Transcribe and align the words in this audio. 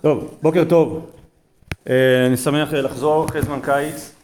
טוב, 0.00 0.38
בוקר 0.42 0.64
טוב. 0.68 1.10
אה, 1.88 2.26
אני 2.26 2.36
שמח 2.36 2.72
לחזור 2.72 3.24
אחרי 3.24 3.42
זמן 3.42 3.60
קיץ. 3.62 4.14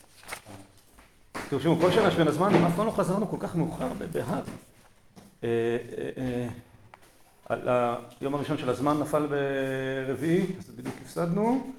תרשמו, 1.50 1.77
כל 1.80 1.90
שנה 1.90 2.11
שבין 2.11 2.29
הזמן, 2.29 2.54
אף 2.54 2.76
פעם 2.76 2.86
לא 2.86 2.90
חזרנו 2.90 3.29
כל 3.29 3.36
כך 3.40 3.56
מאוחר 3.56 3.88
בהר. 4.12 4.24
אה, 5.44 5.76
אה, 7.50 7.94
היום 8.21 8.34
הראשון 8.34 8.58
של 8.58 8.71
הזמן 8.71 8.99
נפל 8.99 9.26
ברביעי, 9.26 10.47
אז 10.59 10.75
בדיוק 10.77 10.95
הפסדנו, 11.03 11.72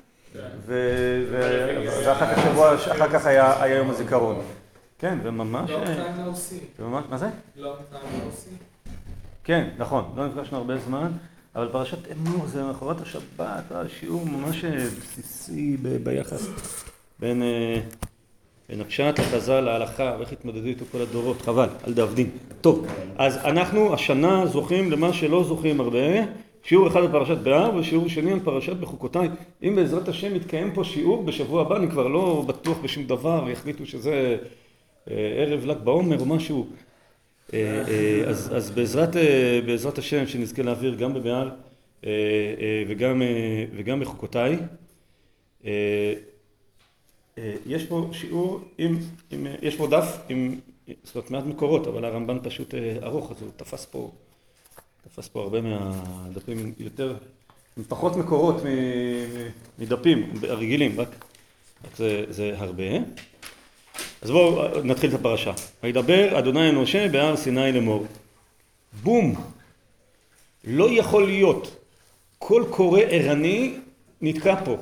ואחר 0.66 2.36
כך 2.36 2.44
שבוע, 2.44 2.76
אחר 2.76 3.10
כך 3.10 3.26
היה 3.26 3.76
יום 3.78 3.90
הזיכרון. 3.90 4.42
כן, 5.00 5.18
וממש... 5.24 5.70
לא? 5.70 5.80
לא. 7.58 7.76
כן, 9.44 9.70
נכון, 9.78 10.14
לא 10.16 10.28
נפגשנו 10.28 10.58
הרבה 10.58 10.78
זמן, 10.78 11.12
אבל 11.56 11.70
פרשת 11.72 11.98
אמור 12.12 12.46
זה 12.48 12.64
מאחורת 12.64 13.02
השבת, 13.02 13.72
השיעור 13.72 14.26
ממש 14.26 14.66
בסיסי 14.66 15.78
ביחס 16.04 16.48
בין, 17.20 17.44
בין 18.70 18.82
הפשט 18.82 19.20
לחז"ל 19.20 19.60
להלכה, 19.60 20.16
ואיך 20.20 20.32
התמודדו 20.32 20.68
איתו 20.68 20.86
כל 20.92 21.02
הדורות, 21.02 21.42
חבל, 21.42 21.70
על 21.84 21.94
דאבדין. 21.94 22.30
טוב, 22.62 22.88
אז 23.18 23.38
אנחנו 23.38 23.94
השנה 23.94 24.46
זוכים 24.46 24.92
למה 24.92 25.14
שלא 25.14 25.44
זוכים 25.44 25.80
הרבה, 25.80 26.00
שיעור 26.64 26.88
אחד 26.88 27.00
על 27.00 27.12
פרשת 27.12 27.38
בהר 27.38 27.76
ושיעור 27.76 28.10
שני 28.10 28.32
על 28.32 28.40
פרשת 28.40 28.76
בחוקותיי. 28.76 29.30
אם 29.64 29.76
בעזרת 29.76 30.08
השם 30.08 30.36
יתקיים 30.36 30.74
פה 30.74 30.84
שיעור 30.84 31.24
בשבוע 31.24 31.62
הבא, 31.62 31.78
אני 31.78 31.90
כבר 31.90 32.08
לא 32.08 32.44
בטוח 32.48 32.78
בשום 32.78 33.04
דבר, 33.04 33.50
יחליטו 33.50 33.86
שזה 33.86 34.38
ערב 35.08 35.66
ל"ג 35.66 35.78
בעומר 35.84 36.20
או 36.20 36.26
משהו. 36.26 36.68
אז, 38.28 38.52
אז 38.56 38.72
בעזרת, 38.72 39.16
בעזרת 39.66 39.98
השם 39.98 40.28
שנזכה 40.28 40.64
להעביר 40.64 40.96
גם 40.96 41.14
בבהר 41.14 41.50
וגם, 42.88 43.22
וגם 43.76 44.00
בחוקותיי. 44.00 44.58
יש 47.66 47.86
פה 47.88 48.10
שיעור 48.12 48.62
עם, 48.78 49.00
עם, 49.32 49.48
יש 49.62 49.76
פה 49.76 49.88
דף 49.88 50.18
עם, 50.30 50.60
זאת 51.04 51.16
אומרת 51.16 51.32
מעט 51.32 51.44
מקורות, 51.44 51.88
אבל 51.88 52.06
הרמב"ן 52.06 52.38
פשוט 52.44 52.74
ארוך, 53.04 53.32
אז 53.32 53.42
הוא 53.42 53.50
תפס 53.58 53.86
פה, 53.86 54.12
תפס 55.02 55.28
פה 55.28 55.42
הרבה 55.42 55.62
מהדפים 55.62 56.74
יותר, 56.80 57.16
עם 57.78 57.84
פחות 57.84 58.16
מקורות 58.16 58.56
מדפים 59.80 60.32
הרגילים, 60.50 61.00
רק 61.00 61.10
זה, 61.98 62.24
זה 62.30 62.54
הרבה. 62.58 62.84
אז 64.22 64.32
בואו 64.32 64.84
נתחיל 64.84 65.10
את 65.10 65.20
הפרשה. 65.20 65.52
וידבר 65.84 66.40
אדוני 66.40 66.72
משה 66.72 67.08
בהר 67.10 67.36
סיני 67.36 67.72
לאמור. 67.72 68.06
בום! 69.04 69.36
לא 70.64 70.88
יכול 70.92 71.26
להיות. 71.26 71.76
קול 72.40 72.66
קורא 72.70 73.00
ערני 73.10 73.78
נתקע 74.22 74.56
פה. 74.66 74.78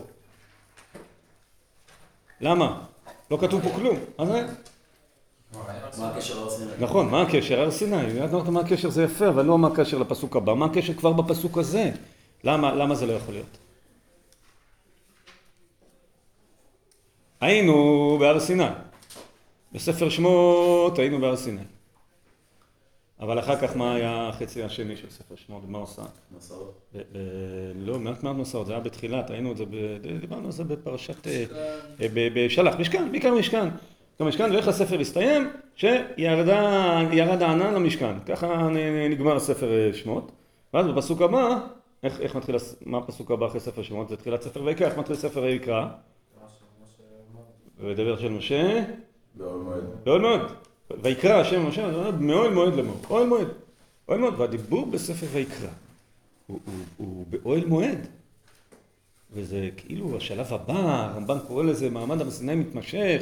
למה? 2.41 2.81
לא 3.31 3.37
כתוב 3.41 3.61
פה 3.63 3.69
כלום. 3.75 3.97
מה 4.19 4.25
זה? 4.25 4.47
נכון, 6.79 7.09
מה 7.09 7.21
הקשר? 7.21 7.59
הר 7.59 7.71
סיני. 7.71 8.03
יודעת 8.03 8.47
מה 8.47 8.59
הקשר 8.59 8.89
זה 8.89 9.03
יפה, 9.03 9.27
אבל 9.27 9.45
לא 9.45 9.57
מה 9.57 9.67
הקשר 9.67 9.97
לפסוק 9.97 10.35
הבא. 10.35 10.53
מה 10.53 10.65
הקשר 10.65 10.93
כבר 10.93 11.13
בפסוק 11.13 11.57
הזה? 11.57 11.91
למה, 12.43 12.75
למה 12.75 12.95
זה 12.95 13.05
לא 13.05 13.13
יכול 13.13 13.33
להיות? 13.33 13.57
היינו 17.41 18.17
בהר 18.19 18.39
סיני. 18.39 18.63
בספר 19.71 20.09
שמות 20.09 20.99
היינו 20.99 21.19
בהר 21.19 21.35
סיני. 21.35 21.61
אבל 23.19 23.39
אחר 23.39 23.55
כך 23.55 23.77
מה 23.77 23.95
היה 23.95 24.29
החצי 24.29 24.63
השני 24.63 24.97
של 24.97 25.09
ספר 25.09 25.35
שמות? 25.35 25.63
מה 25.67 25.77
עושה? 25.77 26.01
מסעות. 26.37 26.93
לא, 27.75 27.99
מעט 27.99 28.23
מעט 28.23 28.35
מסעות, 28.35 28.67
זה 28.67 28.73
היה 28.73 28.81
בתחילת, 28.81 29.31
ראינו 29.31 29.51
את 29.51 29.57
זה, 29.57 29.63
דיברנו 30.21 30.45
על 30.45 30.51
זה 30.51 30.63
בפרשת, 30.63 31.27
בשלח, 32.13 32.75
משכן, 32.79 33.11
בעיקר 33.11 33.35
משכן. 33.35 33.69
במשכן, 34.19 34.51
ואיך 34.51 34.67
הספר 34.67 34.99
הסתיים? 34.99 35.49
שירד 35.75 36.49
הענן 37.41 37.73
למשכן. 37.73 38.19
ככה 38.25 38.67
נגמר 39.09 39.35
הספר 39.35 39.91
שמות. 39.93 40.31
ואז 40.73 40.87
בפסוק 40.87 41.21
הבא, 41.21 41.59
איך 42.03 42.35
מתחיל, 42.35 42.55
מה 42.85 42.97
הפסוק 42.97 43.31
הבא 43.31 43.45
אחרי 43.45 43.59
ספר 43.59 43.83
שמות? 43.83 44.09
זה 44.09 44.17
תחילת 44.17 44.41
ספר 44.41 44.63
ויקרא, 44.63 44.87
איך 44.87 44.97
מתחיל 44.97 45.15
ספר 45.15 45.41
ויקרא? 45.41 45.87
ודבר 47.79 48.17
של 48.17 48.29
משה. 48.29 48.83
באוהל 49.37 49.59
מועד. 49.59 49.83
באוהל 50.03 50.21
מועד. 50.21 50.41
ויקרא 51.01 51.33
השם 51.33 51.67
משה, 51.67 52.11
מאוהל 52.19 52.53
מועד 52.53 52.75
לאמור. 52.75 52.97
אוהל 53.09 53.27
מועד. 53.27 53.47
אוהל 54.07 54.19
מועד. 54.19 54.39
והדיבור 54.39 54.85
בספר 54.85 55.25
ויקרא 55.31 55.69
הוא, 56.97 57.25
באוהל 57.29 57.65
מועד. 57.65 58.07
וזה 59.33 59.69
כאילו 59.77 60.17
השלב 60.17 60.53
הבא, 60.53 61.09
הרמב"ן 61.13 61.37
קורא 61.47 61.63
לזה 61.63 61.89
מעמד 61.89 62.21
הר 62.21 62.27
מתמשך. 62.55 63.21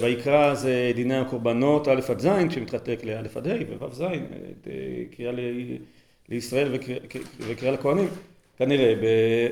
ויקרא 0.00 0.54
זה 0.54 0.92
דיני 0.94 1.16
הקורבנות 1.16 1.88
א' 1.88 2.00
עד 2.08 2.18
ז', 2.20 2.28
שמתחלק 2.50 3.04
לא' 3.04 3.12
עד 3.12 3.46
ה' 3.46 3.50
וו' 3.80 3.94
ז', 3.94 4.02
קריאה 5.16 5.32
לישראל 6.28 6.72
וקריאה 7.48 7.74
לכהנים. 7.74 8.08
כנראה 8.58 8.94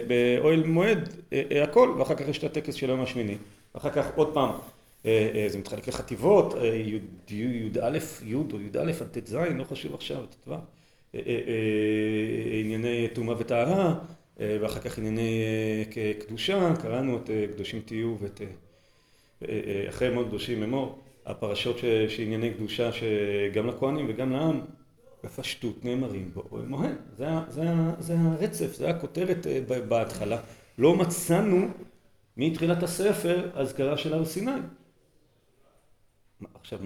באוהל 0.06 0.62
מועד 0.66 1.09
הכל, 1.62 1.94
ואחר 1.98 2.15
כך 2.15 2.28
יש 2.28 2.38
את 2.38 2.44
הטקס 2.44 2.75
של 2.75 2.91
היום 2.91 3.00
השמיני. 3.00 3.36
ואחר 3.75 3.91
כך 3.91 4.06
עוד 4.15 4.34
פעם, 4.34 4.50
זה 5.48 5.59
מתחלק 5.59 5.88
לחטיבות, 5.88 6.54
י"א, 7.28 7.98
י' 8.25 8.34
או 8.34 8.60
י"א 8.60 8.92
עד 9.00 9.19
ט"ז, 9.19 9.34
לא 9.34 9.65
חשוב 9.65 9.94
עכשיו, 9.94 10.25
ט"ו, 10.26 10.54
ענייני 12.60 13.09
טומאה 13.12 13.34
וטהרה, 13.38 13.94
ואחר 14.38 14.81
כך 14.81 14.98
ענייני 14.98 15.44
קדושה, 16.26 16.75
קראנו 16.82 17.16
את 17.16 17.31
קדושים 17.54 17.81
תהיו 17.84 18.16
ואת 18.20 18.41
אחרי 19.88 20.10
מאוד 20.10 20.28
קדושים 20.28 20.62
אמור, 20.62 20.98
הפרשות 21.26 21.78
שענייני 22.09 22.50
קדושה 22.54 22.91
שגם 22.92 23.66
לכהנים 23.66 24.06
וגם 24.09 24.32
לעם 24.32 24.60
בפשטות 25.25 25.84
נאמרים 25.84 26.31
באוהל 26.34 26.66
מועד. 26.66 26.97
זה 27.98 28.15
הרצף, 28.19 28.75
זה 28.75 28.91
הכותרת 28.91 29.47
בהתחלה. 29.88 30.38
לא 30.78 30.97
מצאנו 30.97 31.66
מתחילת 32.36 32.82
הספר 32.82 33.50
אזכרה 33.54 33.97
של 33.97 34.15
הר 34.15 34.25
סיני. 34.25 34.50
עכשיו, 36.60 36.78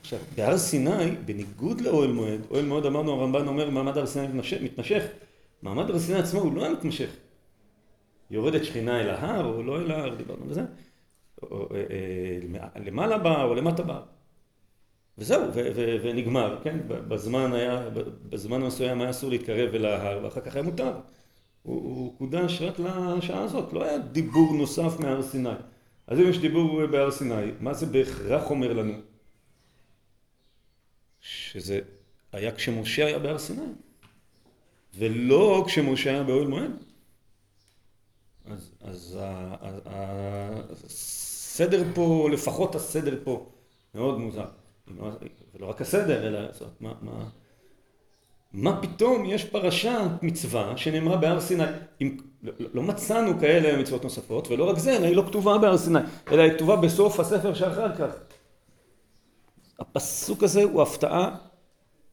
עכשיו, 0.00 0.18
בהר 0.36 0.58
סיני, 0.58 1.10
בניגוד 1.24 1.80
לאוהל 1.80 2.12
מועד, 2.12 2.40
אוהל 2.50 2.64
מועד 2.64 2.86
אמרנו, 2.86 3.12
הרמב"ן 3.12 3.48
אומר, 3.48 3.70
מעמד 3.70 3.98
הר 3.98 4.06
סיני 4.06 4.26
מתמשך. 4.62 5.04
מעמד 5.62 5.90
הר 5.90 5.98
סיני 5.98 6.18
עצמו 6.18 6.40
הוא 6.40 6.54
לא 6.54 6.62
היה 6.62 6.72
מתמשך. 6.72 7.10
יורדת 8.30 8.64
שכינה 8.64 9.00
אל 9.00 9.08
ההר 9.08 9.44
או 9.44 9.62
לא 9.62 9.80
אל 9.80 9.90
ההר, 9.90 10.14
דיברנו 10.14 10.44
על 10.44 10.52
זה. 10.54 10.62
למעלה 12.76 13.18
בהר 13.18 13.48
או 13.48 13.54
למטה 13.54 13.82
בהר. 13.82 14.02
וזהו, 15.18 15.42
ונגמר, 16.02 16.58
כן? 16.64 16.78
בזמן 16.88 17.52
היה, 17.52 17.88
בזמן 18.28 18.60
מסוים 18.60 19.00
היה 19.00 19.10
אסור 19.10 19.30
להתקרב 19.30 19.74
אל 19.74 19.84
ההר, 19.84 20.24
ואחר 20.24 20.40
כך 20.40 20.54
היה 20.54 20.62
מותר. 20.62 20.92
הוא 21.62 22.18
קודש 22.18 22.62
רק 22.62 22.78
לשעה 22.78 23.42
הזאת, 23.42 23.72
לא 23.72 23.84
היה 23.84 23.98
דיבור 23.98 24.54
נוסף 24.54 25.00
מהר 25.00 25.22
סיני. 25.22 25.48
אז 26.08 26.18
אם 26.18 26.28
יש 26.28 26.38
דיבור 26.38 26.86
בהר 26.86 27.10
סיני, 27.10 27.52
מה 27.60 27.74
זה 27.74 27.86
בהכרח 27.86 28.50
אומר 28.50 28.72
לנו? 28.72 28.94
שזה 31.20 31.80
היה 32.32 32.54
כשמשה 32.54 33.06
היה 33.06 33.18
בהר 33.18 33.38
סיני, 33.38 33.62
ולא 34.94 35.64
כשמשה 35.66 36.10
היה 36.10 36.22
באוהל 36.22 36.46
מועד. 36.46 36.70
אז, 38.44 38.72
אז 38.80 39.18
הסדר 40.84 41.82
פה, 41.94 42.28
לפחות 42.32 42.74
הסדר 42.74 43.20
פה, 43.24 43.52
מאוד 43.94 44.18
מוזר. 44.18 44.48
ולא 45.54 45.66
רק 45.66 45.80
הסדר, 45.80 46.28
אלא 46.28 46.52
זאת, 46.52 46.80
מה, 46.80 46.94
מה, 47.02 47.28
מה 48.52 48.82
פתאום 48.82 49.24
יש 49.24 49.44
פרשת 49.44 50.10
מצווה 50.22 50.76
שנאמרה 50.76 51.16
בהר 51.16 51.40
סיני? 51.40 51.64
אם, 52.00 52.16
לא, 52.42 52.52
לא 52.74 52.82
מצאנו 52.82 53.40
כאלה 53.40 53.82
מצוות 53.82 54.04
נוספות, 54.04 54.48
ולא 54.50 54.70
רק 54.70 54.78
זה, 54.78 54.96
אלא 54.96 55.06
היא 55.06 55.16
לא 55.16 55.22
כתובה 55.26 55.58
בהר 55.58 55.76
סיני, 55.76 55.98
אלא 56.32 56.42
היא 56.42 56.52
כתובה 56.52 56.76
בסוף 56.76 57.20
הספר 57.20 57.54
שאחר 57.54 57.96
כך. 57.96 58.14
הפסוק 59.78 60.42
הזה 60.42 60.62
הוא 60.62 60.82
הפתעה 60.82 61.36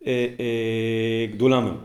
אה, 0.07 0.27
אה, 0.39 1.25
גדולה 1.31 1.59
מאוד. 1.59 1.83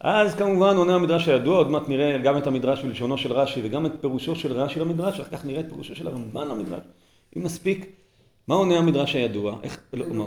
אז 0.00 0.34
כמובן 0.34 0.76
עונה 0.76 0.94
המדרש 0.94 1.28
הידוע, 1.28 1.56
עוד 1.56 1.70
מעט 1.70 1.88
נראה 1.88 2.18
גם 2.18 2.38
את 2.38 2.46
המדרש 2.46 2.82
בלשונו 2.82 3.18
של 3.18 3.32
רש"י 3.32 3.60
וגם 3.64 3.86
את 3.86 3.92
פירושו 4.00 4.36
של 4.36 4.52
רש"י 4.52 4.80
למדרש, 4.80 5.20
אחר 5.20 5.36
כך 5.36 5.44
נראה 5.44 5.60
את 5.60 5.68
פירושו 5.68 5.96
של 5.96 6.06
הרמב"ן 6.06 6.48
למדרש. 6.48 6.82
אם 7.36 7.42
נספיק, 7.42 7.92
מה 8.48 8.54
עונה 8.54 8.78
המדרש 8.78 9.14
הידוע? 9.14 9.56
איך, 9.62 9.80
לא, 9.92 10.06
מה, 10.06 10.24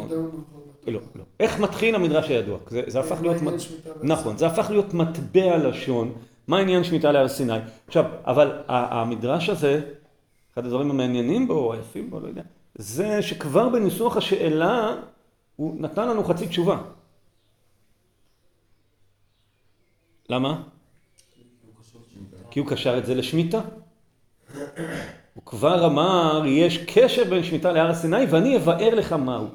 לא, 0.87 0.99
לא. 1.15 1.23
איך 1.39 1.59
מתחיל 1.59 1.95
המדרש 1.95 2.29
הידוע? 2.29 2.57
זה, 2.67 2.81
זה 2.87 2.99
הפך 2.99 3.21
להיות, 3.21 3.37
נכון, 4.03 4.37
זה 4.37 4.47
הפך 4.47 4.69
להיות 4.69 4.93
מטבע 4.93 5.57
לשון, 5.57 6.13
מה 6.47 6.59
עניין 6.59 6.83
שמיטה 6.83 7.11
להר 7.11 7.27
סיני? 7.27 7.57
עכשיו, 7.87 8.05
אבל 8.25 8.63
המדרש 8.67 9.49
הזה, 9.49 9.81
אחד 10.53 10.65
הדברים 10.65 10.91
המעניינים 10.91 11.47
בו, 11.47 11.53
או 11.53 11.73
היפים 11.73 12.09
בו, 12.09 12.19
לא 12.19 12.27
יודע, 12.27 12.41
זה 12.75 13.21
שכבר 13.21 13.69
בניסוח 13.69 14.17
השאלה, 14.17 14.95
הוא 15.55 15.81
נתן 15.81 16.07
לנו 16.09 16.23
חצי 16.23 16.47
תשובה. 16.47 16.81
למה? 20.29 20.63
כי 22.51 22.59
הוא 22.59 22.67
קשר 22.67 22.97
את 22.97 23.05
זה 23.05 23.15
לשמיטה. 23.15 23.61
הוא 25.33 25.43
כבר 25.45 25.85
אמר, 25.85 26.43
יש 26.45 26.77
קשר 26.77 27.23
בין 27.29 27.43
שמיטה 27.43 27.71
להר 27.71 27.93
סיני 27.93 28.25
ואני 28.29 28.57
אבאר 28.57 28.95
לך 28.95 29.13
מהו. 29.13 29.47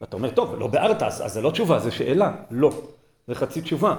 ואתה 0.00 0.16
אומר, 0.16 0.30
טוב, 0.30 0.54
לא 0.58 0.66
ביארת, 0.66 1.02
אז, 1.02 1.22
זה 1.26 1.40
לא 1.40 1.50
תשובה, 1.50 1.78
זה 1.78 1.90
שאלה. 1.90 2.32
לא, 2.50 2.72
זה 3.26 3.34
חצי 3.34 3.60
תשובה. 3.60 3.96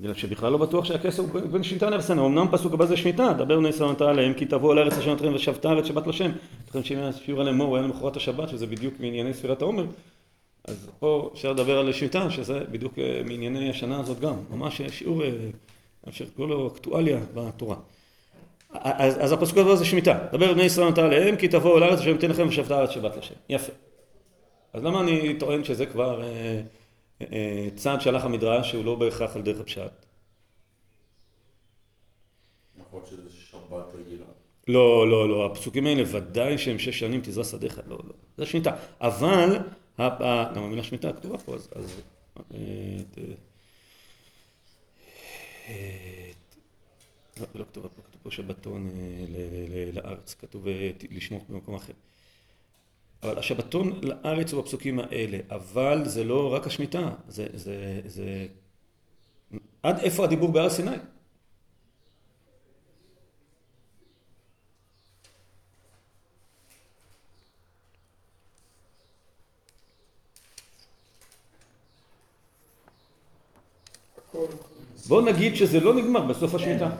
בגלל 0.00 0.14
שבכלל 0.14 0.52
לא 0.52 0.58
בטוח 0.58 0.84
שהקשר 0.84 1.22
הוא 1.22 1.40
בין 1.52 1.62
שמיטה 1.62 2.00
סיני. 2.00 2.20
אמנם 2.20 2.46
פסוק 2.50 2.72
הבא 2.72 2.86
זה 2.86 2.96
שמיטה, 2.96 3.32
דבר 3.32 3.60
נתן 3.60 4.04
עליהם, 4.04 4.34
כי 4.34 4.46
תבואו 4.46 4.74
לארץ 4.74 4.92
אשר 4.92 5.14
נתתם 5.14 5.34
ושבת 5.34 5.64
הארץ 5.64 5.84
שבת 5.84 6.06
לשם. 6.06 6.30
לכן 6.68 6.80
שיעור 7.24 7.40
עליהם 7.40 7.56
מור, 7.56 7.76
היה 7.76 7.86
למחרת 7.86 8.16
השבת, 8.16 8.48
שזה 8.48 8.66
בדיוק 8.66 8.94
מענייני 9.00 9.34
ספירת 9.34 9.62
העומר. 9.62 9.86
אז 10.64 10.88
פה 10.98 11.30
אפשר 11.34 11.52
לדבר 11.52 11.78
על 11.78 11.92
שמיטה, 11.92 12.30
שזה 12.30 12.60
בדיוק 12.70 12.98
אה, 12.98 13.20
מענייני 13.24 13.70
השנה 13.70 14.00
הזאת 14.00 14.20
גם. 14.20 14.34
ממש 14.50 14.82
שיעור, 14.88 15.22
אה, 15.22 15.30
אפשר 16.08 16.24
לקרוא 16.24 16.48
לו 16.48 16.68
אקטואליה 16.68 17.18
בתורה. 17.34 17.76
אז, 18.72 19.16
אז 19.20 19.32
הפסוק 19.32 19.58
הזה 19.58 19.76
זה 19.76 19.84
שמיטה. 19.84 20.18
דבר 20.32 20.52
בני 20.52 20.62
ישראל 20.62 20.88
נתן 20.88 21.04
עליהם, 21.04 21.36
כי 21.36 21.48
תבואו 21.48 21.78
לארץ 21.78 21.98
אשר 21.98 22.14
נתן 22.14 22.30
לכם 22.30 22.48
ושבת 22.48 22.70
הארץ 22.70 22.90
שבת 22.90 23.16
לשם. 23.16 23.34
יפה. 23.48 23.72
אז 24.72 24.84
למה 24.84 25.00
אני 25.00 25.38
טוען 25.38 25.64
שזה 25.64 25.86
כבר 25.86 26.22
אה, 26.22 26.60
אה, 27.32 27.68
צעד 27.76 28.00
שהלך 28.00 28.24
המדרש 28.24 28.70
שהוא 28.70 28.84
לא 28.84 28.94
בהכרח 28.94 29.36
על 29.36 29.42
דרך 29.42 29.60
הפשט? 29.60 30.06
נכון 32.76 33.02
שזה 33.10 33.30
שבת 33.30 33.94
רגילה. 33.94 34.24
לא, 34.68 35.08
לא, 35.10 35.28
לא, 35.28 35.46
הפסוקים 35.46 35.86
האלה 35.86 36.02
ודאי 36.12 36.58
שהם 36.58 36.78
שש 36.78 36.98
שנים 36.98 37.20
תזרע 37.20 37.44
שדיך, 37.44 37.80
לא, 37.86 37.98
לא, 38.04 38.14
זה 38.36 38.46
שמיטה. 38.46 38.76
אבל, 39.00 39.58
גם 40.54 40.62
המילה 40.62 40.82
שמיטה 40.82 41.12
כתובה 41.12 41.38
פה, 41.38 41.54
אז... 41.54 41.68
אז 41.74 42.00
אה, 42.54 42.58
ת- 43.10 43.18
אה, 45.68 46.30
לא, 47.40 47.46
לא 47.54 47.64
כתובה 47.64 47.88
פה, 47.88 48.02
כתוב 48.02 48.22
פה 48.22 48.30
שבתון 48.30 48.90
אה, 48.90 49.90
לארץ, 49.92 50.34
כתוב 50.34 50.68
אה, 50.68 50.90
לשמור 51.10 51.44
במקום 51.48 51.74
אחר. 51.74 51.92
אבל 53.22 53.38
השבתון 53.38 54.00
לארץ 54.02 54.52
הוא 54.52 54.62
בפסוקים 54.62 54.98
האלה, 54.98 55.38
אבל 55.50 56.02
זה 56.04 56.24
לא 56.24 56.54
רק 56.54 56.66
השמיטה, 56.66 57.10
זה, 57.28 57.46
זה, 57.54 58.00
זה... 58.06 58.46
עד 59.82 59.98
איפה 59.98 60.24
הדיבור 60.24 60.52
בהר 60.52 60.70
סיני? 60.70 60.96
בואו 75.08 75.20
נגיד 75.20 75.54
שזה 75.54 75.80
לא 75.80 75.94
נגמר 75.94 76.26
בסוף 76.26 76.54
השמיטה. 76.54 76.90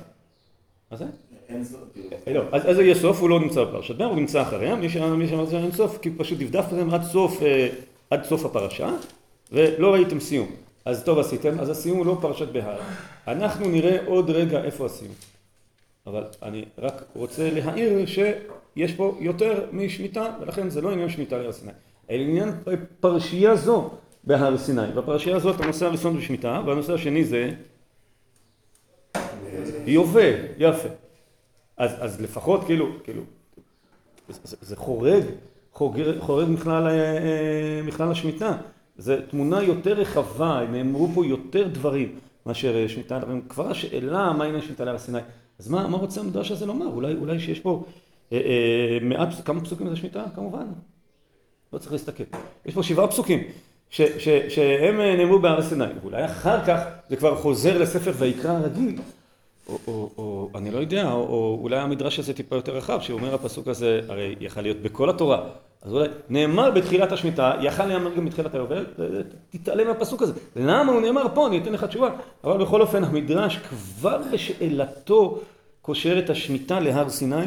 מה 0.91 0.97
זה? 0.97 1.05
אין 1.49 1.65
זאת, 1.65 1.81
כאילו. 1.95 2.09
אה, 2.29 2.33
לא, 2.33 2.43
אז 2.53 2.79
יהיה 2.79 2.95
סוף, 2.95 3.21
הוא 3.21 3.31
לא 3.31 3.41
נמצא 3.41 3.65
בפרשת 3.65 3.97
בן, 3.97 4.05
הוא 4.05 4.17
נמצא 4.17 4.43
אחריה, 4.43 4.75
מי 4.75 4.89
שאמר 4.89 5.27
שאמר 5.27 5.51
שאין 5.51 5.73
סוף, 5.73 5.99
כי 6.03 6.11
פשוט 6.11 6.39
דפדפתם 6.39 6.89
סוף, 7.03 7.43
אה, 7.43 7.69
עד 8.11 8.25
סוף 8.25 8.45
הפרשה, 8.45 8.91
ולא 9.53 9.93
ראיתם 9.93 10.21
סיום. 10.21 10.49
אז 10.85 11.05
טוב 11.05 11.19
עשיתם, 11.19 11.61
אז 11.61 11.69
הסיום 11.69 11.99
הוא 11.99 12.07
לא 12.07 12.19
פרשת 12.21 12.49
בהר. 12.49 12.79
אנחנו 13.27 13.69
נראה 13.69 13.99
עוד 14.07 14.31
רגע 14.31 14.65
איפה 14.65 14.87
הסיום. 14.87 15.13
אבל 16.07 16.25
אני 16.43 16.65
רק 16.79 17.03
רוצה 17.15 17.51
להעיר 17.51 18.07
שיש 18.07 18.93
פה 18.93 19.17
יותר 19.21 19.65
משמיטה, 19.73 20.27
ולכן 20.41 20.71
זה 20.71 20.81
לא 20.81 20.91
עניין 20.91 21.09
שמיטה 21.09 21.39
להר 21.39 21.53
סיני. 21.53 21.73
אלא 22.11 22.23
עניין 22.23 22.53
פרשייה 23.01 23.57
זו 23.57 23.91
בהר 24.25 24.59
סיני. 24.59 24.93
בפרשייה 24.95 25.37
הזאת 25.37 25.61
הנושא 25.61 25.87
הראשון 25.87 26.17
זה 26.17 26.23
שמיטה, 26.23 26.63
והנושא 26.67 26.95
השני 26.95 27.25
זה 27.25 27.51
יובל, 29.87 30.35
יפה. 30.59 30.89
אז, 31.79 31.91
אז 32.01 32.21
לפחות 32.21 32.65
כאילו, 32.65 32.87
כאילו, 33.05 33.23
זה, 34.29 34.57
זה 34.61 34.77
חורג, 34.77 35.23
חורג, 35.73 36.19
חורג 36.21 36.49
מכלל, 36.49 36.87
אה, 36.87 36.93
אה, 36.93 37.81
מכלל 37.85 38.11
השמיטה. 38.11 38.57
זו 38.99 39.15
תמונה 39.31 39.63
יותר 39.63 39.93
רחבה, 39.93 40.61
נאמרו 40.71 41.09
פה 41.15 41.27
יותר 41.27 41.69
דברים 41.69 42.19
מאשר 42.47 42.77
אה, 42.77 42.89
שמיטה, 42.89 43.21
כבר 43.49 43.71
השאלה 43.71 44.33
מה 44.33 44.45
העניין 44.45 44.63
שמיטה 44.63 44.85
להר 44.85 44.99
סיני. 44.99 45.19
אז 45.59 45.69
מה, 45.69 45.89
מה 45.89 45.97
רוצה 45.97 46.21
המדרש 46.21 46.51
הזה 46.51 46.67
לומר? 46.67 46.87
אולי, 46.87 47.15
אולי 47.15 47.41
שיש 47.41 47.61
פה 47.61 47.85
אה, 48.33 48.39
אה, 48.39 48.99
מעט, 49.03 49.29
כמה 49.45 49.61
פסוקים 49.61 49.89
זה 49.89 49.97
שמיטה? 49.97 50.25
כמובן. 50.35 50.67
לא 51.73 51.79
צריך 51.79 51.93
להסתכל. 51.93 52.25
יש 52.67 52.75
פה 52.75 52.83
שבעה 52.83 53.09
פסוקים 53.09 53.43
ש, 53.91 54.03
ש, 54.03 54.29
שהם 54.49 55.01
נאמרו 55.01 55.39
בהר 55.39 55.63
סיני. 55.63 55.85
ואולי 56.03 56.25
אחר 56.25 56.67
כך 56.67 56.81
זה 57.09 57.17
כבר 57.17 57.37
חוזר 57.37 57.79
לספר 57.79 58.13
ויקרא 58.19 58.53
הרגיל. 58.53 59.01
או, 59.69 59.79
או, 59.87 60.11
או 60.19 60.51
אני 60.55 60.71
לא 60.71 60.79
יודע, 60.79 61.13
או, 61.13 61.17
או 61.17 61.59
אולי 61.63 61.79
המדרש 61.79 62.19
הזה 62.19 62.35
טיפה 62.35 62.57
יותר 62.57 62.77
רחב, 62.77 63.01
שאומר 63.01 63.35
הפסוק 63.35 63.69
הזה, 63.69 64.01
הרי 64.09 64.35
יכל 64.41 64.61
להיות 64.61 64.77
בכל 64.77 65.11
התורה. 65.11 65.43
אז 65.83 65.93
אולי 65.93 66.09
נאמר 66.29 66.71
בתחילת 66.71 67.13
השמיטה, 67.13 67.53
יכל 67.63 67.87
להיאמר 67.87 68.15
גם 68.15 68.25
בתחילת 68.25 68.55
היובל, 68.55 68.87
תתעלם 69.51 69.87
מהפסוק 69.87 70.23
הזה. 70.23 70.33
למה 70.57 70.93
הוא 70.93 71.01
נאמר 71.01 71.27
פה? 71.35 71.47
אני 71.47 71.59
אתן 71.59 71.73
לך 71.73 71.85
תשובה. 71.85 72.11
אבל 72.45 72.65
בכל 72.65 72.81
אופן, 72.81 73.05
המדרש 73.05 73.57
כבר 73.57 74.23
בשאלתו 74.33 75.41
קושר 75.83 76.19
את 76.19 76.31
השמיטה 76.31 76.81
להר 76.81 77.09
סיני, 77.09 77.47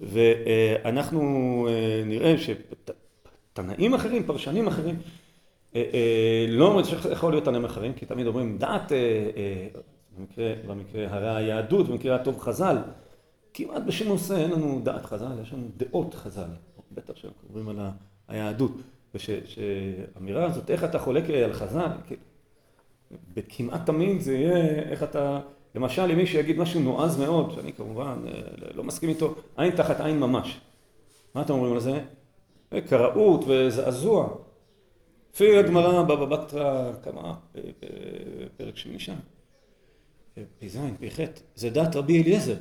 ואנחנו 0.00 1.66
אה, 1.70 2.02
נראה 2.06 2.34
שתנאים 2.38 3.94
אחרים, 3.94 4.24
פרשנים 4.26 4.66
אחרים, 4.66 4.96
אה, 5.76 5.82
אה, 5.94 6.46
לא 6.48 6.66
אומרים 6.66 6.86
שיכול 6.86 7.32
להיות 7.32 7.44
תנאים 7.44 7.64
אחרים, 7.64 7.92
כי 7.92 8.06
תמיד 8.06 8.26
אומרים 8.26 8.58
דעת, 8.58 8.92
במקרה, 10.18 10.52
במקרה 10.66 11.06
הרי 11.10 11.36
היהדות, 11.36 11.88
במקרה 11.88 12.14
הטוב 12.14 12.40
חז"ל, 12.40 12.76
כמעט 13.54 13.82
בשום 13.82 14.08
נושא 14.08 14.36
אין 14.36 14.50
לנו 14.50 14.80
דעת 14.82 15.04
חז"ל, 15.04 15.32
יש 15.42 15.52
לנו 15.52 15.68
דעות 15.76 16.14
חז"ל, 16.14 16.48
בטח 16.92 17.16
שאנחנו 17.16 17.40
מדברים 17.48 17.68
על 17.68 17.86
היהדות, 18.28 18.72
ושהאמירה 19.14 20.44
הזאת, 20.44 20.70
איך 20.70 20.84
אתה 20.84 20.98
חולק 20.98 21.30
על 21.30 21.52
חז"ל, 21.52 21.88
כמעט 23.48 23.86
תמיד 23.86 24.20
זה 24.20 24.34
יהיה 24.34 24.82
איך 24.90 25.02
אתה, 25.02 25.40
למשל 25.74 26.10
אם 26.10 26.16
מישהו 26.16 26.38
יגיד 26.38 26.58
משהו 26.58 26.80
נועז 26.80 27.18
מאוד, 27.18 27.52
שאני 27.54 27.72
כמובן 27.72 28.18
לא 28.74 28.84
מסכים 28.84 29.08
איתו, 29.08 29.34
עין 29.56 29.76
תחת 29.76 30.00
עין 30.00 30.20
ממש. 30.20 30.60
מה 31.34 31.42
אתם 31.42 31.52
אומרים 31.52 31.72
על 31.72 31.80
זה? 31.80 32.00
קראות 32.88 33.44
וזעזוע. 33.48 34.36
לפי 35.34 35.58
הגמרא 35.58 36.02
בבא 36.02 36.24
בתרא, 36.24 36.92
כמה, 37.02 37.34
פרק 38.56 38.76
שמיני 38.76 38.98
שם. 38.98 39.14
פ"ז, 40.34 40.78
פ"ח, 41.00 41.20
זה 41.54 41.70
דת 41.70 41.96
רבי 41.96 42.22
אליעזר. 42.22 42.54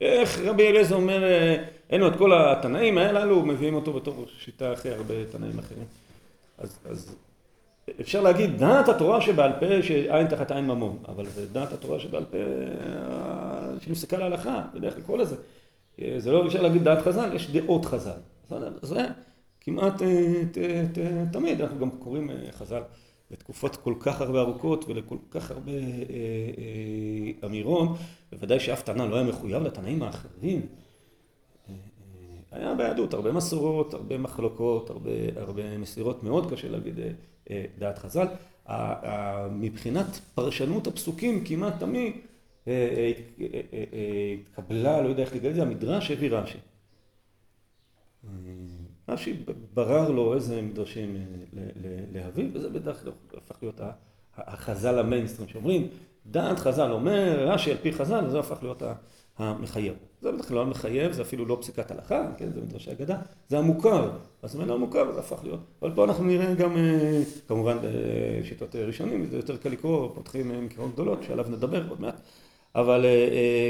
איך 0.00 0.38
רבי 0.38 0.68
אליעזר 0.68 0.94
אומר, 0.94 1.24
אין 1.90 2.00
לו 2.00 2.08
את 2.08 2.16
כל 2.18 2.32
התנאים 2.34 2.98
הללו, 2.98 3.42
מביאים 3.42 3.74
אותו 3.74 3.92
בתור 3.92 4.24
שיטה 4.38 4.72
אחרי 4.72 4.92
הרבה 4.92 5.14
תנאים 5.32 5.58
אחרים. 5.58 5.84
אז, 6.58 6.78
אז 6.84 7.16
אפשר 8.00 8.20
להגיד 8.20 8.58
דעת 8.58 8.88
התורה 8.88 9.20
שבעל 9.20 9.52
פה 9.60 9.82
שעין 9.82 10.26
תחת 10.26 10.50
עין 10.50 10.66
ממון, 10.66 10.98
אבל 11.08 11.26
זה 11.26 11.46
דעת 11.46 11.72
התורה 11.72 12.00
שבעל 12.00 12.24
פה 12.24 12.38
שמסתכל 13.80 14.16
להלכה, 14.16 14.62
בדרך 14.74 14.98
לקרוא 14.98 15.18
לזה. 15.18 15.36
זה 16.18 16.32
לא 16.32 16.46
אפשר 16.46 16.62
להגיד 16.62 16.84
דעת 16.84 17.02
חז"ל, 17.02 17.30
יש 17.34 17.50
דעות 17.50 17.84
חז"ל. 17.84 18.18
זה 18.82 19.06
כמעט 19.60 19.94
תמיד, 21.32 21.60
אנחנו 21.60 21.78
גם 21.78 21.90
קוראים 21.90 22.30
חז"ל. 22.50 22.82
לתקופות 23.30 23.76
כל 23.76 23.94
כך 24.00 24.20
הרבה 24.20 24.40
ארוכות 24.40 24.84
ולכל 24.88 25.16
כך 25.30 25.50
הרבה 25.50 25.72
אה, 25.72 25.78
אה, 25.78 27.48
אמירות, 27.48 27.88
בוודאי 28.32 28.60
שאף 28.60 28.82
תנא 28.82 29.02
לא 29.02 29.16
היה 29.16 29.24
מחויב 29.24 29.62
לתנאים 29.62 30.02
האחרים. 30.02 30.66
אה, 31.68 31.74
היה 32.50 32.74
ביהדות 32.74 33.14
הרבה 33.14 33.32
מסורות, 33.32 33.94
הרבה 33.94 34.18
מחלוקות, 34.18 34.90
הרבה, 34.90 35.10
הרבה 35.36 35.78
מסירות, 35.78 36.22
מאוד 36.22 36.50
קשה 36.50 36.68
להגיד 36.68 36.98
דעת 37.78 37.98
חז"ל. 37.98 38.26
מבחינת 39.50 40.06
פרשנות 40.34 40.86
הפסוקים 40.86 41.44
כמעט 41.44 41.74
תמיד 41.78 42.12
התקבלה, 44.42 45.02
לא 45.02 45.08
יודע 45.08 45.22
איך 45.22 45.34
לגלל 45.34 45.50
את 45.50 45.54
זה, 45.54 45.62
המדרש 45.62 46.10
הביא 46.10 46.30
רש"י. 46.30 46.58
רש"י 49.08 49.36
ברר 49.74 50.10
לו 50.10 50.34
איזה 50.34 50.62
מדרשים 50.62 51.16
להביא, 52.12 52.48
וזה 52.52 52.68
בדרך 52.70 53.02
כלל 53.02 53.12
הפך 53.36 53.56
להיות 53.62 53.80
החז"ל 54.36 54.98
המיינסטרים 54.98 55.48
שאומרים, 55.48 55.88
דעת 56.26 56.58
חז"ל 56.58 56.92
אומר, 56.92 57.48
רש"י 57.48 57.70
על 57.70 57.76
פי 57.76 57.92
חז"ל, 57.92 58.28
זה 58.30 58.38
הפך 58.38 58.62
להיות 58.62 58.82
המחייב. 59.38 59.94
זה 60.22 60.30
כלל 60.48 60.56
לא 60.56 60.62
המחייב, 60.62 61.12
זה 61.12 61.22
אפילו 61.22 61.44
לא 61.46 61.58
פסיקת 61.60 61.90
הלכה, 61.90 62.26
כן, 62.36 62.52
זה 62.54 62.60
מדרשי 62.60 62.92
אגדה, 62.92 63.18
זה 63.48 63.58
המוכר. 63.58 64.10
אז 64.42 64.56
אם 64.56 64.68
לא 64.68 64.74
המוכר, 64.74 65.12
זה 65.12 65.20
הפך 65.20 65.44
להיות. 65.44 65.60
אבל 65.82 65.90
פה 65.94 66.04
אנחנו 66.04 66.24
נראה 66.24 66.54
גם, 66.54 66.76
כמובן 67.48 67.76
בשיטות 67.82 68.76
ראשונים, 68.76 69.26
זה 69.26 69.36
יותר 69.36 69.56
קל 69.56 69.68
לקרוא, 69.68 70.08
פותחים 70.14 70.64
מקראות 70.64 70.92
גדולות, 70.92 71.22
שעליו 71.22 71.46
נדבר 71.48 71.88
עוד 71.88 72.00
מעט. 72.00 72.20
אבל 72.76 73.06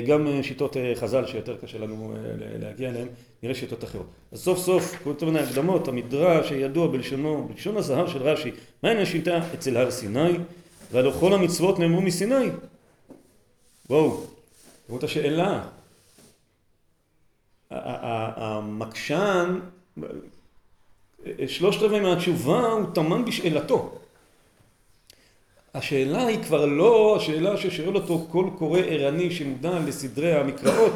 גם 0.06 0.42
שיטות 0.42 0.76
חז"ל 0.94 1.26
שיותר 1.26 1.56
קשה 1.56 1.78
לנו 1.78 2.14
להגיע 2.60 2.88
אליהן, 2.90 3.08
נראה 3.42 3.54
שיטות 3.54 3.84
אחרות. 3.84 4.06
אז 4.32 4.40
סוף 4.40 4.58
סוף, 4.58 4.94
כל 5.04 5.26
מיני 5.26 5.38
הקדמות, 5.38 5.88
המדרש 5.88 6.50
הידוע 6.52 6.86
בלשונו, 6.86 7.48
בלשון 7.48 7.76
הזהב 7.76 8.08
של 8.08 8.22
רש"י, 8.22 8.50
מהן 8.82 8.96
השיטה 8.96 9.40
אצל 9.54 9.76
הר 9.76 9.90
סיני, 9.90 10.32
והלא 10.92 11.12
כל 11.20 11.32
המצוות 11.32 11.78
נאמרו 11.78 12.00
מסיני. 12.00 12.48
בואו, 13.88 14.20
תראו 14.86 14.98
את 14.98 15.04
השאלה. 15.04 15.68
המקשן, 17.70 19.60
שלושת 21.46 21.82
רבעי 21.82 22.00
מהתשובה 22.00 22.66
הוא 22.66 22.86
טמן 22.94 23.24
בשאלתו. 23.24 23.98
השאלה 25.76 26.26
היא 26.26 26.42
כבר 26.42 26.66
לא 26.66 27.16
השאלה 27.16 27.56
ששואל 27.56 27.96
אותו 27.96 28.26
כל 28.30 28.50
קורא 28.58 28.80
ערני 28.80 29.30
שמודע 29.30 29.78
לסדרי 29.78 30.34
המקראות 30.34 30.92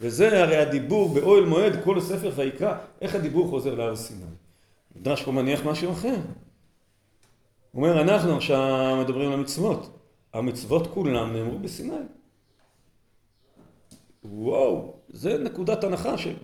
וזה 0.00 0.42
הרי 0.42 0.56
הדיבור 0.56 1.14
באוהל 1.14 1.44
מועד 1.44 1.84
כל 1.84 1.98
הספר 1.98 2.30
ויקרא 2.36 2.74
איך 3.00 3.14
הדיבור 3.14 3.48
חוזר 3.48 3.74
להר 3.74 3.96
סיני. 3.96 4.24
מדרש 4.96 5.22
פה 5.22 5.32
מניח 5.32 5.66
משהו 5.66 5.92
אחר. 5.92 6.14
הוא 7.72 7.86
אומר 7.86 8.02
אנחנו 8.02 8.36
עכשיו 8.36 8.96
מדברים 9.00 9.28
על 9.28 9.38
המצוות 9.38 9.98
המצוות 10.32 10.86
כולם 10.86 11.32
נאמרו 11.32 11.58
בסיני. 11.58 11.96
וואו, 14.24 14.94
זה 15.08 15.38
נקודת 15.38 15.84
הנחה 15.84 16.18
שלא 16.18 16.34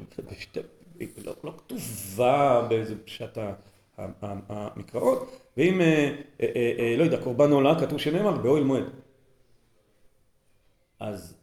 לא 1.45 1.53
כתובה 1.57 2.67
באיזה 2.69 2.95
פשט 3.05 3.39
המקראות, 4.49 5.31
ואם, 5.57 5.81
אה, 5.81 6.15
אה, 6.41 6.73
אה, 6.79 6.95
לא 6.99 7.05
יודע, 7.05 7.23
קורבן 7.23 7.51
עולה, 7.51 7.81
כתוב 7.81 7.99
שנאמר 7.99 8.37
באוהל 8.37 8.65
מועד. 8.65 8.85
אז 11.01 11.35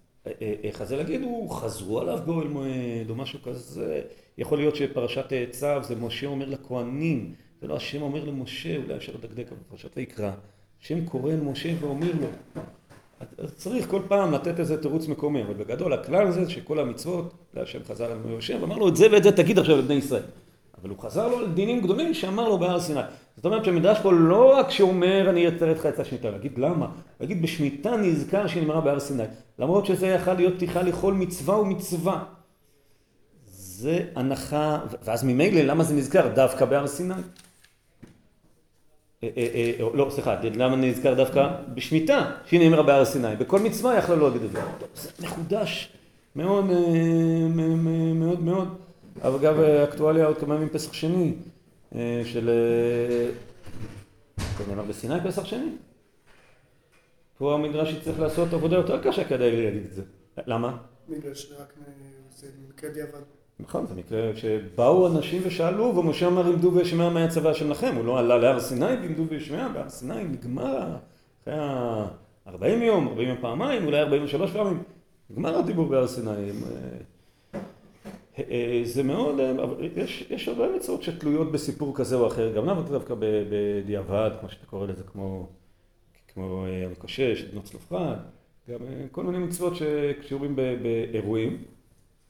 זה 0.84 0.98
להגיד, 0.98 1.22
הוא 1.22 1.50
חזרו 1.50 2.00
עליו 2.00 2.20
באוהל 2.26 2.48
מועד 2.48 3.10
או 3.10 3.16
משהו 3.16 3.40
כזה, 3.42 4.02
יכול 4.38 4.58
להיות 4.58 4.76
שפרשת 4.76 5.34
צו 5.52 5.84
זה 5.84 5.96
משה 5.96 6.28
אומר 6.28 6.50
לכהנים, 6.50 7.34
זה 7.62 7.68
לא 7.68 7.76
השם 7.76 8.02
אומר 8.02 8.24
למשה, 8.24 8.78
אולי 8.78 8.96
אפשר 8.96 9.14
לדקדק, 9.14 9.48
אבל 9.52 9.60
פרשת 9.70 9.98
ויקרא, 9.98 10.32
השם 10.82 11.06
קורא 11.06 11.32
למשה 11.32 11.70
ואומר 11.80 12.12
לו, 12.22 12.28
אז 13.38 13.56
צריך 13.56 13.90
כל 13.90 14.02
פעם 14.08 14.34
לתת 14.34 14.60
איזה 14.60 14.82
תירוץ 14.82 15.08
מקומי, 15.08 15.44
אבל 15.44 15.54
בגדול 15.54 15.94
הכלל 15.94 16.32
זה 16.32 16.50
שכל 16.50 16.80
המצוות, 16.80 17.34
השם 17.56 17.84
חזר 17.84 18.12
אל 18.12 18.32
יושב 18.32 18.58
ואמר 18.62 18.78
לו 18.78 18.88
את 18.88 18.96
זה 18.96 19.08
ואת 19.12 19.24
זה 19.24 19.32
תגיד 19.32 19.60
עכשיו 19.60 19.78
לבני 19.78 19.94
ישראל. 19.94 20.24
אבל 20.82 20.90
הוא 20.90 21.00
חזר 21.00 21.28
לו 21.28 21.38
על 21.38 21.48
דינים 21.48 21.82
גדולים 21.82 22.14
שאמר 22.14 22.50
לו 22.50 22.58
בהר 22.58 22.80
סיני. 22.80 23.00
זאת 23.36 23.46
אומרת 23.46 23.66
שהמדרש 23.66 23.98
פה 24.00 24.14
לא 24.14 24.54
רק 24.58 24.72
שאומר 24.72 25.30
אני 25.30 25.46
לך 25.46 25.86
את 25.86 26.00
השמיטה, 26.00 26.30
להגיד 26.30 26.58
למה? 26.58 26.88
להגיד 27.20 27.42
בשמיטה 27.42 27.98
נזכר 27.98 28.48
שנאמרה 28.48 28.82
בהר 28.82 29.00
סיני. 29.00 29.24
למרות 29.60 29.86
שזה 29.86 30.08
יכול 30.08 30.34
להיות 30.34 30.56
פתיחה 30.56 30.82
לכל 30.82 31.14
מצווה 31.14 31.60
ומצווה. 31.60 32.24
זה 33.48 34.04
הנחה, 34.16 34.80
ואז 35.04 35.24
ממילא 35.24 35.62
למה 35.62 35.84
זה 35.84 35.96
נזכר 35.96 36.28
דווקא 36.36 36.66
בהר 36.66 36.88
סיני? 36.88 37.14
אה, 39.24 39.30
אה, 39.38 39.72
אה, 39.80 39.86
לא, 39.94 40.08
סליחה, 40.10 40.36
למה 40.56 40.76
נזכר 40.76 41.14
דווקא 41.14 41.50
בשמיטה, 41.74 42.32
שהיא 42.46 42.60
נאמרה 42.60 42.84
בהר 42.84 43.06
סיני, 43.06 43.36
בכל 43.36 43.60
מצווה 43.60 43.98
יכלה 43.98 44.16
להגיד 44.16 44.44
את 44.44 44.52
זה. 44.52 44.62
זה 44.96 45.10
מחודש 45.22 45.94
מאוד 46.36 46.66
מאוד 48.16 48.40
מאוד, 48.42 48.78
אגב 49.22 49.60
אקטואליה 49.60 50.26
עוד 50.26 50.38
כמה 50.38 50.56
ימים 50.56 50.70
פסח 50.70 50.94
שני, 50.94 51.34
של... 52.24 52.50
זה 54.38 54.64
נאמר 54.70 54.84
בסיני 54.84 55.16
פסח 55.26 55.46
שני? 55.46 55.70
פה 57.38 57.54
המדרש 57.54 57.94
יצטרך 57.94 58.20
לעשות 58.20 58.54
עבודה 58.54 58.76
יותר 58.76 59.04
קשה 59.04 59.24
כדי 59.24 59.64
להגיד 59.64 59.86
את 59.86 59.94
זה. 59.94 60.02
למה? 60.48 60.78
בגלל 61.10 61.34
שרק 61.34 61.74
זה 62.36 62.48
מקרה 62.70 62.90
דיעבד. 62.90 63.20
נכון, 63.60 63.88
זה 63.88 63.96
מקרה 63.96 64.32
שבאו 64.36 65.08
אנשים 65.08 65.42
ושאלו, 65.46 65.96
ומשה 65.96 66.28
אמר 66.28 66.48
עמדו 66.48 66.74
וישמע 66.74 67.10
מה 67.10 67.24
הצבא 67.24 67.54
שלכם, 67.54 67.96
הוא 67.96 68.06
לא 68.06 68.20
עלה 68.20 68.38
להר 68.38 68.60
סיני 68.60 68.86
ועמדו 68.86 69.24
וישמע, 69.30 69.68
בהר 69.68 69.90
סיני 69.90 70.24
נגמר 70.24 70.96
אחרי 71.44 71.54
ה-40 71.54 72.66
יום, 72.66 73.08
40 73.08 73.30
יום 73.30 73.38
פעמיים, 73.42 73.86
אולי 73.86 74.00
43 74.00 74.52
פעמים, 74.52 74.84
נגמר 75.30 75.58
הדיבור 75.58 75.88
בהר 75.88 76.08
סיני. 76.08 76.52
אה, 78.40 78.44
אה, 78.50 78.82
זה 78.84 79.04
מאוד, 79.04 79.36
יש, 79.96 80.28
יש 80.30 80.48
הרבה 80.48 80.76
מצוות 80.76 81.04
שתלויות 81.04 81.52
בסיפור 81.52 81.96
כזה 81.96 82.16
או 82.16 82.28
אחר, 82.28 82.54
גם 82.54 82.66
למה 82.66 82.82
דווקא 82.82 83.16
בדיעבד, 83.20 84.32
כמו 84.40 84.50
שאתה 84.50 84.66
קורא 84.66 84.88
לזה, 84.88 85.04
כמו, 85.04 85.50
כמו 86.28 86.66
אה, 86.66 86.86
המקושש, 86.86 87.44
בנות 87.44 87.64
צלופחד, 87.64 88.16
גם 88.70 88.80
כל 89.12 89.24
מיני 89.24 89.38
מצוות 89.38 89.74
שקשורים 89.76 90.56
באירועים. 90.56 91.64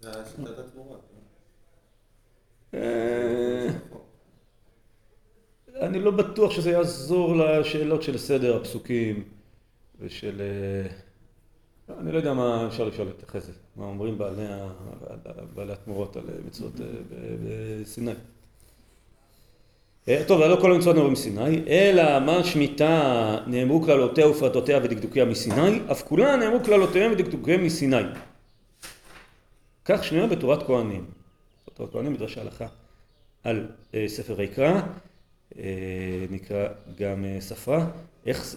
זה 0.01 0.11
שיטת 0.35 0.59
התמורה. 0.59 0.97
אה, 2.73 3.69
אני 5.81 5.99
לא 5.99 6.11
בטוח 6.11 6.51
שזה 6.51 6.71
יעזור 6.71 7.35
לשאלות 7.35 8.03
של 8.03 8.17
סדר 8.17 8.57
הפסוקים 8.57 9.23
ושל... 9.99 10.41
אה, 11.89 11.95
אני 11.99 12.11
לא 12.11 12.17
יודע 12.17 12.33
מה 12.33 12.67
אפשר 12.67 12.83
לשאול 12.83 13.07
אחרי 13.29 13.41
זה, 13.41 13.51
מה 13.75 13.85
אומרים 13.85 14.17
בעלי, 14.17 15.71
התמורות 15.71 16.17
על 16.17 16.23
מצוות 16.45 16.81
אה, 16.81 16.85
בסיני. 17.43 18.11
טוב, 20.27 20.41
לא 20.41 20.57
כל 20.61 20.71
המצוות 20.71 20.95
נאמרו 20.95 21.11
מסיני, 21.11 21.63
אלא 21.67 22.19
מה 22.19 22.43
שמיטה 22.43 23.37
נאמרו 23.47 23.81
כללותיה 23.81 24.29
ופרטותיה 24.29 24.77
ודקדוקיה 24.83 25.25
מסיני, 25.25 25.79
אף 25.91 26.03
כולה 26.03 26.35
נאמרו 26.35 26.63
כללותיהם 26.63 27.11
ודקדוקיהם 27.11 27.63
מסיני. 27.63 28.03
כך 29.85 30.03
שנויה 30.03 30.27
בתורת 30.27 30.63
כהנים. 30.63 31.05
בתורת 31.67 31.91
כהנים 31.91 32.13
מדרש 32.13 32.37
ההלכה 32.37 32.65
על 33.43 33.67
אה, 33.93 34.05
ספר 34.07 34.33
ויקרא, 34.37 34.81
אה, 35.57 36.25
נקרא 36.29 36.67
גם 36.99 37.25
אה, 37.25 37.41
ספרה, 37.41 37.87
איך, 38.25 38.55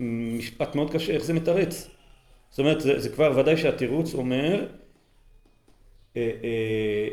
משפט 0.00 0.74
מאוד 0.74 0.92
קשה, 0.92 1.12
איך 1.12 1.24
זה 1.24 1.32
מתרץ. 1.32 1.88
זאת 2.56 2.60
אומרת, 2.60 2.80
זה, 2.80 3.00
זה 3.00 3.08
כבר 3.08 3.32
ודאי 3.36 3.56
שהתירוץ 3.56 4.14
אומר, 4.14 4.66
אה, 6.16 6.30
אה, 6.44 7.08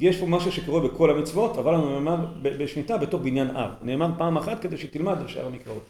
יש 0.00 0.20
פה 0.20 0.26
משהו 0.26 0.52
שקורה 0.52 0.80
בכל 0.88 1.10
המצוות, 1.10 1.58
אבל 1.58 1.74
הוא 1.74 1.90
נאמר 1.90 2.26
בשמיטה 2.42 2.98
בתור 2.98 3.20
בניין 3.20 3.56
אב. 3.56 3.70
נאמר 3.82 4.08
פעם 4.18 4.36
אחת 4.36 4.62
כדי 4.62 4.76
שתלמד 4.78 5.18
על 5.18 5.28
שאר 5.28 5.46
המקראות. 5.46 5.82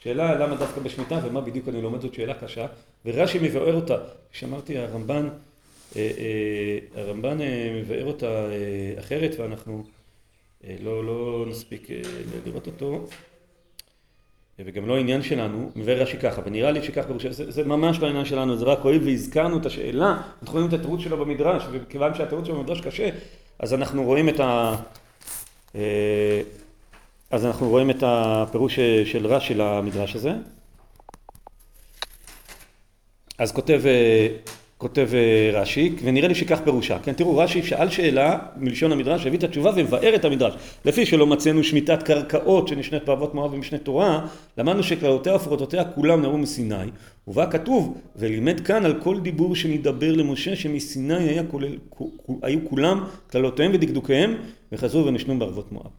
שאלה 0.00 0.34
למה 0.34 0.56
דווקא 0.56 0.80
בשמיטה 0.80 1.20
ומה 1.24 1.40
בדיוק 1.40 1.68
אני 1.68 1.82
לומד 1.82 2.00
זאת 2.00 2.14
שאלה 2.14 2.34
קשה, 2.34 2.66
ורש"י 3.04 3.38
מבאר 3.42 3.74
אותה. 3.74 3.96
כשאמרתי 4.32 4.78
הרמב"ן 4.78 5.28
אה, 5.96 6.10
אה, 6.18 7.02
הרמב"ן 7.02 7.40
אה, 7.40 7.80
מבאר 7.82 8.04
אותה 8.04 8.46
אחרת 8.98 9.34
ואנחנו 9.38 9.84
לא, 10.80 11.04
לא 11.04 11.44
נספיק 11.48 11.88
לראות 12.46 12.66
אותו 12.66 13.06
וגם 14.64 14.86
לא 14.86 14.96
העניין 14.96 15.22
שלנו, 15.22 15.70
מבאר 15.76 16.02
רש"י 16.02 16.16
ככה, 16.16 16.42
ונראה 16.44 16.70
לי 16.70 16.82
שכך 16.82 17.06
פירוש, 17.06 17.26
זה, 17.26 17.50
זה 17.50 17.64
ממש 17.64 17.98
לא 17.98 18.06
העניין 18.06 18.24
שלנו, 18.24 18.56
זה 18.56 18.64
רק 18.64 18.78
הואיל 18.78 19.02
והזכרנו 19.04 19.58
את 19.58 19.66
השאלה, 19.66 20.20
אנחנו 20.42 20.54
רואים 20.54 20.68
את 20.68 20.72
התירוץ 20.72 21.00
שלו 21.00 21.16
במדרש, 21.16 21.62
וכיוון 21.72 22.14
שהתירוץ 22.14 22.46
שלו 22.46 22.56
במדרש 22.56 22.80
קשה, 22.80 23.08
אז 23.58 23.74
אנחנו 23.74 24.04
רואים 24.04 24.28
את 24.28 24.40
ה... 24.40 24.74
אז 27.30 27.46
אנחנו 27.46 27.68
רואים 27.68 27.90
את 27.90 28.02
הפירוש 28.06 28.78
של 29.04 29.26
רש"י 29.26 29.54
למדרש 29.54 30.16
הזה. 30.16 30.32
אז 33.38 33.52
כותב 33.52 33.82
כותב 34.78 35.08
אה, 35.14 35.60
רש"י, 35.60 35.94
ונראה 36.02 36.28
לי 36.28 36.34
שכך 36.34 36.60
פירושה, 36.64 36.98
כן 36.98 37.12
תראו 37.12 37.36
רש"י 37.36 37.62
שאל 37.62 37.90
שאלה 37.90 38.38
מלשון 38.56 38.92
המדרש, 38.92 39.26
הביא 39.26 39.38
את 39.38 39.44
התשובה 39.44 39.70
ומבאר 39.76 40.14
את 40.14 40.24
המדרש, 40.24 40.54
לפי 40.84 41.06
שלא 41.06 41.26
מצאנו 41.26 41.64
שמיטת 41.64 42.02
קרקעות 42.02 42.68
שנשנית 42.68 43.04
באבות 43.04 43.34
מואב 43.34 43.52
ומשנה 43.52 43.78
תורה, 43.78 44.26
למדנו 44.58 44.82
שכללותיה 44.82 45.34
ופרוטותיה 45.34 45.84
כולם 45.84 46.22
נראו 46.22 46.38
מסיני, 46.38 46.90
ובה 47.28 47.46
כתוב, 47.46 48.00
ולימד 48.16 48.60
כאן 48.60 48.84
על 48.84 49.00
כל 49.02 49.20
דיבור 49.20 49.56
שמדבר 49.56 50.12
למשה 50.12 50.56
שמסיני 50.56 51.28
היה 51.28 51.44
כולל, 51.44 51.76
היו 52.42 52.58
כולם 52.68 53.04
כללותיהם 53.30 53.70
ודקדוקיהם 53.74 54.34
וחזרו 54.72 55.06
ונשנו 55.06 55.38
בערבות 55.38 55.72
מואב. 55.72 55.90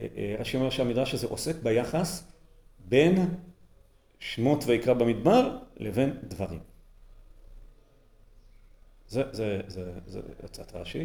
אה, 0.00 0.06
אה, 0.16 0.34
רש"י 0.38 0.56
אומר 0.56 0.70
שהמדרש 0.70 1.14
הזה 1.14 1.26
עוסק 1.26 1.62
ביחס 1.62 2.24
בין 2.88 3.26
שמות 4.20 4.64
ויקרא 4.66 4.94
במדבר 4.94 5.56
לבין 5.80 6.10
דברים. 6.28 6.71
זה, 9.12 9.22
זה, 9.32 9.60
זה, 9.68 9.90
זה 10.06 10.20
הצעת 10.44 10.72
רש"י. 10.74 10.98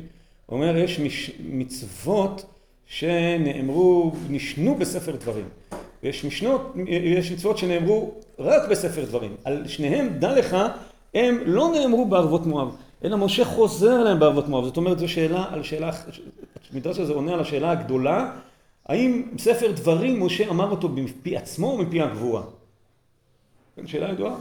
הוא 0.46 0.60
אומר, 0.60 0.78
יש 0.78 1.00
מצוות 1.40 2.46
שנאמרו, 2.86 4.12
נשנו 4.30 4.76
בספר 4.76 5.16
דברים. 5.16 5.46
ויש 6.04 6.26
משנות, 6.26 6.74
יש 6.88 7.32
מצוות 7.32 7.58
שנאמרו 7.58 8.12
רק 8.40 8.70
בספר 8.70 9.06
דברים. 9.06 9.36
על 9.44 9.68
שניהם, 9.68 10.10
דע 10.20 10.40
לך, 10.40 10.58
הם 11.14 11.38
לא 11.46 11.72
נאמרו 11.72 12.06
בערבות 12.06 12.46
מואב, 12.46 12.76
אלא 13.04 13.18
משה 13.18 13.46
חוזר 13.46 13.92
עליהם 13.92 14.20
בערבות 14.20 14.48
מואב. 14.48 14.66
זאת 14.66 14.78
אומרת, 14.78 15.00
זו 15.00 15.08
שאלה 15.08 15.46
על 15.50 15.64
שאלה, 15.64 15.92
המדרש 16.74 17.00
הזה 17.00 17.14
עונה 17.14 17.34
על 17.34 17.40
השאלה 17.40 17.72
הגדולה, 17.72 18.32
האם 18.86 19.24
ספר 19.38 19.72
דברים, 19.72 20.26
משה 20.26 20.50
אמר 20.50 20.72
אותו 20.72 20.90
מפי 20.90 21.38
עצמו 21.38 21.72
או 21.72 21.78
מפי 21.78 22.02
הגבורה? 22.02 22.44
שאלה 23.86 24.10
ידועה. 24.10 24.36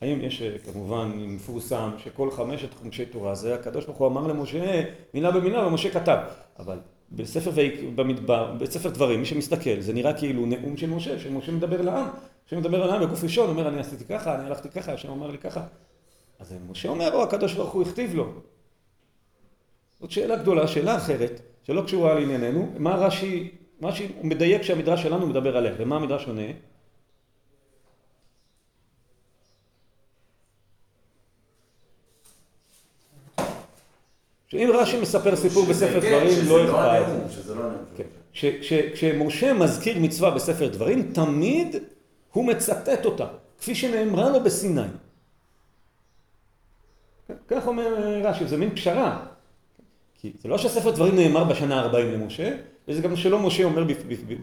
האם 0.00 0.20
יש 0.20 0.42
אה, 0.42 0.58
כמובן 0.58 1.12
מפורסם 1.16 1.90
שכל 1.98 2.30
חמשת 2.30 2.74
חומשי 2.74 3.06
תורה 3.06 3.34
זה 3.34 3.54
הקדוש 3.54 3.84
ברוך 3.84 3.98
הוא 3.98 4.06
אמר 4.06 4.26
למשה 4.26 4.82
מילה 5.14 5.30
במילה 5.30 5.66
ומשה 5.66 5.90
כתב 5.90 6.18
אבל 6.58 6.78
בספר, 7.12 7.50
במדבר, 7.94 8.54
בספר 8.58 8.88
דברים, 8.88 9.20
מי 9.20 9.26
שמסתכל, 9.26 9.80
זה 9.80 9.92
נראה 9.92 10.18
כאילו 10.18 10.46
נאום 10.46 10.76
של 10.76 10.90
משה, 10.90 11.18
שמשה 11.18 11.52
מדבר 11.52 11.82
לעם. 11.82 12.08
משה 12.46 12.56
מדבר 12.56 12.86
לעם 12.86 13.02
בגוף 13.02 13.24
ראשון, 13.24 13.48
אומר 13.48 13.68
אני 13.68 13.80
עשיתי 13.80 14.04
ככה, 14.04 14.34
אני 14.34 14.46
הלכתי 14.46 14.68
ככה, 14.68 14.92
השם 14.92 15.10
אמר 15.10 15.30
לי 15.30 15.38
ככה. 15.38 15.62
אז 16.38 16.54
משה 16.70 16.88
אומר, 16.88 17.12
או 17.12 17.22
הקדוש 17.22 17.54
ברוך 17.54 17.72
הוא 17.72 17.82
הכתיב 17.82 18.14
לו. 18.14 18.32
זאת 20.00 20.10
שאלה 20.10 20.36
גדולה, 20.36 20.68
שאלה 20.68 20.96
אחרת, 20.96 21.40
שלא 21.62 21.82
קשורה 21.82 22.14
לענייננו, 22.14 22.72
מה 22.78 22.94
רש"י, 22.94 23.50
מה 23.80 23.92
שהוא 23.92 24.08
מדייק 24.22 24.62
שהמדרש 24.62 25.02
שלנו 25.02 25.26
מדבר 25.26 25.56
עליה, 25.56 25.72
ומה 25.78 25.96
המדרש 25.96 26.26
עונה? 26.26 26.42
שאם 34.52 34.70
רש"י 34.74 35.00
מספר 35.00 35.36
סיפור 35.36 35.66
בספר 35.66 35.98
דברים, 35.98 36.30
שזה 37.30 37.54
לא. 37.54 37.62
כן. 37.96 38.02
ש- 38.32 38.44
ש- 38.60 38.92
כשמשה 38.94 39.52
מזכיר 39.52 39.98
מצווה 39.98 40.30
בספר 40.30 40.68
דברים, 40.68 41.10
תמיד 41.14 41.76
הוא 42.32 42.44
מצטט 42.44 43.04
אותה, 43.06 43.26
כפי 43.60 43.74
שנאמרה 43.74 44.30
לו 44.30 44.40
בסיני. 44.40 44.80
כן, 47.28 47.34
כך 47.48 47.66
אומר 47.66 47.94
רש"י, 48.24 48.46
זה 48.46 48.56
מין 48.56 48.70
פשרה. 48.70 49.18
כי 50.20 50.32
זה 50.42 50.48
לא 50.48 50.58
שספר 50.58 50.90
דברים 50.90 51.16
נאמר 51.16 51.44
בשנה 51.44 51.80
ה-40 51.82 51.96
למשה, 51.96 52.52
וזה 52.88 53.02
גם 53.02 53.16
שלא 53.16 53.38
משה 53.38 53.64
אומר 53.64 53.84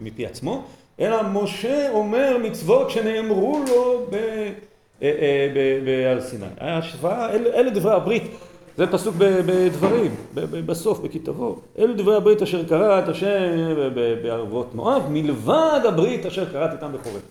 מפי 0.00 0.26
עצמו, 0.26 0.64
אלא 1.00 1.22
משה 1.32 1.90
אומר 1.90 2.36
מצוות 2.42 2.90
שנאמרו 2.90 3.64
לו 3.68 4.06
ב- 4.10 4.14
אה, 4.14 4.52
אה, 5.02 5.48
בהר 5.84 6.20
סיני. 6.20 6.46
ההשוואה, 6.60 7.30
אלה 7.34 7.70
דברי 7.70 7.92
הברית, 7.94 8.22
זה 8.78 8.86
פסוק 8.86 9.14
בדברים, 9.18 10.14
בסוף, 10.66 11.00
בכתבו. 11.00 11.60
אלו 11.78 11.94
דברי 11.96 12.16
הברית 12.16 12.42
אשר 12.42 12.68
קראת 12.68 13.08
השם 13.08 13.74
בערבות 14.22 14.74
מואב, 14.74 15.02
מלבד 15.10 15.80
הברית 15.88 16.26
אשר 16.26 16.52
קראת 16.52 16.72
איתם 16.72 16.92
בחורף. 16.92 17.22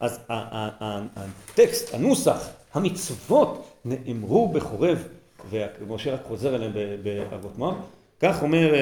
אז 0.00 0.20
הטקסט, 0.28 1.94
הנוסח, 1.94 2.48
המצוות 2.74 3.66
נאמרו 3.84 4.48
בחורב, 4.48 5.08
ומשה 5.50 6.14
רק 6.14 6.20
חוזר 6.28 6.54
אליהם 6.54 6.72
בערבות 7.02 7.58
מואב. 7.58 7.74
כך 8.20 8.42
אומר 8.42 8.74
אה, 8.74 8.78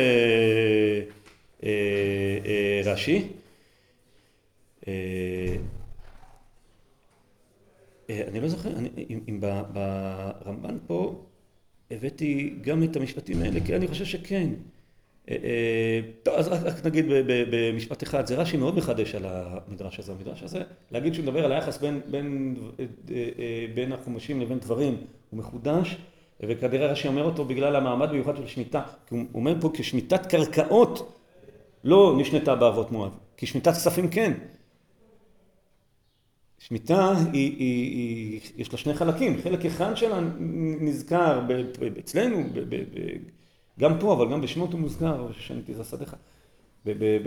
אה, 1.62 1.68
אה, 2.46 2.92
רש"י. 2.92 3.28
אני 8.08 8.40
לא 8.42 8.48
זוכר, 8.48 8.68
אם- 9.28 9.40
ברמב"ן 9.40 10.76
פה 10.86 11.14
הבאתי 11.90 12.54
גם 12.60 12.82
את 12.82 12.96
המשפטים 12.96 13.42
האלה, 13.42 13.60
כי 13.60 13.76
אני 13.76 13.88
חושב 13.88 14.04
שכן. 14.04 14.48
אה, 15.30 15.36
אה, 15.44 16.00
טוב, 16.22 16.34
אז 16.34 16.48
רק, 16.48 16.86
נגיד 16.86 17.06
במשפט 17.50 18.02
אחד, 18.02 18.26
זה 18.26 18.36
רש"י 18.36 18.56
מאוד 18.56 18.76
מחדש 18.76 19.14
על 19.14 19.24
המדרש 19.26 19.98
הזה. 19.98 20.12
המדרש 20.12 20.42
הזה, 20.42 20.62
להגיד 20.90 21.14
שהוא 21.14 21.24
מדבר 21.24 21.44
על 21.44 21.52
היחס 21.52 21.78
בין, 21.78 22.00
בין, 22.10 22.56
אה, 22.80 22.84
בין 23.74 23.92
החומשים 23.92 24.40
לבין 24.40 24.58
דברים, 24.58 24.96
הוא 25.30 25.38
מחודש, 25.38 25.96
וכנראה 26.40 26.86
רש"י 26.86 27.08
אומר 27.08 27.24
אותו 27.24 27.44
בגלל 27.44 27.76
המעמד 27.76 28.12
מיוחד 28.12 28.36
של 28.36 28.46
שמיטה. 28.46 28.82
כי 29.06 29.14
הוא 29.14 29.24
אומר 29.34 29.54
פה 29.60 29.70
כשמיטת 29.74 30.26
קרקעות 30.26 31.18
לא 31.84 32.16
נשנתה 32.18 32.54
בערבות 32.54 32.92
מואב, 32.92 33.12
כי 33.36 33.46
שמיטת 33.46 33.72
כספים 33.72 34.08
כן. 34.08 34.32
שמיטה 36.68 37.12
היא, 37.32 37.56
היא, 37.58 37.92
היא, 37.92 38.40
יש 38.56 38.72
לה 38.72 38.78
שני 38.78 38.94
חלקים, 38.94 39.42
חלק 39.42 39.66
אחד 39.66 39.94
שלה 39.94 40.20
נזכר 40.80 41.40
ב, 41.48 41.52
ב, 41.52 41.98
אצלנו, 41.98 42.44
ב, 42.52 42.58
ב, 42.58 42.74
ב, 42.74 43.00
גם 43.80 43.98
פה, 44.00 44.12
אבל 44.12 44.32
גם 44.32 44.40
בשמות 44.40 44.72
הוא 44.72 44.80
מוזכר, 44.80 45.28
שנים 45.32 45.62
תזע 45.66 45.96
ב- 46.86 47.18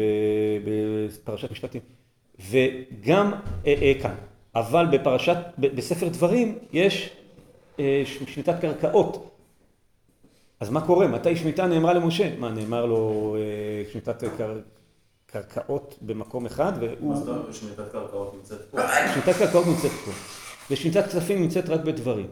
בפרשת 0.66 1.52
משפטים, 1.52 1.82
וגם 2.50 3.32
אה, 3.66 3.74
אה, 3.82 3.94
כאן, 4.02 4.16
אבל 4.56 4.86
בפרשת, 4.92 5.38
בספר 5.58 6.08
דברים 6.08 6.58
יש 6.74 7.10
אה, 7.80 8.04
שמיטת 8.06 8.62
קרקעות, 8.62 9.38
אז 10.60 10.70
מה 10.70 10.82
קורה? 10.82 11.08
מתי 11.08 11.36
שמיטה 11.36 11.68
נאמרה 11.68 11.94
למשה? 11.94 12.40
מה, 12.40 12.50
נאמר 12.50 12.86
לו 12.86 13.36
שמיטת 13.92 14.24
קר... 14.38 14.60
קרקעות 15.34 15.96
במקום 16.02 16.46
אחד, 16.46 16.74
והוא... 16.80 17.10
מה 17.10 17.16
זאת 17.16 17.28
אומרת 17.28 17.54
שמיטת 17.54 17.92
קרקעות 17.92 18.34
נמצאת 18.34 18.62
פה? 18.72 18.78
שמיטת 19.14 19.40
קרקעות 19.40 19.68
נמצאת 19.68 19.92
פה, 19.92 20.12
ושמיטת 20.72 21.06
כספים 21.08 21.42
נמצאת 21.42 21.70
רק 21.70 21.82
בדברים. 21.82 22.28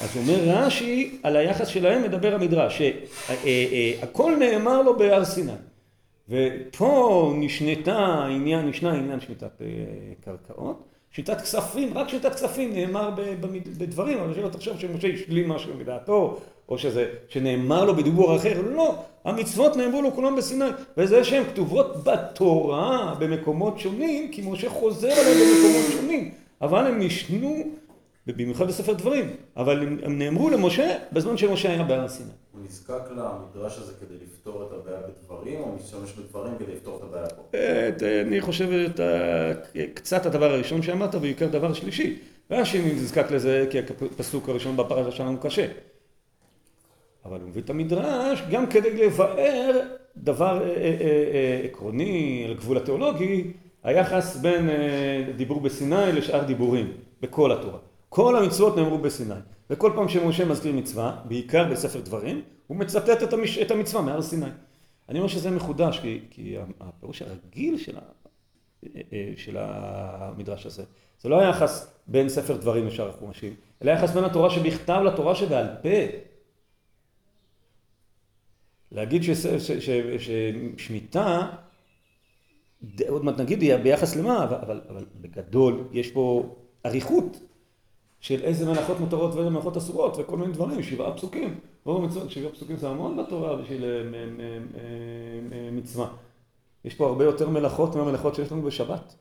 אז 0.00 0.16
אומר 0.16 0.38
רש"י, 0.46 1.18
על 1.22 1.36
היחס 1.36 1.68
שלהם 1.68 2.02
מדבר 2.02 2.34
המדרש, 2.34 2.82
שהכל 2.82 4.36
נאמר 4.38 4.82
לו 4.82 4.98
בהר 4.98 5.24
סיני. 5.24 5.52
ופה 6.28 7.32
נשנתה 7.36 7.96
העניין, 7.96 8.68
נשנה 8.68 8.92
העניין 8.92 9.20
שמיטת 9.20 9.62
אה, 9.62 9.66
קרקעות. 10.24 10.82
שמיטת 11.10 11.40
כספים, 11.40 11.98
רק 11.98 12.08
שמיטת 12.08 12.34
כספים 12.34 12.74
נאמר 12.74 13.10
בדברים, 13.78 14.18
אבל 14.18 14.34
שלא 14.34 14.48
תחשוב 14.48 14.78
שמשה 14.80 15.08
השלים 15.08 15.48
משהו 15.48 15.74
מדעתו, 15.74 16.40
או 16.68 16.78
שזה, 16.78 17.06
שנאמר 17.28 17.84
לו 17.84 17.96
בדיבור 17.96 18.36
אחר, 18.36 18.62
לא, 18.62 18.94
המצוות 19.24 19.76
נאמרו 19.76 20.02
לו 20.02 20.12
כולם 20.12 20.36
בסיני, 20.36 20.64
וזה 20.96 21.24
שהן 21.24 21.44
כתובות 21.44 22.04
בתורה 22.04 23.14
במקומות 23.18 23.78
שונים, 23.78 24.30
כי 24.32 24.42
משה 24.50 24.70
חוזר 24.70 25.12
עליהן 25.12 25.38
במקומות 25.38 25.92
שונים, 25.92 26.30
אבל 26.62 26.86
הם 26.86 26.98
נשנו, 26.98 27.64
במיוחד 28.26 28.66
בספר 28.68 28.92
דברים, 28.92 29.30
אבל 29.56 29.82
הם, 29.82 29.98
הם 30.02 30.18
נאמרו 30.18 30.50
למשה 30.50 30.96
בזמן 31.12 31.36
שמשה 31.36 31.70
היה 31.70 31.82
בהר 31.82 32.08
סיני. 32.08 32.30
הוא 32.52 32.60
נזקק 32.64 33.02
למדרש 33.10 33.78
הזה 33.78 33.92
כדי 34.00 34.14
לפתור 34.24 34.62
את 34.62 34.72
הבעיה 34.72 35.00
בדברים, 35.00 35.60
או 35.60 35.76
משתמש 35.76 36.12
בדברים 36.12 36.52
כדי 36.58 36.72
לפתור 36.72 36.96
את 36.96 37.02
הבעיה 37.02 37.26
פה? 37.26 37.42
את, 37.88 38.02
אני 38.02 38.40
חושב 38.40 38.68
את 38.70 39.00
ה... 39.00 39.52
קצת 39.94 40.26
הדבר 40.26 40.52
הראשון 40.52 40.82
שאמרת, 40.82 41.14
ובעיקר 41.14 41.46
דבר 41.46 41.72
שלישי. 41.72 42.18
רש"י 42.50 42.82
נזקק 42.82 43.30
לזה 43.30 43.66
כי 43.70 43.78
הפסוק 43.78 44.48
הראשון 44.48 44.76
בפרשה 44.76 45.10
שלנו 45.10 45.38
קשה. 45.40 45.66
אבל 47.24 47.40
הוא 47.40 47.48
מביא 47.48 47.62
את 47.62 47.70
המדרש 47.70 48.42
גם 48.50 48.66
כדי 48.66 49.06
לבאר 49.06 49.80
דבר 50.16 50.62
אה, 50.62 50.68
אה, 50.68 50.74
אה, 50.80 51.60
עקרוני 51.64 52.44
על 52.48 52.54
גבול 52.54 52.76
התיאולוגי, 52.76 53.52
היחס 53.82 54.36
בין 54.36 54.68
דיבור 55.36 55.60
בסיני 55.60 56.12
לשאר 56.12 56.44
דיבורים 56.44 56.92
בכל 57.20 57.52
התורה. 57.52 57.78
כל 58.08 58.36
המצוות 58.36 58.76
נאמרו 58.76 58.98
בסיני, 58.98 59.34
וכל 59.70 59.92
פעם 59.94 60.08
שמשה 60.08 60.44
מזכיר 60.44 60.72
מצווה, 60.72 61.16
בעיקר 61.24 61.64
בספר 61.70 62.00
דברים, 62.00 62.42
הוא 62.66 62.76
מצטט 62.76 63.22
את, 63.22 63.32
המש... 63.32 63.58
את 63.58 63.70
המצווה 63.70 64.02
מהר 64.02 64.22
סיני. 64.22 64.46
אני 65.08 65.18
אומר 65.18 65.28
שזה 65.28 65.50
מחודש, 65.50 65.98
כי, 65.98 66.20
כי 66.30 66.56
הפירוש 66.80 67.22
הרגיל 67.22 67.78
של, 67.78 67.96
ה... 67.96 68.00
של 69.36 69.56
המדרש 69.58 70.66
הזה, 70.66 70.82
זה 71.20 71.28
לא 71.28 71.40
היחס 71.40 71.92
בין 72.06 72.28
ספר 72.28 72.56
דברים 72.56 72.86
לשאר 72.86 73.08
החומשים, 73.08 73.54
אלא 73.82 73.90
היחס 73.90 74.10
בין 74.10 74.24
התורה 74.24 74.50
שבכתב 74.50 75.00
לתורה 75.04 75.34
שבעל 75.34 75.66
פה. 75.82 75.88
להגיד 78.94 79.22
ששמיטה, 80.78 81.50
עוד 83.08 83.24
מעט 83.24 83.40
נגיד 83.40 83.58
ביחס 83.82 84.16
למה, 84.16 84.44
אבל, 84.44 84.56
אבל, 84.56 84.80
אבל 84.88 85.04
בגדול 85.20 85.88
יש 85.92 86.10
פה 86.10 86.54
אריכות 86.86 87.40
של 88.20 88.42
איזה 88.42 88.66
מלאכות 88.66 89.00
מותרות 89.00 89.34
ואיזה 89.34 89.50
מלאכות 89.50 89.76
אסורות 89.76 90.16
וכל 90.18 90.36
מיני 90.36 90.52
דברים, 90.52 90.82
שבעה 90.82 91.16
פסוקים. 91.16 91.60
רוב 91.84 92.04
המצוות, 92.04 92.30
שבעה 92.30 92.52
פסוקים 92.52 92.76
זה 92.76 92.88
המון 92.88 93.16
בתורה 93.16 93.56
בשביל 93.56 93.84
אה, 93.84 94.04
מ- 94.04 94.38
מ- 95.50 95.76
מצווה. 95.76 96.08
יש 96.84 96.94
פה 96.94 97.06
הרבה 97.06 97.24
יותר 97.24 97.48
מלאכות 97.48 97.96
מהמלאכות 97.96 98.34
שיש 98.34 98.52
לנו 98.52 98.62
בשבת, 98.62 99.14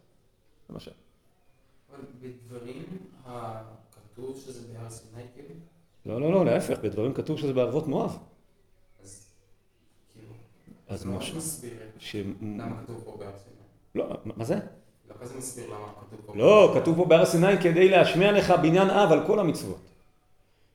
למשל. 0.69 0.91
אבל 1.91 1.99
בדברים 2.21 2.83
הכתוב 3.25 4.37
שזה 4.37 4.73
בהר 4.73 4.89
סיני 4.89 5.21
כאילו? 5.33 5.55
לא, 6.05 6.21
לא, 6.21 6.31
לא, 6.31 6.45
להפך, 6.45 6.79
בדברים 6.79 7.13
כתוב 7.13 7.37
שזה 7.39 7.53
בערבות 7.53 7.87
מואב. 7.87 8.17
אז 10.93 10.99
זה 10.99 11.09
מסביר 11.37 11.71
ש... 11.97 12.15
למה 12.41 12.75
כתוב 12.83 13.01
פה 13.05 13.17
בהר 13.19 13.31
סיני. 13.43 13.55
לא, 13.95 14.17
מה 14.25 14.43
זה? 14.43 14.55
לא 15.09 15.15
כזה 15.21 15.37
מסביר 15.37 15.65
למה 15.67 15.87
כתוב 16.01 16.19
פה 16.25 16.33
לא, 16.35 16.67
בהר 16.67 16.81
כתוב 16.81 16.97
פה 16.97 17.05
בהר 17.05 17.25
סיני 17.25 17.57
כדי 17.61 17.89
להשמיע 17.89 18.31
לך 18.31 18.53
בניין 18.61 18.89
אב 18.89 19.11
על 19.11 19.27
כל 19.27 19.39
המצוות. 19.39 19.79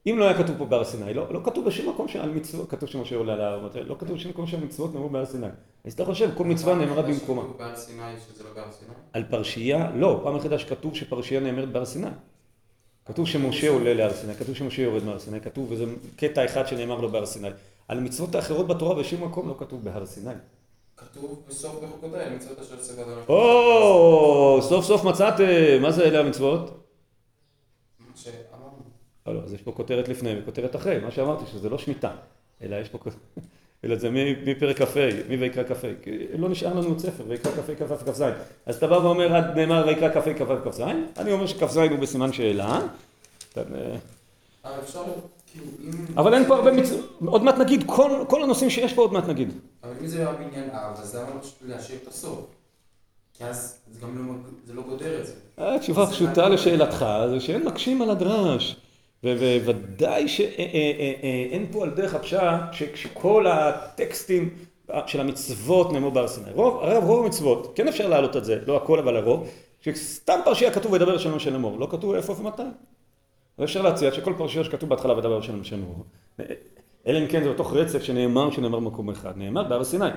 אם 0.06 0.18
לא 0.18 0.24
היה 0.24 0.38
כתוב 0.38 0.58
פה 0.58 0.64
בהר 0.64 0.84
סיני, 0.84 1.14
לא, 1.14 1.32
לא 1.32 1.40
כתוב 1.44 1.66
בשום 1.66 1.88
מקום 1.88 2.08
שעל 2.08 2.30
מצוות, 2.30 2.70
כתוב 2.70 2.88
שמשה 2.88 3.16
עולה 3.16 3.32
על 3.32 3.40
ההר, 3.40 3.68
לא 3.86 3.96
כתוב 3.98 4.16
בשום 4.16 4.30
מקום 4.30 4.46
שהמצוות 4.46 4.94
נאמרו 4.94 5.08
בהר 5.08 5.26
סיני. 5.26 5.46
אז 5.84 5.92
אתה 5.92 6.04
חושב, 6.04 6.30
כל 6.36 6.44
מצווה 6.44 6.74
נאמרה 6.74 7.02
במקומה. 7.02 7.42
שכתוב 7.42 7.58
בהר 7.58 7.76
סיני 7.76 8.02
שזה 8.28 8.44
לא 8.44 8.50
בהר 8.54 8.72
סיני? 8.72 8.92
על 9.12 9.24
פרשייה, 9.30 9.90
לא, 9.94 10.20
פעם 10.24 10.34
היחידה 10.34 10.58
שכתוב 10.58 10.94
שפרשייה 10.94 11.40
נאמרת 11.40 11.68
בהר 11.68 11.84
סיני. 11.84 12.06
כתוב 13.06 13.26
שמשה 13.26 13.68
עולה 13.68 13.94
להר 13.94 14.12
סיני, 14.12 14.34
כתוב 14.34 14.54
שמשה 14.54 14.82
יורד 14.82 15.04
מהר 15.04 15.18
סיני, 15.18 15.40
כתוב, 15.40 15.72
וזה 15.72 15.84
קטע 16.16 16.44
אחד 16.44 16.66
שנאמר 16.66 17.00
לו 17.00 17.08
בהר 17.08 17.26
סיני. 17.26 17.48
על 17.88 17.98
המצוות 17.98 18.34
האחרות 18.34 18.66
בתורה 18.66 18.94
בשום 18.94 19.24
מקום 19.24 19.48
לא 19.48 19.54
כתוב 19.58 19.84
בהר 19.84 20.06
סיני. 20.06 20.30
כתוב 20.96 21.42
בסוף 21.48 21.84
בחוקותיי, 21.84 22.30
מצוות 22.36 22.58
אשר 22.58 22.76
ציווה 22.76 23.02
אדוני. 23.02 23.20
או, 23.28 24.58
סוף 24.62 24.84
סוף 24.84 25.04
מצאתם, 25.04 25.82
מה 25.82 25.90
זה 25.90 26.04
אלה 26.04 26.20
המצוות? 26.20 26.84
לא, 29.26 29.34
לא, 29.34 29.40
אז 29.44 29.52
יש 29.52 29.62
פה 29.62 29.72
כותרת 29.72 30.08
לפני 30.08 30.40
וכותרת 30.42 30.76
אחרי, 30.76 30.98
מה 30.98 31.10
שאמרתי 31.10 31.44
שזה 31.46 31.68
לא 31.68 31.78
שמיטה, 31.78 32.10
אלא 32.62 32.76
יש 32.76 32.88
פה, 32.88 32.98
אלא 33.84 33.96
זה 33.96 34.08
מפרק 34.46 34.82
כ"ה, 34.82 35.08
מויקרא 35.38 35.64
כ"ה, 35.64 35.88
לא 36.38 36.48
נשאר 36.48 36.74
לנו 36.74 36.88
עוד 36.88 36.98
ספר, 36.98 37.24
ויקרא 37.28 37.52
כ"ה, 37.52 37.74
כ"ו, 37.74 37.96
כ"ז. 37.96 38.22
אז 38.66 38.76
אתה 38.76 38.86
בא 38.86 38.94
ואומר, 38.94 39.36
עד 39.36 39.58
נאמר 39.58 39.84
ויקרא 39.86 40.14
כ"ה, 40.14 40.34
כ"ו, 40.34 40.70
כ"ז, 40.70 40.80
אני 41.16 41.32
אומר 41.32 41.46
שכ"ז 41.46 41.76
הוא 41.76 41.98
בסימן 41.98 42.32
שאלה. 42.32 42.80
אה, 43.56 43.62
אבל 44.64 44.80
אפשר. 44.82 45.04
אבל 46.16 46.34
אין 46.34 46.44
פה 46.48 46.56
הרבה 46.56 46.72
מצוות, 46.72 47.18
עוד 47.26 47.44
מעט 47.44 47.58
נגיד, 47.58 47.84
כל, 47.86 48.10
כל 48.28 48.42
הנושאים 48.42 48.70
שיש 48.70 48.92
פה 48.92 49.02
עוד 49.02 49.12
מעט 49.12 49.28
נגיד. 49.28 49.52
אבל 49.84 49.92
אם 50.00 50.06
זה 50.06 50.18
היה 50.18 50.32
בעניין 50.32 50.70
אב, 50.70 50.96
אז 51.00 51.16
למה 51.16 51.26
לא 51.34 51.40
להשאיר 51.74 51.98
את 52.02 52.08
הסוף? 52.08 52.46
כי 53.34 53.44
אז 53.44 53.78
זה 53.92 54.00
גם 54.00 54.28
לא, 54.28 54.34
לא 54.74 54.82
גודר 54.82 55.20
את 55.20 55.26
זה. 55.26 55.32
התשובה 55.58 56.02
הפשוטה 56.02 56.48
לשאלתך 56.48 57.06
זה 57.30 57.40
שאין 57.40 57.66
מקשים 57.66 58.02
על 58.02 58.10
הדרש. 58.10 58.76
וודאי 59.64 60.28
שאין 60.28 61.66
פה 61.72 61.82
על 61.82 61.90
דרך 61.90 62.14
הפשט 62.14 62.40
שכל 62.94 63.46
הטקסטים 63.46 64.50
של 65.06 65.20
המצוות 65.20 65.92
נאמרו 65.92 66.10
בהר 66.10 66.28
סיני. 66.28 66.50
רוב, 66.54 66.78
הרב, 66.82 67.04
רוב 67.04 67.24
המצוות, 67.24 67.72
כן 67.74 67.88
אפשר 67.88 68.08
להעלות 68.08 68.36
את 68.36 68.44
זה, 68.44 68.58
לא 68.66 68.76
הכל 68.76 68.98
אבל 68.98 69.16
הרוב, 69.16 69.48
שסתם 69.80 70.40
פרשייה 70.44 70.70
כתוב 70.70 70.92
וידבר 70.92 71.14
לשלום 71.14 71.36
השם 71.36 71.52
לאמור, 71.52 71.78
לא 71.78 71.88
כתוב 71.90 72.14
איפה 72.14 72.34
ומתי. 72.38 72.62
ואפשר 73.58 73.82
להציע 73.82 74.12
שכל 74.12 74.32
פרשייה 74.38 74.64
שכתוב 74.64 74.88
בהתחלה 74.88 75.14
לשלום 75.14 75.60
השם 75.60 75.80
לאמור. 75.80 76.04
אלא 77.06 77.18
אם 77.18 77.26
כן 77.26 77.42
זה 77.42 77.50
בתוך 77.50 77.72
רצף 77.72 78.02
שנאמר 78.02 78.50
שנאמר 78.50 78.80
במקום 78.80 79.10
אחד, 79.10 79.32
נאמר 79.36 79.62
בהר 79.62 79.84
סיני. 79.84 80.08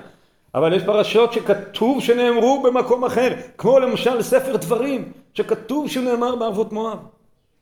אבל 0.54 0.72
יש 0.72 0.82
פרשות 0.82 1.32
שכתוב 1.32 2.00
שנאמרו 2.00 2.62
במקום 2.62 3.04
אחר, 3.04 3.32
כמו 3.58 3.78
למשל 3.78 4.22
ספר 4.22 4.56
דברים, 4.56 5.12
שכתוב 5.34 5.88
שנאמר 5.88 6.36
בערבות 6.36 6.72
מואב. 6.72 6.98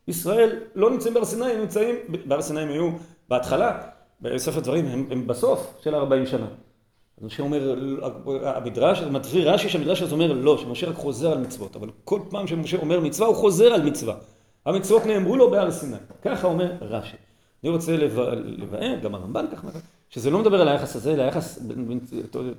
ישראל 0.09 0.59
לא 0.75 0.91
נמצאים 0.91 1.15
בהר 1.15 1.25
סיני, 1.25 1.53
הם 1.53 1.61
נמצאים, 1.61 1.95
בהר 2.25 2.43
סיני 2.43 2.61
הם 2.61 2.69
היו 2.69 2.91
בהתחלה, 3.29 3.79
בספר 4.21 4.61
דברים 4.61 4.87
הם, 4.87 5.07
הם 5.11 5.27
בסוף 5.27 5.75
של 5.85 5.95
40 5.95 6.27
שנה. 6.27 6.47
אז 7.19 7.25
משה 7.25 7.43
אומר, 7.43 7.77
המדרש, 8.43 9.01
מתביא 9.01 9.51
רש"י 9.51 9.69
שהמדרש 9.69 10.03
הזה 10.03 10.15
אומר 10.15 10.33
לא, 10.33 10.59
שמשה 10.59 10.89
רק 10.89 10.97
חוזר 10.97 11.33
על 11.33 11.39
מצוות, 11.39 11.77
אבל 11.77 11.89
כל 12.05 12.21
פעם 12.31 12.47
שמשה 12.47 12.77
אומר 12.77 13.01
מצווה 13.01 13.29
הוא 13.29 13.37
חוזר 13.37 13.73
על 13.73 13.83
מצווה. 13.83 14.15
המצוות 14.67 15.07
נאמרו 15.07 15.37
לו 15.37 15.51
בהר 15.51 15.71
סיני, 15.71 15.97
ככה 16.23 16.47
אומר 16.47 16.73
רש"י. 16.81 17.17
אני 17.65 17.71
רוצה 17.71 17.97
לבאר, 17.97 18.99
גם 19.03 19.15
הרמב"ן 19.15 19.47
אומר, 19.63 19.73
שזה 20.11 20.31
לא 20.31 20.39
מדבר 20.39 20.61
על 20.61 20.69
היחס 20.69 20.97
הזה, 20.97 21.15
אלא 21.15 21.23
היחס 21.23 21.59
בין 21.59 22.01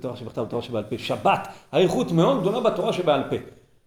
תורה 0.00 0.16
שבכתב 0.16 0.42
ותורה 0.42 0.62
שבעל 0.62 0.84
פה. 0.84 0.98
שבת, 0.98 1.48
אריכות 1.74 2.12
מאוד 2.12 2.40
גדולה 2.40 2.60
בתורה 2.60 2.92
שבעל 2.92 3.22
פה. 3.30 3.36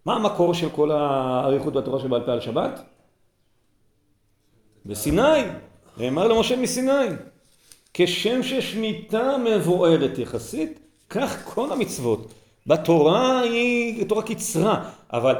מה 0.06 0.14
המקור 0.14 0.54
של 0.54 0.68
כל 0.70 0.90
האריכות 0.90 1.72
בתורה 1.72 2.00
שבעל 2.00 2.24
פה 2.26 2.32
על 2.32 2.40
שבת? 2.40 2.80
בסיני, 4.86 5.42
נאמר 5.98 6.28
למשה 6.28 6.56
מסיני. 6.56 7.06
כשם 7.94 8.42
ששמיטה 8.42 9.36
מבוארת 9.38 10.18
יחסית, 10.18 10.80
כך 11.10 11.44
כל 11.44 11.72
המצוות. 11.72 12.32
בתורה 12.66 13.40
היא 13.40 14.08
תורה 14.08 14.22
קצרה, 14.22 14.90
אבל 15.12 15.34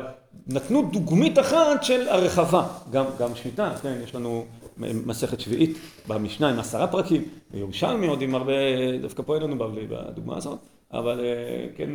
נתנו 0.46 0.90
דוגמית 0.92 1.38
אחת 1.38 1.83
של 1.83 2.09
הרחבה. 2.09 2.66
גם, 2.90 3.05
גם 3.18 3.35
שמיטה, 3.35 3.75
כן, 3.83 3.99
יש 4.05 4.14
לנו 4.14 4.44
מסכת 4.79 5.40
שביעית 5.40 5.79
במשנה 6.09 6.49
עם 6.51 6.59
עשרה 6.59 6.87
פרקים, 6.87 7.22
וירושלמי 7.51 8.07
עוד 8.07 8.22
עם 8.22 8.35
הרבה, 8.35 8.53
דווקא 9.01 9.22
פה 9.22 9.35
אין 9.35 9.42
לנו 9.42 9.59
בבלי 9.59 9.87
בדוגמה 9.87 10.37
הזאת, 10.37 10.59
אבל 10.92 11.20
כן, 11.77 11.90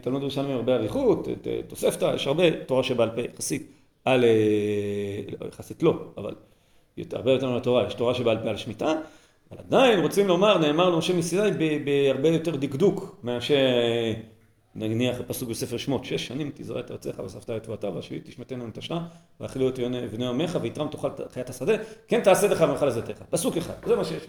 תלמוד 0.00 0.22
ירושלמי 0.22 0.52
הרבה 0.52 0.74
אריכות, 0.74 1.28
תוספתא, 1.68 2.12
יש 2.14 2.26
הרבה 2.26 2.50
תורה 2.50 2.82
שבעל 2.82 3.10
פה 3.10 3.20
יחסית, 3.20 3.72
על, 4.04 4.24
יחסית 5.48 5.82
לא, 5.82 5.94
אבל 6.16 6.34
הרבה 7.12 7.32
יותר 7.32 7.50
מהתורה, 7.50 7.86
יש 7.86 7.94
תורה 7.94 8.14
שבעל 8.14 8.38
פה 8.42 8.48
על 8.48 8.56
שמיטה, 8.56 8.92
אבל 9.50 9.58
עדיין 9.58 10.00
רוצים 10.00 10.26
לומר, 10.26 10.58
נאמר 10.58 10.90
למשה 10.90 11.14
מסיני 11.14 11.50
בהרבה 11.84 12.28
יותר 12.28 12.56
דקדוק 12.56 13.16
מאשר 13.22 13.56
נניח 14.76 15.20
הפסוק 15.20 15.48
בספר 15.48 15.76
שמות, 15.76 16.04
שש 16.04 16.26
שנים 16.26 16.50
תזרע 16.54 16.80
את 16.80 16.90
ארצך 16.90 17.18
ואספת 17.18 17.50
את 17.50 17.62
תבואתה 17.62 17.90
והשביעית 17.90 18.26
תשמטנה 18.26 18.66
נטשה 18.66 18.98
ואכילו 19.40 19.68
את 19.68 19.78
בני 20.12 20.26
עמך 20.26 20.58
ויתרם 20.62 20.88
תאכל 20.88 21.08
חיית 21.34 21.50
השדה 21.50 21.72
כן 22.08 22.20
תעשה 22.20 22.48
לך 22.48 22.62
מאכל 22.62 22.86
לזיתך. 22.86 23.22
פסוק 23.30 23.56
אחד, 23.56 23.74
זה 23.86 23.96
מה 23.96 24.04
שיש 24.04 24.22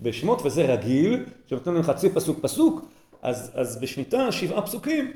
בשמות 0.00 0.42
וזה 0.44 0.72
רגיל, 0.72 1.24
שנותן 1.46 1.74
לנו 1.74 1.82
חצי 1.82 2.10
פסוק 2.10 2.38
פסוק, 2.42 2.84
אז, 3.22 3.50
אז 3.54 3.80
בשמיטה 3.80 4.32
שבעה 4.32 4.62
פסוקים 4.62 5.12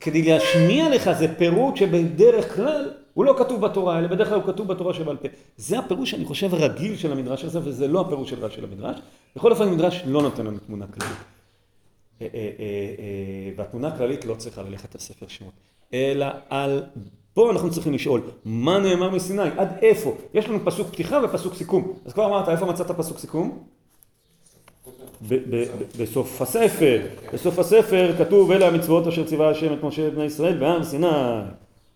כדי 0.00 0.22
להשמיע 0.22 0.94
לך 0.94 1.10
זה 1.12 1.34
פירוט 1.38 1.76
שבדרך 1.76 2.56
כלל 2.56 2.90
הוא 3.14 3.24
לא 3.24 3.34
כתוב 3.38 3.60
בתורה, 3.60 3.98
אלא 3.98 4.08
בדרך 4.08 4.28
כלל 4.28 4.36
הוא 4.40 4.52
כתוב 4.52 4.68
בתורה 4.68 4.94
שבעל 4.94 5.16
פה. 5.16 5.28
זה 5.56 5.78
הפירוש, 5.78 6.14
אני 6.14 6.24
חושב, 6.24 6.54
הרגיל 6.54 6.96
של 6.96 7.12
המדרש 7.12 7.44
הזה, 7.44 7.60
וזה 7.64 7.88
לא 7.88 8.00
הפירוש 8.00 8.30
של 8.30 8.50
של 8.50 8.64
המדרש. 8.64 8.96
בכל 9.36 9.52
אופן, 9.52 9.68
המדרש 9.68 10.02
לא 10.06 10.22
נותן 10.22 10.46
לנו 10.46 10.58
תמונה 10.58 10.86
כללית. 10.86 11.16
והתמונה 13.56 13.88
הכללית 13.88 14.24
לא 14.24 14.34
צריכה 14.34 14.62
ללכת 14.62 14.94
על 14.94 15.00
ספר 15.00 15.26
שמות, 15.28 15.52
אלא 15.94 16.26
על... 16.48 16.82
פה 17.34 17.50
אנחנו 17.50 17.70
צריכים 17.70 17.92
לשאול, 17.94 18.20
מה 18.44 18.78
נאמר 18.78 19.10
מסיני? 19.10 19.42
עד 19.56 19.68
איפה? 19.82 20.14
יש 20.34 20.48
לנו 20.48 20.58
פסוק 20.64 20.88
פתיחה 20.88 21.20
ופסוק 21.24 21.54
סיכום. 21.54 21.92
אז 22.04 22.12
כבר 22.12 22.26
אמרת, 22.26 22.48
איפה 22.48 22.66
מצאת 22.66 22.90
פסוק 22.90 23.18
סיכום? 23.18 23.64
בסוף 25.98 26.42
הספר. 26.42 27.00
בסוף 27.32 27.58
הספר 27.58 28.14
כתוב, 28.18 28.50
אלה 28.50 28.68
המצוות 28.68 29.06
אשר 29.06 29.26
ציווה 29.26 29.50
השם 29.50 29.72
את 29.72 29.82
משה 29.82 30.10
בני 30.10 30.24
ישראל 30.24 30.58
בהר 30.58 30.84
סיני. 30.84 31.06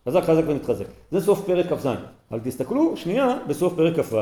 חזק 0.09 0.23
חזק 0.23 0.43
ונתחזק. 0.47 0.85
זה 1.11 1.21
סוף 1.21 1.47
פרק 1.47 1.73
כ"ז. 1.73 1.87
אבל 2.31 2.41
תסתכלו 2.45 2.97
שנייה 2.97 3.39
בסוף 3.49 3.75
פרק 3.75 4.01
כ"ו. 4.01 4.17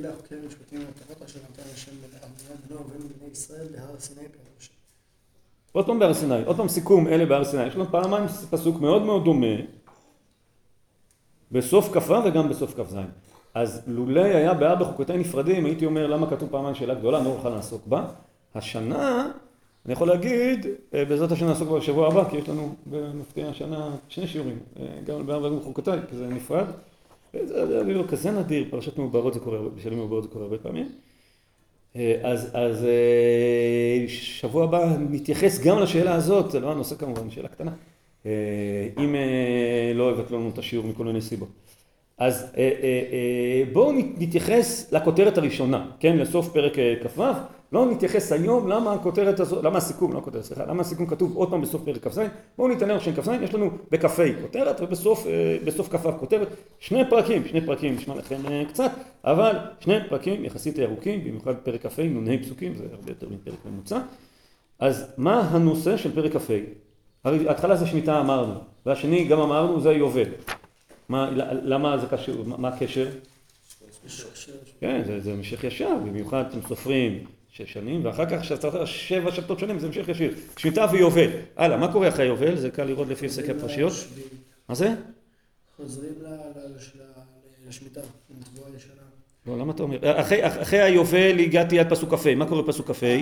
אלה 0.00 0.08
החוקים 0.08 0.38
המשפטים 0.44 0.78
והטובות 0.78 1.22
אשר 1.22 1.38
נתן 1.50 1.62
השם 1.74 1.90
לאברהם 2.02 2.32
בנו 2.68 2.80
ובן 2.80 3.08
בני 3.18 3.30
ישראל 3.32 3.66
בהר 3.72 3.98
סיני 3.98 4.20
פירוש. 4.20 4.70
עוד 5.72 5.86
פעם 5.86 5.98
בהר 5.98 6.14
סיני, 6.14 6.44
עוד 6.44 6.56
פעם 6.56 6.68
סיכום 6.68 7.08
אלה 7.08 7.26
בהר 7.26 7.44
סיני. 7.44 7.66
יש 7.66 7.74
לנו 7.74 7.84
פעמיים 7.90 8.26
פסוק 8.50 8.80
מאוד 8.80 9.02
מאוד 9.02 9.24
דומה 9.24 9.56
בסוף 11.52 11.98
כ"ו 11.98 12.14
וגם 12.24 12.48
בסוף 12.48 12.80
כ"ז. 12.80 12.96
אז 13.54 13.82
לולי 13.86 14.34
היה 14.34 14.54
בארבע 14.54 14.84
חוקותיי 14.84 15.18
נפרדים, 15.18 15.64
הייתי 15.64 15.86
אומר 15.86 16.06
למה 16.06 16.30
כתוב 16.30 16.48
פעמיים 16.50 16.74
שאלה 16.74 16.94
גדולה, 16.94 17.18
אני 17.18 17.26
לא 17.26 17.32
אוכל 17.32 17.48
לעסוק 17.48 17.86
בה. 17.86 18.06
השנה, 18.54 19.30
אני 19.86 19.92
יכול 19.92 20.08
להגיד, 20.08 20.66
בעזרת 20.92 21.32
השם 21.32 21.46
נעסוק 21.46 21.68
בה 21.68 21.78
בשבוע 21.78 22.06
הבא, 22.06 22.30
כי 22.30 22.36
יש 22.36 22.48
לנו 22.48 22.74
במפתיע 22.86 23.48
השנה 23.48 23.96
שני 24.08 24.26
שיעורים, 24.26 24.58
גם 25.04 25.16
על 25.16 25.22
בארבע 25.22 25.48
חוקותיי, 25.64 26.00
כי 26.10 26.16
זה 26.16 26.26
נפרד. 26.26 26.66
זה 27.44 27.82
לא 27.84 28.04
כזה 28.08 28.30
נדיר, 28.30 28.64
פרשת 28.70 28.98
מעוברות 28.98 29.34
זה 29.34 29.40
קורה, 29.40 29.58
בשביל 29.76 29.94
מעוברות 29.94 30.22
זה 30.22 30.28
קורה 30.28 30.44
הרבה 30.44 30.58
פעמים. 30.58 30.88
אז, 32.22 32.50
אז 32.54 32.86
שבוע 34.06 34.64
הבא 34.64 34.96
נתייחס 35.10 35.60
גם 35.60 35.78
לשאלה 35.78 36.14
הזאת, 36.14 36.50
זה 36.50 36.60
לא 36.60 36.72
הנושא 36.72 36.94
כמובן, 36.96 37.30
שאלה 37.30 37.48
קטנה. 37.48 37.72
אם 38.98 39.14
לא 39.94 40.10
הבטלו 40.10 40.38
לנו 40.38 40.48
את 40.48 40.58
השיעור 40.58 40.86
מכל 40.86 41.04
מיני 41.04 41.20
סיבות. 41.20 41.48
אז 42.18 42.52
בואו 43.72 43.92
נתייחס 44.18 44.92
לכותרת 44.92 45.38
הראשונה, 45.38 45.90
כן, 46.00 46.16
לסוף 46.16 46.48
פרק 46.52 46.72
כ"ו. 47.02 47.22
לא 47.72 47.86
נתייחס 47.90 48.32
היום 48.32 48.68
למה 48.68 48.92
הכותרת 48.92 49.40
הזאת, 49.40 49.64
למה 49.64 49.78
הסיכום, 49.78 50.12
לא 50.12 50.18
הכותרת, 50.18 50.44
סליחה, 50.44 50.64
למה 50.64 50.80
הסיכום 50.80 51.06
כתוב 51.06 51.36
עוד 51.36 51.50
פעם 51.50 51.60
בסוף 51.60 51.82
פרק 51.84 52.08
כ"ז. 52.08 52.20
בואו 52.58 52.68
נתעניין 52.68 52.96
עכשיו 52.96 53.12
עם 53.12 53.22
כ"ז, 53.22 53.28
יש 53.42 53.54
לנו 53.54 53.70
בכ"ה 53.90 54.08
כותרת 54.42 54.80
ובסוף 54.80 55.88
כ"ו 55.90 56.18
כותרת. 56.18 56.48
שני 56.78 57.10
פרקים, 57.10 57.48
שני 57.48 57.66
פרקים 57.66 57.94
נשמע 57.94 58.14
לכם 58.14 58.36
קצת, 58.68 58.90
אבל 59.24 59.56
שני 59.80 59.94
פרקים 60.08 60.44
יחסית 60.44 60.78
ארוכים, 60.78 61.24
במיוחד 61.24 61.54
פרק 61.54 61.86
כ"ה, 61.86 62.02
נ"ה 62.02 62.38
פסוקים, 62.42 62.74
זה 62.74 62.84
הרבה 62.92 63.10
יותר 63.10 63.28
מפרק 63.28 63.58
ממוצע. 63.64 63.98
אז 64.78 65.06
מה 65.16 65.40
הנושא 65.40 65.96
של 65.96 66.14
פרק 66.14 66.36
כ"ה? 66.36 66.54
ההתחלה 67.24 67.76
זה 67.76 67.86
שמיטה 67.86 68.20
אמרנו, 68.20 68.54
והשני 68.86 69.24
גם 69.24 69.40
אמרנו 69.40 69.80
זה 69.80 69.92
יובל. 69.92 70.28
מה, 71.08 71.30
למה 71.62 71.98
זה 71.98 72.06
קשור, 72.06 72.44
מה 72.44 72.68
הקשר? 72.68 73.08
כן, 74.80 75.02
זה, 75.06 75.20
זה 75.20 75.32
המשך 75.32 75.64
ישר, 75.64 75.96
במיוחד 76.06 76.44
אתם 76.48 76.58
סופרים 76.68 77.24
שש 77.66 77.72
שנים, 77.72 78.04
ואחר 78.04 78.26
כך 78.26 78.40
כשאתה 78.40 78.86
שבע 78.86 79.32
שבתות 79.32 79.58
שנים 79.58 79.78
זה 79.78 79.86
המשך 79.86 80.08
ישיר. 80.08 80.34
שמיטה 80.56 80.86
ויובל. 80.92 81.30
הלאה, 81.56 81.76
מה 81.76 81.92
קורה 81.92 82.08
אחרי 82.08 82.26
יובל? 82.26 82.56
זה 82.56 82.70
קל 82.70 82.84
לראות 82.84 83.08
לפי 83.08 83.26
הפסקי 83.26 83.50
הפרשיות. 83.50 83.92
מה 84.68 84.74
זה? 84.74 84.94
חוזרים 85.76 86.12
לשמיטה, 87.68 88.00
לתבואה 88.40 88.68
ישנה. 88.76 88.92
לא, 89.46 89.58
למה 89.58 89.72
אתה 89.72 89.82
אומר? 89.82 89.98
אחרי 90.60 90.80
היובל 90.80 91.38
הגעתי 91.38 91.78
עד 91.78 91.90
פסוק 91.90 92.14
כ"ה, 92.14 92.34
מה 92.34 92.46
קורה 92.46 92.62
בפסוק 92.62 92.90
כ"ה? 92.90 93.16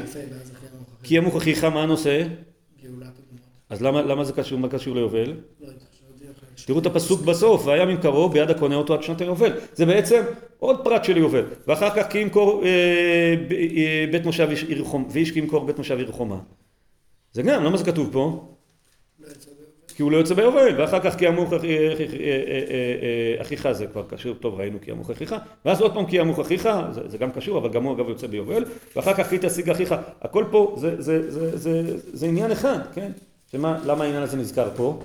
כי 1.02 1.18
אחיך, 1.36 1.64
מה 1.64 1.82
הנושא? 1.82 2.26
גאולת 2.82 3.06
הדמות. 3.06 3.40
אז 3.70 3.82
למה 3.82 4.24
זה 4.24 4.32
קשור, 4.32 4.58
מה 4.58 4.68
קשור 4.68 4.94
ליובל? 4.94 5.32
לא, 5.60 5.68
תראו 6.66 6.78
את 6.78 6.86
הפסוק 6.86 7.22
בסוף, 7.22 7.66
והיה 7.66 7.86
ממכרו 7.86 8.28
ביד 8.28 8.50
הקונה 8.50 8.74
אותו 8.74 8.94
עד 8.94 9.02
שנת 9.02 9.20
היובל. 9.20 9.52
זה 9.74 9.86
בעצם 9.86 10.22
עוד 10.58 10.84
פרט 10.84 11.04
של 11.04 11.16
יובל. 11.16 11.44
ואחר 11.66 11.90
כך 11.90 12.10
כי 12.10 12.18
ימכור 12.18 12.62
בית 14.10 14.24
מושב 14.24 14.48
עיר 14.68 14.84
חומה, 14.84 15.04
ואיש 15.10 15.30
כי 15.30 15.38
ימכור 15.38 15.64
בית 15.64 15.78
מושב 15.78 15.98
עיר 15.98 16.12
חומה. 16.12 16.38
זה 17.32 17.42
גם, 17.42 17.64
למה 17.64 17.76
זה 17.76 17.84
כתוב 17.84 18.08
פה? 18.12 18.54
כי 19.96 20.02
הוא 20.02 20.12
לא 20.12 20.16
יוצא 20.16 20.34
ביובל, 20.34 20.80
ואחר 20.80 21.00
כך 21.00 21.18
כי 21.18 21.28
אמוך 21.28 21.52
אחיך 23.40 23.72
זה 23.72 23.86
כבר 23.86 24.04
קשור, 24.08 24.34
טוב 24.34 24.60
ראינו 24.60 24.78
כי 24.80 24.92
אמוך 24.92 25.10
אחיך, 25.10 25.34
ואז 25.64 25.80
עוד 25.80 25.94
פעם 25.94 26.06
כי 26.06 26.20
אמוך 26.20 26.40
אחיך, 26.40 26.68
זה, 27.06 27.18
גם 27.18 27.30
קשור, 27.32 27.58
אבל 27.58 27.68
גם 27.68 27.84
הוא 27.84 27.94
אגב 27.96 28.08
יוצא 28.08 28.26
ביובל, 28.26 28.64
ואחר 28.96 29.14
כך 29.14 29.30
כי 29.30 29.36
תשיג 29.40 29.70
אחיך, 29.70 29.94
הכל 30.20 30.44
פה 30.50 30.76
זה 32.12 32.26
עניין 32.26 32.50
אחד, 32.50 32.78
כן? 32.94 33.12
שמה, 33.52 33.78
למה 33.86 34.04
העניין 34.04 34.22
הזה 34.22 34.36
נזכר 34.36 34.76
פה? 34.76 35.02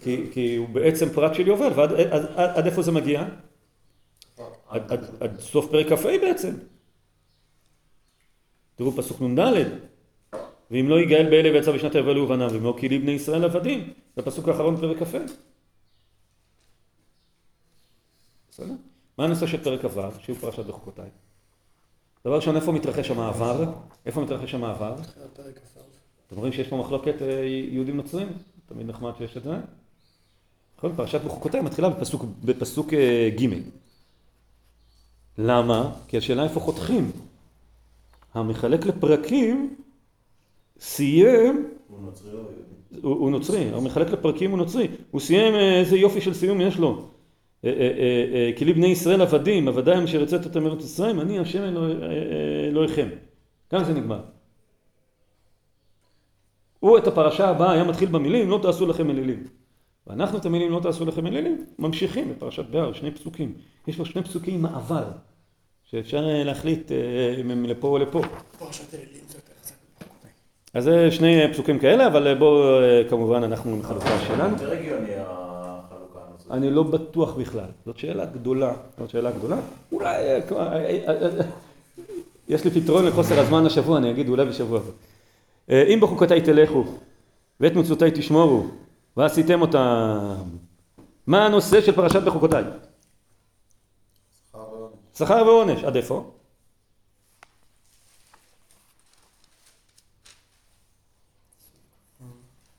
כי, 0.00 0.26
כי 0.32 0.56
הוא 0.56 0.68
בעצם 0.68 1.08
פרט 1.08 1.34
של 1.34 1.48
יובל, 1.48 1.72
ועד 1.76 1.92
עד, 1.92 2.24
עד, 2.36 2.50
עד 2.56 2.66
איפה 2.66 2.82
זה 2.82 2.92
מגיע? 2.92 3.24
עד, 4.68 4.92
עד, 4.92 5.04
עד 5.20 5.40
סוף 5.40 5.70
פרק 5.70 5.86
כ"ה 5.86 6.18
בעצם. 6.20 6.54
תראו 8.74 8.92
פסוק 8.92 9.20
נ"ד 9.20 9.38
ואם 10.70 10.88
לא 10.88 11.00
יגאל 11.00 11.30
באלה 11.30 11.50
ויצא 11.52 11.72
בשנת 11.72 11.94
היובל 11.94 12.18
ובניו 12.18 12.50
ואם 12.52 12.64
לא 12.64 12.74
כי 12.78 12.88
בני 12.88 13.10
ישראל 13.10 13.44
עבדים 13.44 13.92
זה 14.16 14.22
הפסוק 14.22 14.48
האחרון 14.48 14.76
בפרק 14.76 15.02
כ"ה 15.02 15.18
בסדר? 18.50 18.74
מה 19.18 19.24
הנושא 19.24 19.46
של 19.46 19.64
פרק 19.64 19.80
כ"ו 19.80 20.00
שהוא 20.18 20.36
פרשת 20.36 20.66
בחוקותיי? 20.66 21.10
דבר 22.24 22.36
ראשון 22.36 22.56
איפה 22.56 22.72
מתרחש 22.72 23.10
המעבר? 23.10 23.64
איפה 24.06 24.20
מתרחש 24.20 24.54
המעבר? 24.54 24.94
תחילת 26.32 26.40
פרק 26.40 26.40
כ"ו. 26.40 26.40
אתם 26.40 26.40
רואים 26.40 26.52
שיש 26.52 26.68
פה 26.68 26.76
מחלוקת 26.76 27.22
אה, 27.22 27.44
יהודים 27.70 27.96
נוצרים? 27.96 28.28
תמיד 28.66 28.86
נחמד 28.86 29.12
שיש 29.18 29.36
את 29.36 29.42
זה. 29.42 29.56
נכון? 30.78 30.92
פרשת 30.96 31.20
בחוקותיי 31.24 31.60
מתחילה 31.60 31.88
בפסוק, 31.88 32.24
בפסוק 32.44 32.94
אה, 32.94 33.30
ג' 33.40 33.46
למה? 35.38 35.94
כי 36.08 36.16
השאלה 36.16 36.44
איפה 36.44 36.60
חותכים. 36.60 37.10
המחלק 38.34 38.86
לפרקים 38.86 39.76
סיים, 40.80 41.68
הוא 41.88 41.98
נוצרי 42.02 42.30
או 42.32 42.36
יהודי? 42.38 43.00
הוא, 43.02 43.14
הוא 43.14 43.30
נוצרי, 43.30 43.68
המחלק 43.74 44.10
לפרקים 44.10 44.50
הוא 44.50 44.58
נוצרי, 44.58 44.88
הוא 45.10 45.20
סיים 45.20 45.54
אה, 45.54 45.80
איזה 45.80 45.96
יופי 45.96 46.20
של 46.20 46.34
סיום 46.34 46.60
יש 46.60 46.78
לו. 46.78 47.08
כי 48.56 48.64
לי 48.64 48.72
בני 48.72 48.86
ישראל 48.86 49.20
עבדים, 49.22 49.68
עבדיהם 49.68 50.04
אשר 50.04 50.22
יצאת 50.22 50.44
אותם 50.44 50.62
מארץ 50.64 50.84
ישראל, 50.84 51.20
אני 51.20 51.38
השם 51.38 51.62
אלוה- 51.62 51.94
אלוהיכם. 52.68 53.08
כאן 53.70 53.84
זה 53.84 53.94
נגמר. 53.94 54.20
הוא 56.82 56.98
את 56.98 57.06
הפרשה 57.06 57.48
הבאה 57.48 57.72
היה 57.72 57.84
מתחיל 57.84 58.08
במילים 58.08 58.50
לא 58.50 58.58
תעשו 58.62 58.86
לכם 58.86 59.10
אלילים. 59.10 59.44
ואנחנו 60.06 60.38
את 60.38 60.46
המילים 60.46 60.72
לא 60.72 60.80
תעשו 60.80 61.04
לכם 61.04 61.26
אלילים 61.26 61.64
ממשיכים 61.78 62.30
בפרשת 62.30 62.64
בהר, 62.64 62.92
שני 62.92 63.10
פסוקים. 63.10 63.54
יש 63.86 63.98
לו 63.98 64.06
שני 64.06 64.22
פסוקים 64.22 64.62
מעבר, 64.62 65.04
שאפשר 65.90 66.28
אה, 66.28 66.44
להחליט 66.44 66.92
אה, 66.92 66.96
אם 67.40 67.50
הם 67.50 67.64
לפה 67.64 67.88
או 67.88 67.98
לפה. 67.98 68.22
פרשת 68.58 68.94
אלילים 68.94 69.20
זה 69.28 69.38
יותר 69.38 69.52
חזק. 69.62 69.74
אז 70.74 70.84
זה 70.84 71.10
שני 71.10 71.52
פסוקים 71.52 71.78
כאלה, 71.78 72.06
אבל 72.06 72.34
בואו 72.34 72.80
אה, 72.80 73.02
כמובן 73.10 73.42
אנחנו 73.42 73.72
עם 73.72 73.82
חלוקה 73.82 74.18
שלנו. 74.26 74.52
יותר 74.52 74.72
הגיוני 74.72 75.14
החלוקה 75.16 76.20
הנוצרית. 76.28 76.50
אני 76.52 76.70
לא 76.70 76.82
בטוח 76.82 77.34
בכלל, 77.34 77.68
זאת 77.86 77.98
שאלה 77.98 78.24
גדולה, 78.24 78.72
זאת 78.98 79.10
שאלה 79.10 79.30
גדולה. 79.30 79.56
אולי, 79.92 80.16
אה, 80.16 80.40
אה, 80.52 80.76
אה, 81.08 81.38
אה, 81.38 81.44
יש 82.48 82.64
לי 82.64 82.70
פתרון 82.70 83.06
לחוסר 83.06 83.40
הזמן 83.40 83.66
השבוע, 83.66 83.98
אני 83.98 84.10
אגיד 84.10 84.28
אולי 84.28 84.44
בשבוע 84.44 84.78
הבא. 84.78 85.11
אה, 85.70 85.82
אם 85.82 86.00
בחוקותיי 86.00 86.40
תלכו, 86.40 86.84
ואת 87.60 87.72
מצוותיי 87.72 88.10
תשמורו, 88.14 88.66
ועשיתם 89.16 89.60
אותם. 89.60 90.36
מה 91.26 91.46
הנושא 91.46 91.80
של 91.80 91.92
פרשת 91.92 92.22
בחוקותיי? 92.22 92.64
שכר 95.18 95.42
ועונש. 95.46 95.84
עד 95.84 95.96
איפה? 95.96 96.30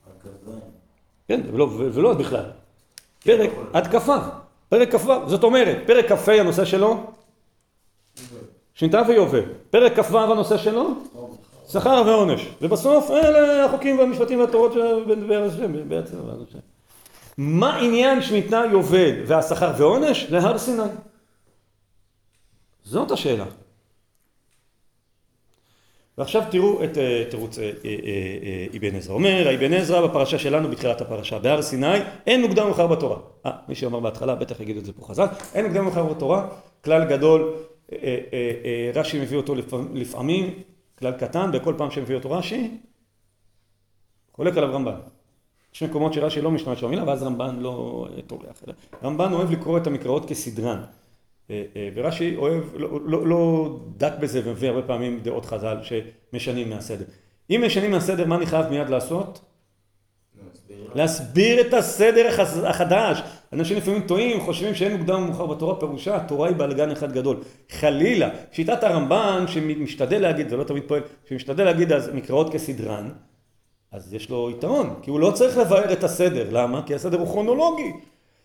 הכ"ז. 0.06 0.50
כן, 1.28 1.40
ולא, 1.52 1.68
ולא 1.72 2.10
עד 2.10 2.18
בכלל. 2.18 2.50
פרק 3.24 3.50
עד 3.72 3.96
כ"ו, 3.96 4.12
פרק 4.68 4.94
כ"ו, 4.94 5.28
זאת 5.28 5.44
אומרת, 5.44 5.76
פרק 5.86 6.12
כ"ה 6.12 6.32
הנושא 6.32 6.64
שלו, 6.64 7.12
שניתה 8.74 9.02
ויובל. 9.08 9.42
פרק 9.70 10.00
כ"ו 10.00 10.18
הנושא 10.18 10.56
שלו, 10.56 10.90
שכר 11.68 12.02
ועונש. 12.06 12.48
ובסוף 12.62 13.10
אלה 13.10 13.64
החוקים 13.64 13.98
והמשפטים 13.98 14.40
והתורות 14.40 14.72
של 14.72 15.14
בארץ 15.28 15.52
השם, 15.52 15.88
בעצם. 15.88 16.16
מה 17.38 17.76
עניין 17.76 18.22
שניתנה 18.22 18.64
יובל 18.72 19.22
והשכר 19.26 19.72
ועונש 19.76 20.26
להר 20.30 20.58
סיני? 20.58 20.82
זאת 22.84 23.10
השאלה. 23.10 23.44
ועכשיו 26.18 26.42
תראו 26.50 26.84
את 26.84 26.98
אה, 26.98 27.24
תירוץ 27.30 27.58
אה, 27.58 27.70
אה, 27.84 28.66
אבן 28.76 28.96
עזרא. 28.96 29.14
אומר 29.14 29.48
האבן 29.48 29.72
עזרא 29.72 30.06
בפרשה 30.06 30.38
שלנו 30.38 30.70
בתחילת 30.70 31.00
הפרשה, 31.00 31.38
בהר 31.38 31.62
סיני 31.62 31.98
אין 32.26 32.42
מוקדם 32.42 32.62
ומאוחר 32.62 32.86
בתורה. 32.86 33.16
אה, 33.46 33.52
מי 33.68 33.74
שאמר 33.74 34.00
בהתחלה 34.00 34.34
בטח 34.34 34.60
יגיד 34.60 34.76
את 34.76 34.84
זה 34.84 34.92
פה 34.92 35.06
חז"ל, 35.06 35.26
אין 35.54 35.64
מוקדם 35.64 35.80
ומאוחר 35.80 36.04
בתורה, 36.04 36.48
כלל 36.84 37.04
גדול, 37.04 37.54
רש"י 38.94 39.20
מביא 39.20 39.36
אותו 39.36 39.54
לפעמים, 39.94 40.50
כלל 41.04 41.28
קטן, 41.28 41.52
בכל 41.52 41.74
פעם 41.78 41.90
שמביא 41.90 42.14
אותו 42.14 42.30
רש"י, 42.30 42.78
חולק 44.32 44.56
עליו 44.56 44.74
רמב"ן. 44.74 44.94
יש 45.74 45.82
מקומות 45.82 46.12
שרש"י 46.12 46.40
לא 46.40 46.50
משתמש 46.50 46.84
במילה 46.84 47.04
ואז 47.04 47.22
רמב"ן 47.22 47.56
לא 47.60 48.06
אה, 48.16 48.22
טורח. 48.22 48.62
רמב"ן 49.04 49.32
אוהב 49.32 49.50
לקרוא 49.50 49.78
את 49.78 49.86
המקראות 49.86 50.28
כסדרן. 50.28 50.82
אה, 51.50 51.64
אה, 51.76 51.88
ורש"י 51.94 52.36
אוהב, 52.36 52.62
לא, 52.74 53.00
לא, 53.04 53.26
לא 53.26 53.76
דק 53.96 54.12
בזה 54.20 54.40
ומביא 54.44 54.68
הרבה 54.68 54.82
פעמים 54.82 55.20
דעות 55.20 55.44
חז"ל 55.44 55.76
שמשנים 55.82 56.70
מהסדר. 56.70 57.04
אם 57.50 57.62
משנים 57.66 57.90
מהסדר, 57.90 58.26
מה 58.26 58.36
אני 58.36 58.46
חייב 58.46 58.66
מיד 58.68 58.88
לעשות? 58.88 59.40
להסביר 60.94 61.60
את 61.60 61.74
הסדר 61.74 62.28
החדש. 62.64 63.22
אנשים 63.52 63.76
לפעמים 63.76 64.02
טועים, 64.02 64.40
חושבים 64.40 64.74
שאין 64.74 64.96
מוקדם 64.96 65.22
ומאוחר 65.22 65.46
בתורה, 65.46 65.80
פירושה, 65.80 66.16
התורה 66.16 66.48
היא 66.48 66.56
בלגן 66.56 66.90
אחד 66.90 67.12
גדול. 67.12 67.36
חלילה, 67.70 68.28
שיטת 68.52 68.84
הרמב"ן 68.84 69.44
שמשתדל 69.48 70.22
להגיד, 70.22 70.48
זה 70.48 70.56
לא 70.56 70.64
תמיד 70.64 70.82
פועל, 70.86 71.00
שמשתדל 71.28 71.64
להגיד 71.64 71.92
אז 71.92 72.10
מקראות 72.14 72.52
כסדרן, 72.52 73.08
אז 73.92 74.14
יש 74.14 74.30
לו 74.30 74.50
יתרון, 74.50 74.94
כי 75.02 75.10
הוא 75.10 75.20
לא 75.20 75.30
צריך 75.30 75.58
לבאר 75.58 75.92
את 75.92 76.04
הסדר, 76.04 76.46
למה? 76.52 76.82
כי 76.86 76.94
הסדר 76.94 77.18
הוא 77.18 77.26
כרונולוגי. 77.26 77.92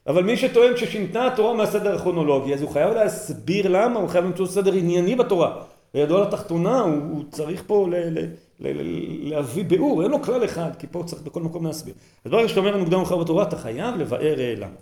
אבל 0.08 0.24
מי 0.24 0.38
שטוען 0.38 0.78
ששינתה 0.78 1.28
התורה 1.28 1.54
מהסדר 1.54 1.96
הכרונולוגי, 1.96 2.54
אז 2.54 2.62
הוא 2.62 2.72
חייב 2.72 2.94
להסביר 2.94 3.68
למה, 3.68 4.00
הוא 4.00 4.10
חייב 4.10 4.26
למצוא 4.26 4.46
סדר 4.46 4.74
ענייני 4.74 5.16
בתורה. 5.16 5.64
וידוע 5.94 6.22
לתחתונה, 6.22 6.80
הוא, 6.80 6.94
הוא 7.12 7.24
צריך 7.32 7.64
פה 7.68 7.88
ל, 7.92 7.96
ל, 7.96 8.26
להביא 8.60 9.64
ביאור, 9.66 10.04
אין 10.04 10.12
לו 10.12 10.22
כלל 10.22 10.46
אחד, 10.46 10.72
כי 10.80 10.88
פה 10.92 11.04
צריך 11.06 11.22
בכל 11.22 11.42
מקום 11.42 11.66
להסביר. 11.66 11.94
אז 12.26 12.32
ברגע 12.32 12.48
שאתה 12.48 12.60
אומר 12.60 12.78
מוקדם 12.78 12.94
ומאוחר 12.94 13.18
בתורה, 13.18 13.44
אתה 13.44 13.58
חייב 13.58 13.96
לבאר 13.96 14.40
אה, 14.40 14.54
למה. 14.58 14.76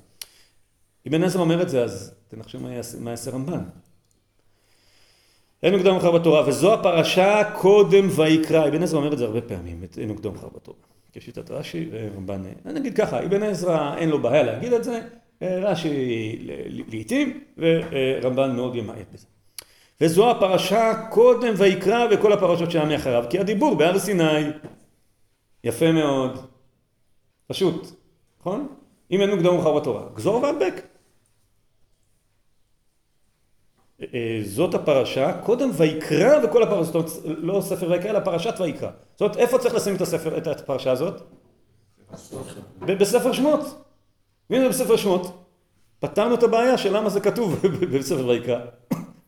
אבן 1.07 1.23
עזרא 1.23 1.41
אומר 1.41 1.61
את 1.61 1.69
זה, 1.69 1.83
אז 1.83 2.13
תנחשו 2.27 2.59
מה 2.59 2.73
יעשה- 3.11 3.31
רמב"ן. 3.31 3.63
אין 5.63 5.73
מוקדם 5.73 5.89
ומאוחר 5.91 6.11
בתורה, 6.11 6.47
וזו 6.47 6.73
הפרשה 6.73 7.41
קודם 7.55 8.07
ויקרא. 8.15 8.67
אבן 8.67 8.83
עזרא 8.83 8.99
אומר 8.99 9.13
את 9.13 9.17
זה 9.17 9.25
הרבה 9.25 9.41
פעמים, 9.41 9.83
אין 9.97 10.07
מוקדם 10.07 10.29
ומאוחר 10.29 10.47
בתורה. 10.55 10.77
כשיטת 11.13 11.51
רש"י 11.51 11.89
ורמב"ן, 11.91 12.41
אה, 12.65 12.71
נגיד 12.71 12.95
ככה, 12.97 13.25
אבן 13.25 13.43
עזרא 13.43 13.95
אין 13.97 14.09
לו 14.09 14.21
בעיה 14.21 14.43
להגיד 14.43 14.73
את 14.73 14.83
זה, 14.83 15.01
אה, 15.41 15.59
רש"י 15.71 16.37
לעיתים, 16.89 17.43
ורמב"ן 17.57 18.55
מאוד 18.55 18.75
ימעט 18.75 18.97
בזה. 19.13 19.25
וזו 20.01 20.31
הפרשה 20.31 20.93
קודם 21.09 21.53
ויקרא 21.57 22.07
וכל 22.11 22.33
הפרשות 22.33 22.71
שהיה 22.71 22.85
מאחריו, 22.85 23.25
כי 23.29 23.39
הדיבור 23.39 23.75
בהר 23.75 23.99
סיני, 23.99 24.43
יפה 25.63 25.91
מאוד, 25.91 26.47
פשוט, 27.47 27.87
נכון? 28.39 28.67
אם 29.11 29.21
אין 29.21 29.29
מוקדם 29.29 29.47
ומאוחר 29.47 29.79
בתורה, 29.79 30.03
גזור 30.13 30.43
והדבק. 30.43 30.73
אה, 34.01 34.05
אה, 34.13 34.39
זאת 34.43 34.73
הפרשה, 34.73 35.41
קודם 35.45 35.69
ויקרא 35.73 36.45
וכל 36.45 36.63
הפרשות, 36.63 37.05
לא 37.25 37.61
ספר 37.61 37.89
ויקרא, 37.91 38.09
אלא 38.09 38.19
פרשת 38.19 38.59
ויקרא. 38.59 38.89
זאת 39.11 39.21
אומרת, 39.21 39.37
איפה 39.37 39.57
צריך 39.57 39.75
לשים 39.75 39.95
את 39.95 40.01
הספר, 40.01 40.37
את 40.37 40.47
הפרשה 40.47 40.91
הזאת? 40.91 41.21
בספר 42.81 43.33
שמות. 43.33 43.61
והנה 44.49 44.63
זה 44.63 44.69
בספר 44.69 44.95
שמות. 44.95 45.43
פתרנו 45.99 46.35
את 46.35 46.43
הבעיה 46.43 46.77
של 46.77 46.97
למה 46.97 47.09
זה 47.09 47.19
כתוב 47.19 47.55
בספר 47.93 48.27
ויקרא. 48.27 48.59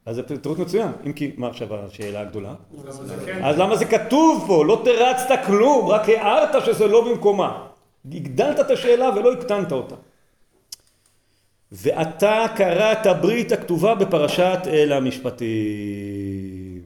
אז 0.05 0.15
זה 0.15 0.37
תירוץ 0.37 0.59
מצוין. 0.59 0.91
אם 1.05 1.13
כי, 1.13 1.31
מה 1.37 1.47
עכשיו 1.47 1.75
השאלה 1.75 2.21
הגדולה? 2.21 2.53
אז 3.43 3.57
למה 3.57 3.75
זה 3.75 3.85
כתוב 3.85 4.43
פה? 4.47 4.65
לא 4.65 4.81
תרצת 4.85 5.39
כלום, 5.45 5.87
רק 5.87 6.09
הערת 6.09 6.65
שזה 6.65 6.87
לא 6.87 7.09
במקומה. 7.09 7.67
הגדלת 8.11 8.59
את 8.59 8.71
השאלה 8.71 9.09
ולא 9.15 9.33
הקטנת 9.33 9.71
אותה. 9.71 9.95
ואתה 11.71 12.45
קראת 12.55 13.07
ברית 13.21 13.51
הכתובה 13.51 13.95
בפרשת 13.95 14.59
אל 14.67 14.93
המשפטים. 14.93 16.81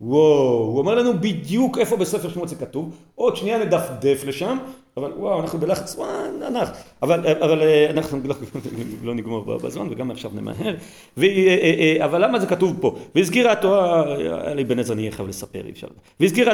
וואו, 0.00 0.58
הוא 0.58 0.78
אומר 0.78 0.94
לנו 0.94 1.12
בדיוק 1.20 1.78
איפה 1.78 1.96
בספר 1.96 2.28
שמות 2.28 2.48
זה 2.48 2.56
כתוב, 2.56 2.96
עוד 3.14 3.36
שנייה 3.36 3.58
נדפדף 3.58 4.22
לשם, 4.26 4.58
אבל 4.96 5.12
וואו, 5.12 5.40
אנחנו 5.40 5.58
בלחץ, 5.58 5.96
וואו, 5.96 6.50
נח. 6.52 6.70
אבל, 7.02 7.26
אבל 7.26 7.62
אה, 7.62 7.90
אנחנו 7.90 8.20
לא, 8.24 8.34
לא 9.04 9.14
נגמור 9.14 9.44
בזמן 9.44 9.88
וגם 9.90 10.10
עכשיו 10.10 10.30
נמהר. 10.34 10.74
ו, 11.16 11.24
אה, 11.24 11.96
אה, 11.98 12.04
אבל 12.04 12.24
למה 12.24 12.38
זה 12.38 12.46
כתוב 12.46 12.76
פה? 12.80 12.98
והזכירה 13.14 13.52
התורה, 13.52 14.14
היה 14.14 14.54
לי 14.54 14.64
בן 14.64 14.78
עזרא 14.78 14.94
אני 14.94 15.10
חייב 15.10 15.28
לספר, 15.28 15.66
אי 15.66 15.70
אפשר. 15.70 15.86
והזכירה, 16.20 16.52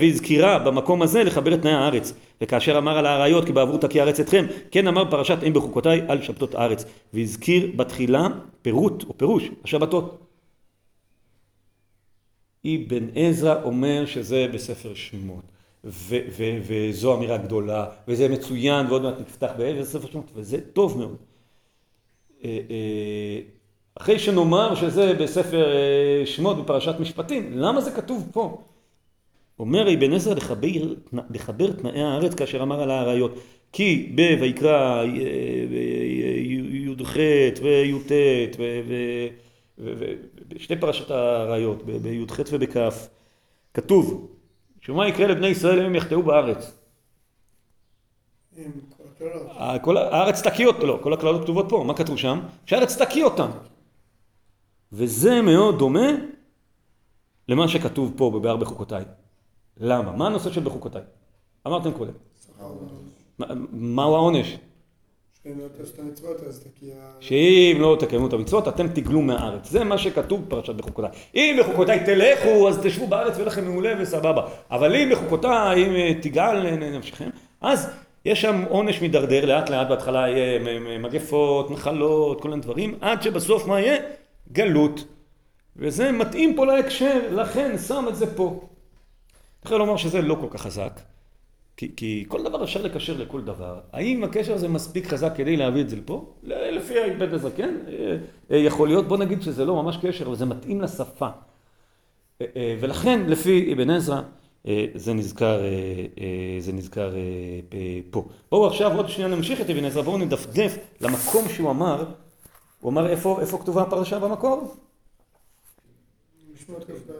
והזכירה 0.00 0.58
במקום 0.58 1.02
הזה 1.02 1.24
לחבר 1.24 1.54
את 1.54 1.62
תנאי 1.62 1.72
הארץ. 1.72 2.12
וכאשר 2.40 2.78
אמר 2.78 2.98
על 2.98 3.06
האריות 3.06 3.44
כי 3.44 3.52
בעבור 3.52 3.78
תקי 3.78 4.00
הארץ 4.00 4.20
אתכם, 4.20 4.46
כן 4.70 4.86
אמר 4.86 5.10
פרשת 5.10 5.38
אם 5.46 5.52
בחוקותיי 5.52 6.02
על 6.08 6.22
שבתות 6.22 6.54
הארץ. 6.54 6.84
והזכיר 7.14 7.70
בתחילה 7.76 8.26
פירוט 8.62 9.04
או 9.08 9.18
פירוש 9.18 9.50
השבתות. 9.64 10.26
אבן 12.66 13.06
עזרא 13.14 13.62
אומר 13.62 14.06
שזה 14.06 14.46
בספר 14.52 14.94
שמות. 14.94 15.59
וזו 15.84 17.16
אמירה 17.16 17.36
גדולה, 17.36 17.86
וזה 18.08 18.28
מצוין, 18.28 18.86
ועוד 18.86 19.02
מעט 19.02 19.20
נפתח 19.20 19.50
בעבר 19.58 19.84
ספר 19.84 20.06
שמות, 20.06 20.30
וזה 20.34 20.60
טוב 20.60 20.98
מאוד. 20.98 21.16
אה, 22.44 22.58
אה, 22.70 23.40
אחרי 23.94 24.18
שנאמר 24.18 24.74
שזה 24.74 25.14
בספר 25.14 25.72
אה, 25.72 26.26
שמות 26.26 26.64
בפרשת 26.64 26.94
משפטים, 27.00 27.58
למה 27.58 27.80
זה 27.80 27.90
כתוב 27.90 28.28
פה? 28.32 28.62
אומר 29.58 29.94
אבן 29.94 30.12
עזרא 30.12 30.34
לחבר, 30.34 30.94
לחבר 31.30 31.72
תנאי 31.72 32.02
הארץ 32.02 32.34
כאשר 32.34 32.62
אמר 32.62 32.82
על 32.82 32.90
האריות 32.90 33.34
כי 33.72 34.12
בויקרא 34.38 35.04
י"ח 35.04 37.16
וי"ט 37.62 38.12
ובשתי 39.78 40.76
פרשת 40.76 41.10
האריות 41.10 41.82
בי"ח 41.82 42.40
ובכ' 42.52 42.76
כתוב 43.74 44.30
שמה 44.80 45.08
יקרה 45.08 45.26
לבני 45.26 45.46
ישראל 45.46 45.78
אם 45.80 45.86
הם 45.86 45.94
יחטאו 45.94 46.22
בארץ? 46.22 46.72
כל. 49.82 49.96
אה, 49.98 50.16
הארץ 50.18 50.42
תקיא 50.42 50.66
אותו, 50.66 50.86
לא, 50.86 50.98
כל 51.02 51.12
הקללות 51.12 51.42
כתובות 51.42 51.66
פה, 51.68 51.84
מה 51.86 51.94
כתוב 51.94 52.16
שם? 52.16 52.40
שהארץ 52.66 53.02
תקיא 53.02 53.24
אותם. 53.24 53.50
וזה 54.92 55.42
מאוד 55.42 55.78
דומה 55.78 56.06
למה 57.48 57.68
שכתוב 57.68 58.12
פה 58.16 58.30
בבאר 58.34 58.56
בחוקותיי. 58.56 59.04
למה? 59.76 60.12
מה 60.12 60.26
הנושא 60.26 60.52
של 60.52 60.60
בחוקותיי? 60.64 61.02
אמרתם 61.66 61.92
קודם. 61.92 62.12
מה- 63.38 63.46
מהו 63.70 64.14
העונש? 64.14 64.56
שאם 65.44 65.58
לא. 65.58 65.66
שאם 67.20 67.76
לא 67.80 67.96
תקיימו 68.00 68.26
את 68.26 68.32
המצוות 68.32 68.68
אתם 68.68 68.88
תגלו 68.88 69.22
מהארץ. 69.22 69.70
זה 69.70 69.84
מה 69.84 69.98
שכתוב 69.98 70.44
בפרשת 70.46 70.74
בחוקותיי. 70.74 71.10
אם 71.34 71.56
בחוקותיי 71.60 72.04
תלכו 72.04 72.68
אז 72.68 72.80
תשבו 72.82 73.06
בארץ 73.06 73.34
ויהיה 73.34 73.46
לכם 73.46 73.64
מעולה 73.64 73.94
וסבבה. 74.00 74.48
אבל 74.70 74.96
אם 74.96 75.08
בחוקותיי, 75.12 75.86
אם 75.86 75.96
אה, 75.96 76.12
תגאל 76.22 76.76
נפשכם, 76.76 77.30
אז 77.60 77.90
יש 78.24 78.40
שם 78.40 78.64
עונש 78.68 79.00
מידרדר 79.00 79.44
לאט 79.44 79.70
לאט 79.70 79.88
בהתחלה 79.88 80.28
יהיה 80.28 80.58
מגפות, 80.98 81.70
מחלות, 81.70 82.40
כל 82.40 82.48
מיני 82.48 82.62
דברים, 82.62 82.98
עד 83.00 83.22
שבסוף 83.22 83.66
מה 83.66 83.80
יהיה? 83.80 83.96
גלות. 84.52 85.04
וזה 85.76 86.12
מתאים 86.12 86.56
פה 86.56 86.66
להקשר, 86.66 87.20
לכן 87.30 87.78
שם 87.78 88.04
את 88.08 88.16
זה 88.16 88.36
פה. 88.36 88.44
אני 88.44 89.64
יכול 89.64 89.78
לומר 89.78 89.96
שזה 89.96 90.22
לא 90.22 90.36
כל 90.40 90.46
כך 90.50 90.62
חזק. 90.62 91.00
כי, 91.80 91.90
כי 91.96 92.24
כל 92.28 92.42
דבר 92.42 92.64
אפשר 92.64 92.82
לקשר 92.82 93.16
לכל 93.16 93.40
דבר. 93.40 93.80
האם 93.92 94.24
הקשר 94.24 94.54
הזה 94.54 94.68
מספיק 94.68 95.06
חזק 95.06 95.32
כדי 95.36 95.56
להביא 95.56 95.80
את 95.82 95.90
זה 95.90 95.96
לפה? 95.96 96.32
לפי 96.42 96.98
ההיבט 96.98 97.32
הזה, 97.32 97.48
כן? 97.56 97.76
אה, 97.88 98.16
אה, 98.50 98.56
יכול 98.56 98.88
להיות, 98.88 99.08
בוא 99.08 99.16
נגיד 99.16 99.42
שזה 99.42 99.64
לא 99.64 99.82
ממש 99.82 99.96
קשר, 100.02 100.26
אבל 100.26 100.36
זה 100.36 100.46
מתאים 100.46 100.80
לשפה. 100.80 101.28
אה, 102.40 102.76
ולכן, 102.80 103.26
לפי 103.26 103.72
אבן 103.72 103.90
עזרא, 103.90 104.20
זה 104.94 105.14
נזכר, 105.14 105.60
זה 106.60 106.72
נזכר 106.72 107.14
פה. 108.10 108.28
בואו 108.50 108.66
עכשיו 108.66 108.96
עוד 108.96 109.08
שנייה 109.08 109.28
נמשיך 109.28 109.60
את 109.60 109.70
אבן 109.70 109.84
עזרא, 109.84 110.02
בואו 110.02 110.18
נדפדף 110.18 110.78
למקום 111.00 111.48
שהוא 111.48 111.70
אמר, 111.70 112.04
הוא 112.80 112.90
אמר 112.90 113.10
איפה, 113.10 113.38
איפה 113.40 113.58
כתובה 113.58 113.82
הפרשה 113.82 114.18
במקור? 114.18 114.74
משמעות 116.54 116.84
כ"ד. 116.84 117.12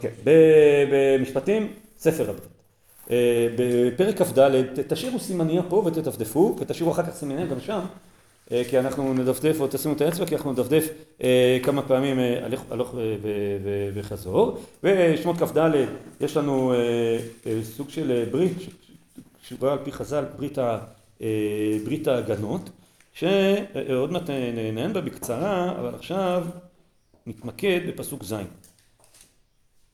כן, 0.00 0.12
במשפטים, 0.24 1.72
ספר 1.98 2.30
הברית. 2.30 2.57
בפרק 3.56 4.22
כ"ד, 4.22 4.62
תשאירו 4.88 5.18
סימניה 5.18 5.62
פה 5.62 5.82
ותדפדפו, 5.86 6.56
ותשאירו 6.60 6.92
אחר 6.92 7.02
כך 7.02 7.14
סימניה 7.14 7.46
גם 7.46 7.60
שם, 7.60 7.80
אה, 8.52 8.62
כי 8.70 8.78
אנחנו 8.78 9.14
נדפדף, 9.14 9.60
או 9.60 9.66
תשימו 9.70 9.94
את 9.94 10.00
האצבע, 10.00 10.26
כי 10.26 10.34
אנחנו 10.36 10.52
נדפדף 10.52 10.88
אה, 11.22 11.58
כמה 11.62 11.82
פעמים 11.82 12.18
אה, 12.18 12.46
הלוך, 12.70 12.94
וחזור. 13.94 14.58
בשמות 14.82 15.36
כ"ד 15.36 15.70
יש 16.20 16.36
לנו 16.36 16.72
סוג 17.62 17.90
של 17.90 18.24
ברית, 18.30 18.56
שקשורה 19.42 19.72
על 19.72 19.78
פי 19.84 19.92
חז"ל, 19.92 20.24
ברית, 20.36 20.58
ה- 20.58 20.78
ברית 21.84 22.08
ההגנות, 22.08 22.70
שעוד 23.12 24.12
מעט 24.12 24.30
נעיין 24.74 24.92
בה 24.92 25.00
בקצרה, 25.00 25.72
אבל 25.80 25.94
עכשיו 25.94 26.46
נתמקד 27.26 27.80
בפסוק 27.88 28.24
ז'. 28.24 28.34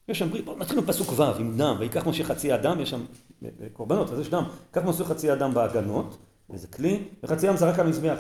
יש 0.09 0.19
שם 0.19 0.31
ברית, 0.31 0.49
נתחיל 0.59 0.81
בפסוק 0.81 1.19
ו' 1.19 1.23
עם 1.23 1.57
דם, 1.57 1.77
ויקח 1.79 2.07
משה 2.07 2.25
חצי 2.25 2.55
אדם, 2.55 2.81
יש 2.81 2.90
שם 2.90 3.05
אה, 3.45 3.49
אה, 3.62 3.67
קורבנות, 3.73 4.12
אז 4.12 4.21
יש 4.21 4.29
דם, 4.29 4.45
קח 4.71 4.83
משה 4.85 5.05
חצי 5.05 5.33
אדם 5.33 5.55
בהגנות, 5.55 6.17
וזה 6.51 6.67
כלי, 6.67 7.03
וחצי 7.23 7.47
דם 7.47 7.57
זרק 7.57 7.79
על 7.79 7.87
המזבח. 7.87 8.19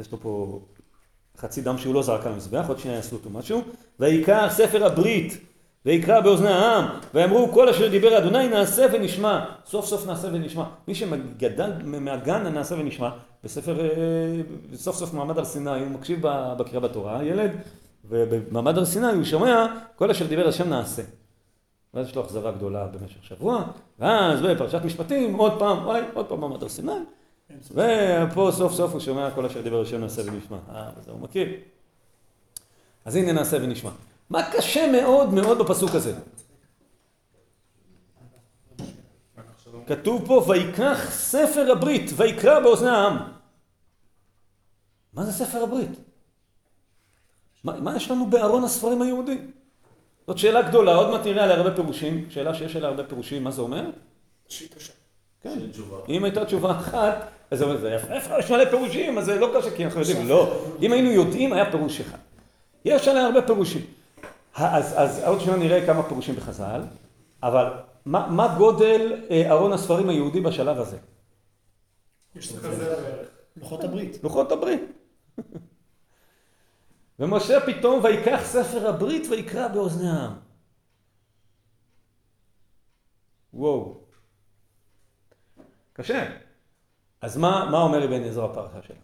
יש 0.00 0.12
לו 0.12 0.20
פה 0.20 0.60
חצי 1.36 1.62
דם 1.62 1.78
שהוא 1.78 1.94
לא 1.94 2.02
זרק 2.02 2.26
על 2.26 2.32
המזבח, 2.32 2.64
עוד 2.68 2.78
שנייה 2.78 2.96
יעשו 2.96 3.16
אותו 3.16 3.30
משהו, 3.30 3.62
ויקח 4.00 4.46
ספר 4.50 4.86
הברית, 4.86 5.38
ויקרא 5.86 6.20
באוזני 6.20 6.48
העם, 6.48 6.84
ויאמרו 7.14 7.52
כל 7.52 7.68
אשר 7.68 7.88
דיבר 7.88 8.18
אדוני 8.18 8.48
נעשה 8.48 8.86
ונשמע, 8.92 9.44
סוף 9.66 9.86
סוף 9.86 10.06
נעשה 10.06 10.28
ונשמע. 10.32 10.64
מי 10.88 10.94
שגדל 10.94 11.72
מהגן 11.84 12.46
נעשה 12.46 12.74
ונשמע, 12.74 13.10
בספר, 13.44 13.80
אה, 13.80 13.86
סוף 14.74 14.96
סוף 14.96 15.14
מעמד 15.14 15.38
הר 15.38 15.44
סיני, 15.44 15.80
הוא 15.80 15.88
מקשיב 15.88 16.18
בקריאה 16.58 16.80
בתורה, 16.80 17.24
ילד, 17.24 17.50
ובמעמד 18.08 18.78
הר 18.78 18.84
סיני 18.84 19.12
הוא 19.12 19.24
שומע 19.24 19.66
כל 19.96 20.10
אשר 20.10 20.26
דיבר 20.26 20.48
השם 20.48 20.68
נעשה. 20.68 21.02
ואז 21.94 22.06
יש 22.06 22.16
לו 22.16 22.24
אכזבה 22.24 22.50
גדולה 22.52 22.86
במשך 22.86 23.24
שבוע, 23.24 23.64
ואז 23.98 24.40
בפרשת 24.42 24.84
משפטים 24.84 25.34
עוד 25.34 25.58
פעם, 25.58 25.86
וואי, 25.86 26.00
עוד 26.14 26.26
פעם 26.26 26.40
מעמד 26.40 26.62
הר 26.62 26.68
סיני, 26.68 26.92
ופה 27.70 28.50
סוף 28.52 28.72
סוף 28.72 28.92
הוא 28.92 29.00
שומע 29.00 29.30
כל 29.30 29.46
אשר 29.46 29.62
דיבר 29.62 29.80
השם 29.80 30.00
נעשה 30.00 30.22
ונשמע. 30.24 30.56
אה, 30.74 30.90
זה 31.04 31.10
הוא 31.10 31.20
מכיר. 31.20 31.48
אז 33.04 33.16
הנה 33.16 33.32
נעשה 33.32 33.56
ונשמע. 33.56 33.90
מה 34.30 34.50
קשה 34.52 34.92
מאוד 34.92 35.34
מאוד 35.34 35.58
בפסוק 35.58 35.94
הזה? 35.94 36.14
כתוב 39.86 40.26
פה 40.26 40.44
ויקח 40.48 41.10
ספר 41.10 41.72
הברית 41.72 42.10
ויקרא 42.16 42.60
באוזני 42.60 42.90
העם. 42.90 43.16
מה 45.12 45.24
זה 45.24 45.32
ספר 45.32 45.62
הברית? 45.62 45.90
מה, 47.66 47.80
מה 47.80 47.96
יש 47.96 48.10
לנו 48.10 48.26
בארון 48.26 48.64
הספרים 48.64 49.02
היהודי? 49.02 49.38
זאת 50.26 50.38
שאלה 50.38 50.62
גדולה, 50.62 50.94
עוד 50.94 51.10
מעט 51.10 51.26
נראה 51.26 51.44
עליה 51.44 51.56
הרבה 51.56 51.74
פירושים, 51.74 52.26
שאלה 52.30 52.54
שיש 52.54 52.76
עליה 52.76 52.88
הרבה 52.88 53.04
פירושים, 53.04 53.44
מה 53.44 53.50
זה 53.50 53.60
אומר? 53.62 53.90
שהיא 54.48 54.68
קשה. 54.76 54.92
כן. 55.40 55.58
אם 56.08 56.24
הייתה 56.24 56.44
תשובה 56.44 56.70
אחת, 56.70 57.28
אז 57.50 57.58
זה 57.58 57.64
אומר, 57.64 57.76
זה 57.76 57.90
יפה, 57.90 58.16
יפה, 58.16 58.38
יש 58.38 58.50
מלא 58.50 58.64
פירושים, 58.64 59.18
אז 59.18 59.24
זה 59.24 59.38
לא 59.38 59.50
קשה, 59.56 59.76
כי 59.76 59.84
אנחנו 59.84 60.00
יודעים, 60.00 60.28
לא. 60.28 60.62
אם 60.82 60.92
היינו 60.92 61.10
יודעים, 61.10 61.52
היה 61.52 61.70
פירוש 61.70 62.00
אחד. 62.00 62.18
יש 62.84 63.08
עליה 63.08 63.26
הרבה 63.26 63.42
פירושים. 63.42 63.82
אז, 64.54 64.94
אז 64.96 65.22
עוד 65.24 65.40
שניה 65.40 65.56
נראה 65.56 65.86
כמה 65.86 66.02
פירושים 66.02 66.34
בחז"ל, 66.36 66.80
אבל 67.42 67.66
מה, 68.06 68.26
מה 68.30 68.54
גודל 68.58 69.22
אה, 69.30 69.50
ארון 69.50 69.72
הספרים 69.72 70.08
היהודי 70.08 70.40
בשלב 70.40 70.80
הזה? 70.80 70.96
יש 72.36 72.52
לך 72.52 72.66
כזה. 72.66 72.94
לוחות 73.56 73.84
הברית. 73.84 74.18
לוחות 74.24 74.52
הברית. 74.52 74.80
ומשה 77.18 77.66
פתאום 77.66 78.04
ויקח 78.04 78.40
ספר 78.44 78.88
הברית 78.88 79.22
ויקרא 79.30 79.68
באוזני 79.68 80.10
העם. 80.10 80.32
וואו. 83.54 84.00
קשה. 85.92 86.30
אז 87.20 87.36
מה, 87.36 87.68
מה 87.70 87.78
אומר 87.78 88.04
אבן 88.04 88.24
עזרא 88.24 88.44
הפרשה 88.44 88.82
שלנו? 88.86 89.00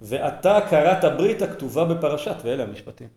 ואתה 0.00 0.58
קראת 0.70 1.04
ברית 1.16 1.42
הכתובה 1.42 1.84
בפרשת, 1.84 2.36
ואלה 2.42 2.62
המשפטים. 2.62 3.08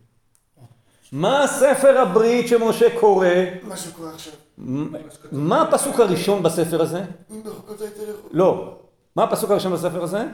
מה 1.12 1.46
ספר 1.46 1.98
הברית 1.98 2.48
שמשה 2.48 3.00
קורא? 3.00 3.26
מה 3.62 3.76
שקורה 3.76 4.14
עכשיו. 4.14 4.32
מה 5.32 5.62
הפסוק 5.62 6.00
הראשון 6.00 6.42
בספר 6.42 6.82
הזה? 6.82 7.04
אם 7.30 7.42
בחוקותיי 7.44 7.90
תלכו. 7.90 8.28
לא. 8.30 8.78
מה 9.16 9.24
הפסוק 9.24 9.50
הראשון 9.50 9.72
בספר 9.72 10.02
הזה? 10.02 10.24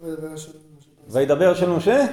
וידבר 0.00 1.54
של 1.54 1.68
משה? 1.68 2.06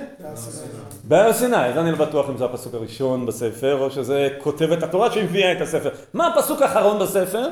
בהר 1.04 1.34
סיני. 1.34 1.66
אז 1.66 1.78
אני 1.78 1.92
לא 1.92 1.98
בטוח 1.98 2.30
אם 2.30 2.38
זה 2.38 2.46
הפסוק 2.46 2.74
הראשון 2.74 3.26
בספר, 3.26 3.78
או 3.82 3.92
שזה 3.92 4.30
כותבת 4.44 4.84
התורה 4.84 5.12
שהביאה 5.12 5.52
את 5.52 5.62
הספר. 5.62 5.90
מה 6.14 6.28
הפסוק 6.28 6.62
האחרון 6.62 7.00
בספר? 7.00 7.48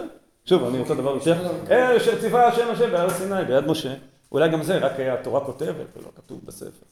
שוב, 0.46 0.64
אני 0.64 0.80
רוצה 0.80 0.94
דבר 0.96 1.14
יותר. 1.14 1.58
אל 1.72 2.00
שציווה 2.00 2.48
השם 2.48 2.72
השם 2.72 2.92
בהר 2.92 3.10
סיני, 3.10 3.46
ביד 3.46 3.68
משה. 3.68 3.94
אולי 4.32 4.50
גם 4.50 4.64
זה, 4.64 4.78
רק 4.78 5.00
התורה 5.00 5.46
כותבת, 5.46 5.98
ולא 5.98 6.08
כתוב 6.16 6.40
בספר. 6.46 6.86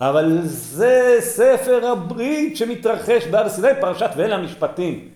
אבל 0.00 0.38
זה 0.42 1.16
ספר 1.20 1.86
הברית 1.86 2.56
שמתרחש 2.56 3.26
בהר 3.26 3.48
סיני, 3.48 3.68
פרשת 3.80 4.10
ואלה 4.16 4.34
המשפטים. 4.34 5.10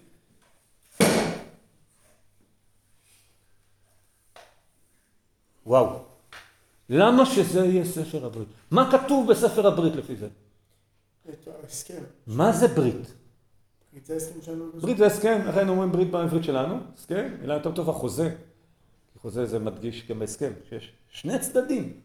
וואו. 5.67 6.10
למה 6.91 7.27
שזה 7.27 7.65
יהיה 7.65 7.85
ספר 7.85 8.27
הברית? 8.27 8.49
מה 8.71 8.93
כתוב 8.93 9.31
בספר 9.31 9.67
הברית 9.67 9.97
לפי 9.97 10.17
זה? 10.17 10.29
מה 12.27 12.53
זה 12.53 12.69
ברית? 12.69 13.15
זה 14.05 14.15
ההסכם 14.15 14.43
שלנו. 14.43 14.65
ברית 14.81 14.97
זה 14.97 15.07
הסכם, 15.07 15.41
לכן 15.49 15.69
אומרים 15.69 15.93
ברית 15.93 16.11
בעברית 16.11 16.45
שלנו, 16.45 16.79
הסכם, 16.95 17.29
מילה 17.41 17.55
יותר 17.55 17.73
טובה 17.73 17.93
חוזה. 17.93 18.35
כי 19.13 19.19
חוזה 19.19 19.47
זה 19.47 19.59
מדגיש 19.59 20.09
גם 20.09 20.19
בהסכם, 20.19 20.53
שיש 20.69 20.93
שני 21.09 21.39
צדדים. 21.39 22.01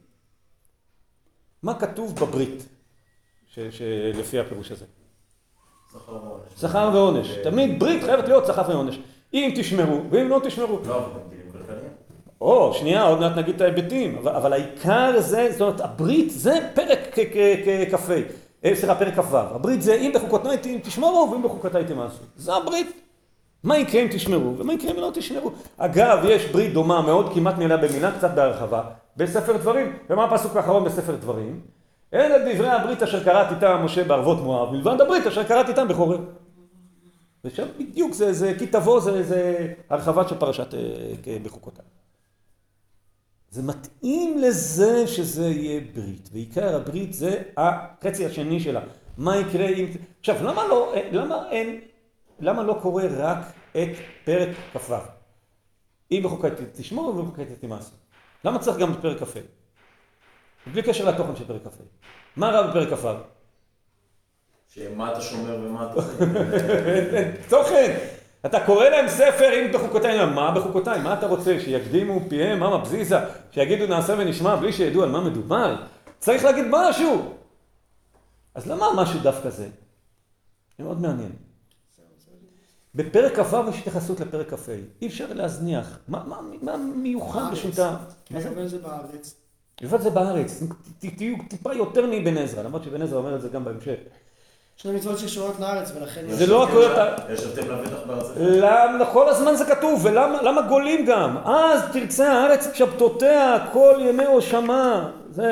מה 1.63 1.79
כתוב 1.79 2.15
בברית, 2.15 2.65
שלפי 3.47 4.39
הפירוש 4.39 4.71
הזה? 4.71 4.85
שכר 5.93 6.11
ועונש. 6.11 6.61
שכר 6.61 6.91
ועונש. 6.93 7.27
תמיד 7.43 7.79
ברית 7.79 8.03
חייבת 8.03 8.27
להיות 8.27 8.45
שכר 8.45 8.69
ועונש. 8.69 8.99
אם 9.33 9.53
תשמרו, 9.57 10.03
ואם 10.11 10.29
לא 10.29 10.41
תשמרו. 10.43 10.79
לא, 10.85 11.05
אבל 11.05 11.13
גם 11.13 11.29
דינים 11.29 11.51
כלכליים. 11.51 11.91
או, 12.41 12.73
שנייה, 12.73 13.03
עוד 13.03 13.19
מעט 13.19 13.37
נגיד 13.37 13.55
את 13.55 13.61
ההיבטים, 13.61 14.17
אבל, 14.17 14.31
אבל 14.31 14.53
העיקר 14.53 15.19
זה, 15.19 15.47
זאת 15.51 15.61
אומרת, 15.61 15.81
הברית 15.81 16.31
זה 16.31 16.69
פרק 16.73 16.99
כ"ה, 17.13 18.13
אה, 18.65 18.75
סליחה, 18.75 18.95
פרק 18.95 19.13
כ"ו. 19.19 19.37
הברית 19.37 19.81
זה 19.81 19.93
אם 19.95 20.11
בחוקותיי 20.15 20.57
תשמרו 20.83 21.29
ואם 21.31 21.43
בחוקותיי 21.43 21.83
תמאסו. 21.85 22.23
זה 22.35 22.53
הברית. 22.55 23.01
מה 23.63 23.77
יקרה 23.77 24.01
אם 24.01 24.07
תשמרו 24.11 24.57
ומה 24.57 24.73
יקרה 24.73 24.91
אם 24.91 24.97
לא 24.97 25.11
תשמרו. 25.13 25.51
אגב, 25.77 26.19
יש 26.29 26.45
ברית 26.45 26.73
דומה 26.73 27.01
מאוד, 27.01 27.33
כמעט 27.33 27.57
מילה 27.57 27.77
במילה, 27.77 28.11
קצת 28.17 28.31
בהרחבה, 28.31 28.83
בספר 29.17 29.57
דברים. 29.57 29.93
ומה 30.09 30.23
הפסוק 30.25 30.55
האחרון 30.55 30.83
בספר 30.83 31.15
דברים? 31.15 31.59
את 32.09 32.17
דברי 32.55 32.69
הברית 32.69 33.03
אשר 33.03 33.23
קראת 33.23 33.51
איתם 33.51 33.81
משה 33.85 34.03
בערבות 34.03 34.37
מואב, 34.41 34.71
מלבד 34.71 35.01
הברית 35.01 35.27
אשר 35.27 35.43
קראת 35.43 35.69
איתם 35.69 35.87
בחורב. 35.87 36.19
ושם 37.45 37.65
בדיוק 37.79 38.13
זה, 38.13 38.33
זה 38.33 38.53
כי 38.59 38.67
תבוא, 38.67 38.99
זה, 38.99 39.23
זה 39.23 39.67
הרחבה 39.89 40.27
של 40.27 40.35
פרשת 40.37 40.73
אה, 40.73 40.79
כ- 41.23 41.43
בחוקותיי. 41.43 41.85
זה 43.55 43.63
מתאים 43.63 44.37
לזה 44.37 45.07
שזה 45.07 45.45
יהיה 45.45 45.81
ברית, 45.93 46.29
ועיקר 46.33 46.75
הברית 46.75 47.13
זה 47.13 47.41
החצי 47.57 48.25
השני 48.25 48.59
שלה. 48.59 48.81
מה 49.17 49.37
יקרה 49.37 49.67
אם... 49.67 49.85
עכשיו, 50.19 50.43
למה 50.43 50.67
לא, 50.67 50.95
למה 51.11 51.49
אין, 51.51 51.81
למה 52.39 52.63
לא 52.63 52.79
קורה 52.81 53.03
רק 53.17 53.37
את 53.71 53.89
פרק 54.25 54.49
כ"ו? 54.73 54.95
אם 56.11 56.21
בחוקי 56.23 56.47
תשמור 56.73 57.07
ובחוקי 57.07 57.45
תמאסו. 57.61 57.95
למה 58.45 58.59
צריך 58.59 58.77
גם 58.77 58.93
את 58.93 58.97
פרק 59.01 59.23
כ"ה? 59.23 59.39
בלי 60.73 60.81
קשר 60.81 61.09
לתוכן 61.09 61.35
של 61.35 61.47
פרק 61.47 61.63
כ"ה. 61.63 61.83
מה 62.35 62.49
רע 62.49 62.67
בפרק 62.67 62.99
כ"ו? 62.99 63.09
שמה 64.69 65.11
אתה 65.11 65.21
שומר 65.21 65.59
ומה 65.63 65.91
אתה. 65.91 66.01
תוכן. 67.49 68.14
אתה 68.45 68.65
קורא 68.65 68.89
להם 68.89 69.07
ספר 69.07 69.53
אם 69.53 69.71
בחוקותיי, 69.73 70.25
מה 70.25 70.51
בחוקותיי? 70.51 71.01
מה 71.01 71.13
אתה 71.13 71.27
רוצה? 71.27 71.59
שיקדימו 71.59 72.19
פיהם, 72.29 72.59
מה 72.59 72.77
מבזיזה? 72.77 73.17
שיגידו 73.51 73.87
נעשה 73.87 74.15
ונשמע 74.17 74.55
בלי 74.55 74.73
שידעו 74.73 75.03
על 75.03 75.09
מה 75.09 75.21
מדובר? 75.21 75.75
צריך 76.19 76.43
להגיד 76.43 76.65
משהו. 76.69 77.33
אז 78.55 78.67
למה 78.67 78.87
משהו 78.95 79.19
דווקא 79.19 79.49
זה? 79.49 79.67
זה 80.77 80.83
מאוד 80.83 81.01
מעניין. 81.01 81.31
בפרק 82.95 83.39
כ"ו 83.39 83.69
יש 83.69 83.79
התייחסות 83.79 84.19
לפרק 84.19 84.53
כ"ה. 84.53 84.71
אי 85.01 85.07
אפשר 85.07 85.33
להזניח. 85.33 85.99
מה, 86.07 86.23
מה, 86.27 86.41
מה 86.61 86.77
מיוחד 86.77 87.51
בשמיטה? 87.51 87.97
מה 88.31 88.41
זה? 88.67 88.79
בארץ. 88.79 89.35
לבד 89.81 90.01
זה 90.01 90.09
בארץ. 90.09 90.63
תהיו 90.99 91.35
טיפה 91.49 91.73
יותר 91.73 92.05
מאבן 92.05 92.37
עזרא, 92.37 92.63
למרות 92.63 92.83
שאבן 92.83 93.01
עזרא 93.01 93.17
אומר 93.17 93.35
את 93.35 93.41
זה 93.41 93.49
גם 93.49 93.65
בהמשך. 93.65 93.95
יש 94.79 94.85
לנו 94.85 94.97
מצוות 94.97 95.19
שקשורות 95.19 95.59
לארץ, 95.59 95.91
ולכן... 95.95 96.21
זה 96.27 96.47
לא 96.47 96.63
הכל 96.63 96.83
אתה... 96.91 97.33
יש 97.33 97.43
הבדל 97.43 97.73
לבטח. 97.73 98.31
למה, 98.37 99.05
כל 99.05 99.29
הזמן 99.29 99.55
זה 99.55 99.65
כתוב, 99.65 100.05
ולמה 100.05 100.41
למה 100.41 100.61
גולים 100.61 101.05
גם? 101.05 101.37
אז 101.45 101.81
תרצה 101.93 102.33
הארץ 102.33 102.67
שבתותיה 102.73 103.57
כל 103.71 103.93
ימי 103.99 104.25
הושמה. 104.25 105.09
זה, 105.31 105.51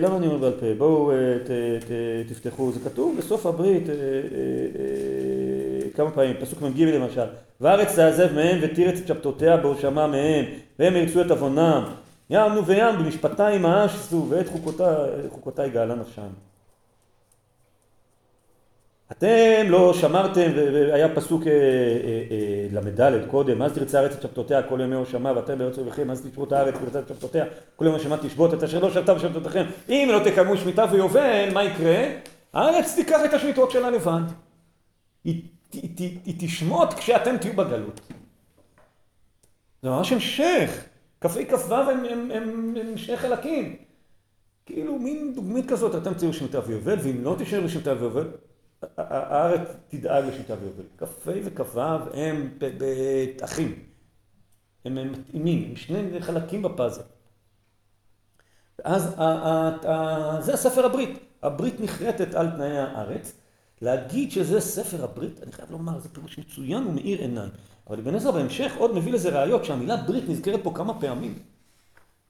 למה 0.00 0.16
אני 0.16 0.26
אומר 0.26 0.38
בעל 0.38 0.52
פה? 0.60 0.66
בואו 0.78 1.10
אה, 1.10 1.16
ת, 1.44 1.50
ת, 1.84 1.90
תפתחו, 2.30 2.72
זה 2.72 2.80
כתוב 2.90 3.16
בסוף 3.18 3.46
הברית 3.46 3.88
אה, 3.88 3.94
אה, 3.94 5.90
כמה 5.94 6.10
פעמים, 6.10 6.36
פסוק 6.40 6.62
מ"ג 6.62 6.82
למשל, 6.82 7.26
והארץ 7.60 7.94
תעזב 7.94 8.32
מהם 8.34 8.58
ותירץ 8.62 8.98
את 8.98 9.06
שבתותיה 9.06 9.56
בהושמה 9.56 10.06
מהם, 10.06 10.44
והם 10.78 10.96
ירצו 10.96 11.20
את 11.20 11.30
עוונם. 11.30 11.84
ימנו 12.30 12.66
וים 12.66 12.98
במשפטיים 12.98 13.66
האשסו 13.66 14.26
ואת 14.28 14.46
חוקותיי 15.30 15.70
גאלה 15.70 15.94
נפשם. 15.94 16.49
אתם 19.12 19.66
לא 19.68 19.94
שמרתם, 19.94 20.50
והיה 20.54 21.14
פסוק 21.14 21.46
אה, 21.46 21.52
אה, 21.52 21.56
אה, 22.30 22.66
ל"ד 22.72 23.26
קודם, 23.30 23.62
אז 23.62 23.72
תרצה 23.72 23.98
הארץ 23.98 24.12
את 24.12 24.22
שבתותיה 24.22 24.62
כל 24.62 24.80
ימי 24.80 24.96
הושמה, 24.96 25.32
ואתם 25.36 25.58
בארץ 25.58 25.78
אויביכם, 25.78 26.10
אז 26.10 26.26
תשבות 26.26 26.52
הארץ 26.52 26.74
ותרצה 26.82 26.98
את 26.98 27.08
שבתותיה, 27.08 27.44
כל 27.76 27.84
ימי 27.84 27.94
הושמה 27.94 28.16
תשבות, 28.16 28.54
את 28.54 28.62
אשר 28.62 28.80
לא 28.80 28.90
שבתה 28.90 29.14
בשבתותיכם. 29.14 29.64
אם 29.88 30.08
לא 30.12 30.18
תקיימו 30.24 30.56
שמיטה 30.56 30.84
ויובל, 30.92 31.48
מה 31.54 31.64
יקרה? 31.64 32.08
הארץ 32.52 32.94
תיקח 32.94 33.20
את 33.24 33.34
השמיטות 33.34 33.70
שלה 33.70 33.90
לבד. 33.90 34.20
היא, 35.24 35.42
תשמוט 36.38 36.94
כשאתם 36.94 37.36
תהיו 37.36 37.52
בגלות. 37.52 38.00
זה 39.82 39.90
ממש 39.90 40.12
המשך. 40.12 40.84
כ"ה 41.20 41.28
כ"ו 41.28 41.74
הם, 41.74 42.96
שני 42.96 43.16
חלקים. 43.16 43.76
כאילו 44.66 44.98
מין 44.98 45.34
דוגמית 45.34 45.70
כזאת, 45.70 45.94
אתם 45.94 46.14
תהיו 46.14 46.32
שמיטה 46.32 46.60
ויובל, 46.66 46.98
ואם 47.02 47.24
לא 47.24 47.36
תשארו 47.38 47.64
בשמיטה 47.64 47.92
ויובל, 47.92 48.26
הארץ 48.96 49.68
תדאג 49.88 50.24
לשיטה 50.24 50.54
ויובל. 50.60 50.84
כ"ה 50.98 51.30
וכ"ו 51.44 51.80
הם 52.14 52.58
אחים. 53.44 53.84
הם 54.84 55.12
מתאימים, 55.12 55.68
הם 55.68 55.76
שני 55.76 56.20
חלקים 56.20 56.62
בפאזל. 56.62 57.02
אז 58.84 59.14
ה- 59.16 59.22
ה- 59.22 59.90
ה- 59.90 60.40
זה 60.40 60.56
ספר 60.56 60.86
הברית. 60.86 61.18
הברית 61.42 61.80
נחרטת 61.80 62.34
על 62.34 62.50
תנאי 62.50 62.78
הארץ. 62.78 63.32
להגיד 63.82 64.30
שזה 64.30 64.60
ספר 64.60 65.04
הברית, 65.04 65.42
אני 65.42 65.52
חייב 65.52 65.70
לומר, 65.70 65.98
זה 65.98 66.08
פירוש 66.08 66.38
מצוין 66.38 66.86
ומאיר 66.86 67.20
עיניים. 67.20 67.50
אבל 67.86 67.98
אבן 67.98 68.14
עזרא 68.14 68.30
בהמשך 68.30 68.72
עוד 68.76 68.94
מביא 68.94 69.12
לזה 69.12 69.40
ראיות 69.40 69.64
שהמילה 69.64 69.96
ברית 69.96 70.28
נזכרת 70.28 70.60
פה 70.62 70.72
כמה 70.74 71.00
פעמים. 71.00 71.38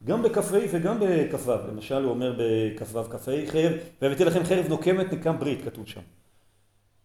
גם 0.05 0.23
בכ"ה 0.23 0.41
וגם 0.73 0.99
בכ"ו. 1.01 1.53
למשל 1.69 2.03
הוא 2.03 2.11
אומר 2.11 2.37
בכ"ו 2.39 3.05
כ"ה 3.05 3.19
חרב, 3.47 3.73
והבאתי 4.03 4.25
לכם 4.25 4.45
חרב 4.45 4.67
נוקמת 4.69 5.13
נקם 5.13 5.39
ברית, 5.39 5.65
כתוב 5.65 5.87
שם. 5.87 6.01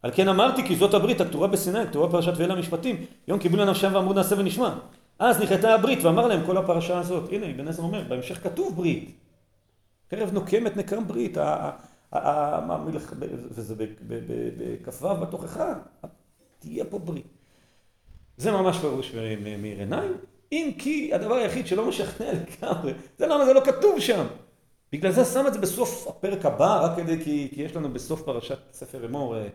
על 0.06 0.12
כן 0.14 0.28
אמרתי 0.28 0.64
כי 0.68 0.76
זאת 0.76 0.93
הברית 0.93 1.22
הכתובה 1.22 1.47
בסיני, 1.47 1.80
הכתובה 1.80 2.08
בפרשת 2.08 2.34
ואלה 2.38 2.53
המשפטים, 2.53 3.06
יום 3.28 3.39
קיבלו 3.39 3.66
לנפשם 3.66 3.91
ואמרו 3.93 4.14
נעשה 4.14 4.36
ונשמע. 4.38 4.76
אז 5.20 5.41
נחתה 5.41 5.74
הברית 5.74 6.03
ואמר 6.03 6.28
להם 6.28 6.45
כל 6.45 6.58
הפרשה 6.58 6.99
הזאת. 6.99 7.32
הנה, 7.32 7.51
אבן 7.51 7.68
עזרא 7.68 7.86
אומר, 7.86 8.03
בהמשך 8.08 8.43
כתוב 8.43 8.76
ברית. 8.76 9.12
חרב 10.12 10.34
נוקמת 10.34 10.78
נקם 10.78 11.08
ברית, 11.08 11.38
וזה 13.51 13.76
בכ"ו 13.78 15.16
בתוכחה, 15.16 15.74
תהיה 16.60 16.86
פה 16.86 16.99
ברית. 16.99 17.28
זה 18.38 18.51
ממש 18.51 18.78
פירוש 18.78 19.16
מאיר 19.62 19.80
עיניים, 19.80 20.14
אם 20.51 20.72
כי 20.78 21.14
הדבר 21.14 21.36
היחיד 21.36 21.68
שלא 21.68 21.89
משכנע 21.89 22.32
לגמרי, 22.32 22.93
זה 23.18 23.28
למה 23.28 23.45
זה 23.45 23.53
לא 23.53 23.62
כתוב 23.66 23.99
שם. 23.99 24.26
בגלל 24.91 25.12
זה 25.12 25.26
שם 25.26 25.47
את 25.47 25.53
זה 25.53 25.60
בסוף 25.60 26.08
הפרק 26.08 26.45
הבא, 26.45 26.86
רק 26.86 26.97
כדי, 26.97 27.24
כי, 27.24 27.51
כי 27.53 27.62
יש 27.62 27.76
לנו 27.76 27.93
בסוף 27.93 28.22
פרשת 28.22 28.60
ספר 28.72 29.06
אמור 29.06 29.38
אה, 29.38 29.47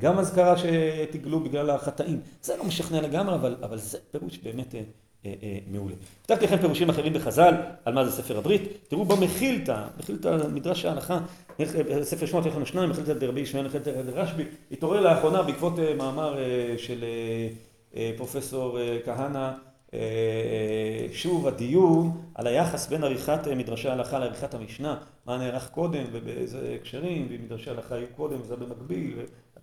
גם 0.00 0.18
אזכרה 0.18 0.54
שתגלו 0.58 1.40
בגלל 1.40 1.70
החטאים. 1.70 2.20
זה 2.42 2.56
לא 2.56 2.64
משכנע 2.64 3.00
לגמרי, 3.00 3.34
אבל, 3.34 3.56
אבל 3.62 3.78
זה 3.78 3.98
פירוש 4.10 4.38
באמת 4.38 4.74
אה, 4.74 4.80
אה, 5.26 5.34
אה, 5.42 5.58
מעולה. 5.70 5.94
הבטחתי 6.20 6.44
לכם 6.44 6.58
פירושים 6.58 6.90
אחרים 6.90 7.12
בחז"ל, 7.12 7.54
על 7.84 7.94
מה 7.94 8.04
זה 8.04 8.22
ספר 8.22 8.38
הברית. 8.38 8.62
תראו 8.88 9.04
במחילתא, 9.04 9.84
מחילתא 9.98 10.38
מדרש 10.52 10.84
ההלכה, 10.84 11.18
אה, 11.60 11.66
ספר 12.02 12.26
שמות 12.26 12.46
יש 12.46 12.54
לנו 12.54 12.66
שניים, 12.66 12.90
מחילתא 12.90 13.12
דרבי 13.12 13.40
ישמעאל, 13.40 13.66
מחילתא 13.66 14.02
דרשב"י, 14.02 14.44
התעורר 14.72 15.00
לאחרונה 15.00 15.42
בעקבות 15.42 15.78
אה, 15.78 15.94
מאמר 15.94 16.38
אה, 16.38 16.74
של 16.78 17.04
אה, 17.04 17.48
אה, 17.96 18.10
פרופסור 18.16 18.80
אה, 18.80 18.98
כהנא, 19.04 19.50
אה, 19.94 21.06
שוב 21.12 21.46
הדיון 21.46 22.20
על 22.34 22.46
היחס 22.46 22.88
בין 22.88 23.04
עריכת 23.04 23.48
אה, 23.48 23.54
מדרשי 23.54 23.88
ההלכה 23.88 24.18
לעריכת 24.18 24.54
המשנה, 24.54 24.96
מה 25.26 25.38
נערך 25.38 25.70
קודם 25.70 26.04
ובאיזה 26.12 26.76
הקשרים, 26.80 27.26
ואם 27.30 27.44
מדרשי 27.44 27.70
ההלכה 27.70 27.94
היו 27.94 28.06
קודם 28.16 28.40
וזה 28.40 28.56
במקביל, 28.56 29.18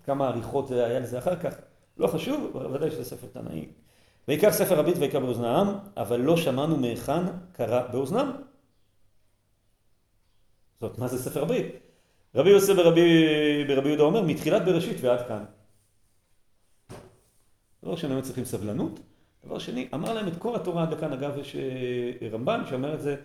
כמה 0.08 0.28
עריכות 0.28 0.72
היה 0.72 1.00
לזה 1.00 1.18
אחר 1.18 1.36
כך, 1.36 1.56
לא 1.98 2.08
חשוב, 2.08 2.58
אבל 2.58 2.76
ודאי 2.76 2.92
שזה 2.92 3.06
ספר 3.06 3.28
תנאי. 3.28 3.66
ויקח 4.28 4.50
ספר 4.50 4.80
הברית 4.80 4.98
ויקרא 4.98 5.20
באוזנם, 5.20 5.78
אבל 5.98 6.20
לא 6.20 6.38
שמענו 6.38 6.78
מהיכן 6.78 7.24
קרא 7.52 7.88
באוזנם. 7.92 8.32
זאת, 10.82 10.98
מה 11.00 11.08
זה 11.08 11.18
ספר 11.18 11.42
הברית? 11.42 11.66
רבי 12.36 12.50
יוסף 12.50 12.76
ברבי, 12.76 13.26
ברבי 13.68 13.88
יהודה 13.88 14.04
אומר, 14.04 14.22
מתחילת 14.22 14.66
בראשית 14.66 14.98
ועד 15.02 15.28
כאן. 15.28 15.46
דבר 17.84 17.92
ראשון, 17.92 18.12
הם 18.12 18.22
צריכים 18.22 18.46
סבלנות. 18.46 19.00
דבר 19.46 19.60
שני, 19.60 19.88
אמר 19.94 20.14
להם 20.14 20.28
את 20.28 20.38
כל 20.38 20.56
התורה 20.56 20.84
עד 20.84 20.94
לכאן. 20.94 21.14
אגב, 21.14 21.38
יש 21.38 21.56
אה, 21.56 22.30
רמב"ן 22.32 22.62
שאומר 22.70 22.94
את 22.94 23.02
זה 23.02 23.16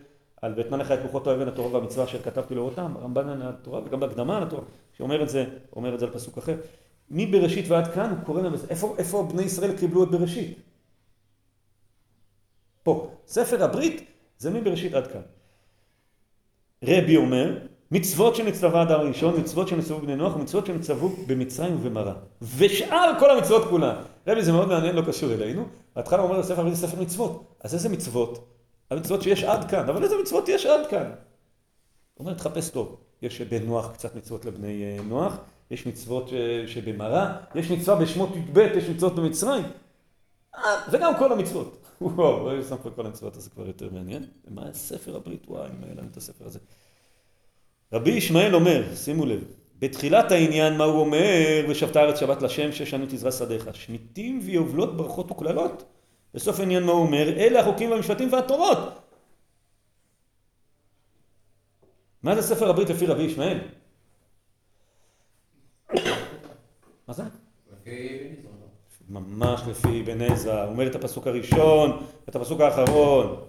על 0.43 0.55
ואתנה 0.57 0.76
לך 0.76 0.93
את 0.93 0.99
כוחות 1.03 1.26
האבן 1.26 1.49
התורה 1.49 1.72
והמצווה 1.72 2.05
אשר 2.05 2.22
כתבתי 2.22 2.55
לאורותם, 2.55 2.95
רמב"ן 3.03 3.28
על 3.28 3.43
התורה 3.43 3.80
וגם 3.84 4.01
בהקדמה 4.01 4.36
על 4.36 4.43
התורה, 4.43 4.62
שאומר 4.97 5.22
את 5.22 5.28
זה, 5.28 5.45
אומר 5.76 5.95
את 5.95 6.01
זה 6.01 6.07
על 6.07 6.12
פסוק 6.12 6.38
אחר. 6.38 6.57
מבראשית 7.11 7.68
ועד 7.68 7.95
כאן 7.95 8.11
הוא 8.11 8.24
קורא 8.24 8.43
להם, 8.43 8.53
איפה, 8.70 8.95
איפה 8.99 9.28
בני 9.32 9.43
ישראל 9.43 9.78
קיבלו 9.78 10.05
את 10.05 10.11
בראשית? 10.11 10.59
פה. 12.82 13.11
ספר 13.26 13.64
הברית 13.64 14.11
זה 14.38 14.51
מבראשית 14.51 14.95
עד 14.95 15.07
כאן. 15.07 15.20
רבי 16.84 17.16
אומר, 17.16 17.59
מצוות 17.90 18.36
שנצטווה 18.36 18.82
אדם 18.82 19.01
הראשון, 19.01 19.40
מצוות 19.40 19.68
שנצטוו 19.68 19.99
בני 20.01 20.16
נוח, 20.16 20.36
מצוות 20.36 20.66
שנצטוו 20.66 21.09
במצרים 21.26 21.76
ובמראה. 21.76 22.14
ושאר 22.57 23.12
כל 23.18 23.30
המצוות 23.30 23.68
כולן. 23.70 23.95
רבי 24.26 24.43
זה 24.43 24.53
מאוד 24.53 24.68
מעניין, 24.68 24.97
לא 24.97 25.03
קשור 25.03 25.32
אלינו. 25.32 25.66
בהתחלה 25.97 26.18
הוא 26.18 26.28
אומר 26.28 26.40
לספר 26.40 26.61
הברית 26.61 26.74
זה 26.74 26.86
ספר 26.86 27.03
מצוות. 27.03 27.45
אז 27.61 27.74
איזה 27.74 27.88
מצוות? 27.88 28.52
המצוות 28.99 29.22
שיש 29.22 29.45
עד 29.45 29.70
כאן. 29.70 29.88
אבל 29.88 30.05
איזה 30.05 30.14
מצוות 30.22 30.49
יש 30.49 30.66
עד 30.66 30.86
כאן? 30.86 31.11
הוא 32.14 32.26
אומר, 32.26 32.34
תחפש 32.34 32.70
טוב. 32.70 32.97
יש 33.22 33.40
בנוח 33.40 33.93
קצת 33.93 34.16
מצוות 34.16 34.45
לבני 34.45 34.82
אה, 34.82 35.03
נוח, 35.05 35.36
יש 35.70 35.86
מצוות 35.86 36.30
שבמראה, 36.66 37.36
יש 37.55 37.70
מצווה 37.70 37.97
בשמות 37.97 38.28
י"ב, 38.36 38.59
יש 38.59 38.88
מצוות 38.88 39.14
במצרים. 39.14 39.64
אה, 40.57 40.61
וגם 40.93 41.12
כל 41.18 41.32
המצוות. 41.32 41.78
וואו, 42.01 42.57
לא 42.57 42.62
שם 42.62 42.76
פה 42.82 42.90
כל 42.90 43.07
המצוות, 43.07 43.36
אז 43.36 43.43
זה 43.43 43.51
כבר 43.51 43.66
יותר 43.66 43.88
מעניין. 43.93 44.24
מה 44.49 44.62
ספר 44.72 45.16
הברית? 45.16 45.45
וואי, 45.49 45.68
אם 45.78 45.84
היה 45.84 45.95
לנו 45.95 46.09
את 46.11 46.16
הספר 46.16 46.47
הזה. 46.47 46.59
רבי 47.93 48.11
ישמעאל 48.11 48.55
אומר, 48.55 48.95
שימו 48.95 49.26
לב, 49.26 49.45
בתחילת 49.78 50.32
העניין 50.32 50.76
מה 50.76 50.84
הוא 50.84 51.01
אומר, 51.01 51.66
ושבתה 51.68 52.01
הארץ 52.01 52.20
שבת 52.20 52.43
לשם 52.43 52.72
שש 52.72 52.90
שנים 52.90 53.07
תזרע 53.11 53.32
שדיך, 53.32 53.68
שמיטים 53.72 54.40
ויובלות 54.43 54.97
ברכות 54.97 55.30
וקללות. 55.30 55.84
בסוף 56.35 56.61
העניין 56.61 56.83
מה 56.83 56.93
הוא 56.93 57.07
אומר, 57.07 57.28
אלה 57.28 57.61
החוקים 57.61 57.91
והמשפטים 57.91 58.33
והתורות. 58.33 58.78
מה 62.22 62.35
זה 62.35 62.43
ספר 62.43 62.70
הברית 62.70 62.91
לפי 62.91 63.07
רבי 63.07 63.22
ישמעאל? 63.22 63.59
מה 67.09 67.14
זה? 67.14 67.22
ממש 69.09 69.62
לפי 69.70 70.01
אבן 70.01 70.20
עזרא, 70.20 70.62
הוא 70.62 70.72
אומר 70.72 70.87
את 70.87 70.95
הפסוק 70.95 71.26
הראשון, 71.26 72.07
את 72.28 72.37
הפסוק 72.37 72.61
האחרון. 72.61 73.49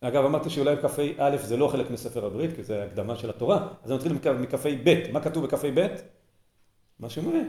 אגב, 0.00 0.24
אמרתי 0.24 0.50
שאולי 0.50 0.76
כ"ה 0.76 1.36
זה 1.36 1.56
לא 1.56 1.68
חלק 1.68 1.90
מספר 1.90 2.24
הברית, 2.24 2.56
כי 2.56 2.64
זה 2.64 2.84
הקדמה 2.84 3.16
של 3.16 3.30
התורה, 3.30 3.68
אז 3.82 3.90
אני 3.90 3.96
מתחיל 3.96 4.32
מכ"ה 4.32 5.12
מה 5.12 5.20
כתוב 5.20 5.46
בכ"ה 5.46 5.68
מה 6.98 7.10
שאומר, 7.10 7.40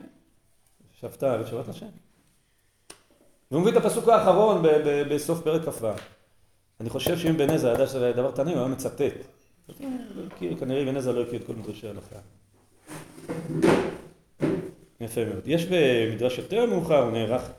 שבתה 1.02 1.38
ושבת 1.42 1.68
לשם. 1.68 1.86
והוא 3.52 3.62
מביא 3.62 3.72
את 3.72 3.78
הפסוק 3.78 4.08
האחרון 4.08 4.64
בסוף 5.10 5.42
פרק 5.42 5.62
כ"ו. 5.70 5.88
אני 6.80 6.90
חושב 6.90 7.18
שאם 7.18 7.38
בן 7.38 7.50
עזרא 7.50 7.74
ידע 7.74 7.88
שזה 7.88 8.12
דבר 8.12 8.32
תנאי, 8.32 8.54
הוא 8.54 8.60
היה 8.60 8.68
מצטט. 8.68 9.14
כנראה 10.60 10.86
בן 10.86 10.98
עזרא 10.98 11.14
לא 11.14 11.22
הכיר 11.22 11.42
את 11.42 11.48
כל 11.48 11.54
מדרשי 11.54 11.88
ההלכה. 11.88 12.16
יפה 15.02 15.26
מאוד. 15.26 15.44
יש 15.46 15.66
במדרש 15.66 16.38
יותר 16.38 16.66
מאוחר, 16.66 17.04
הוא 17.04 17.12
נערך 17.12 17.52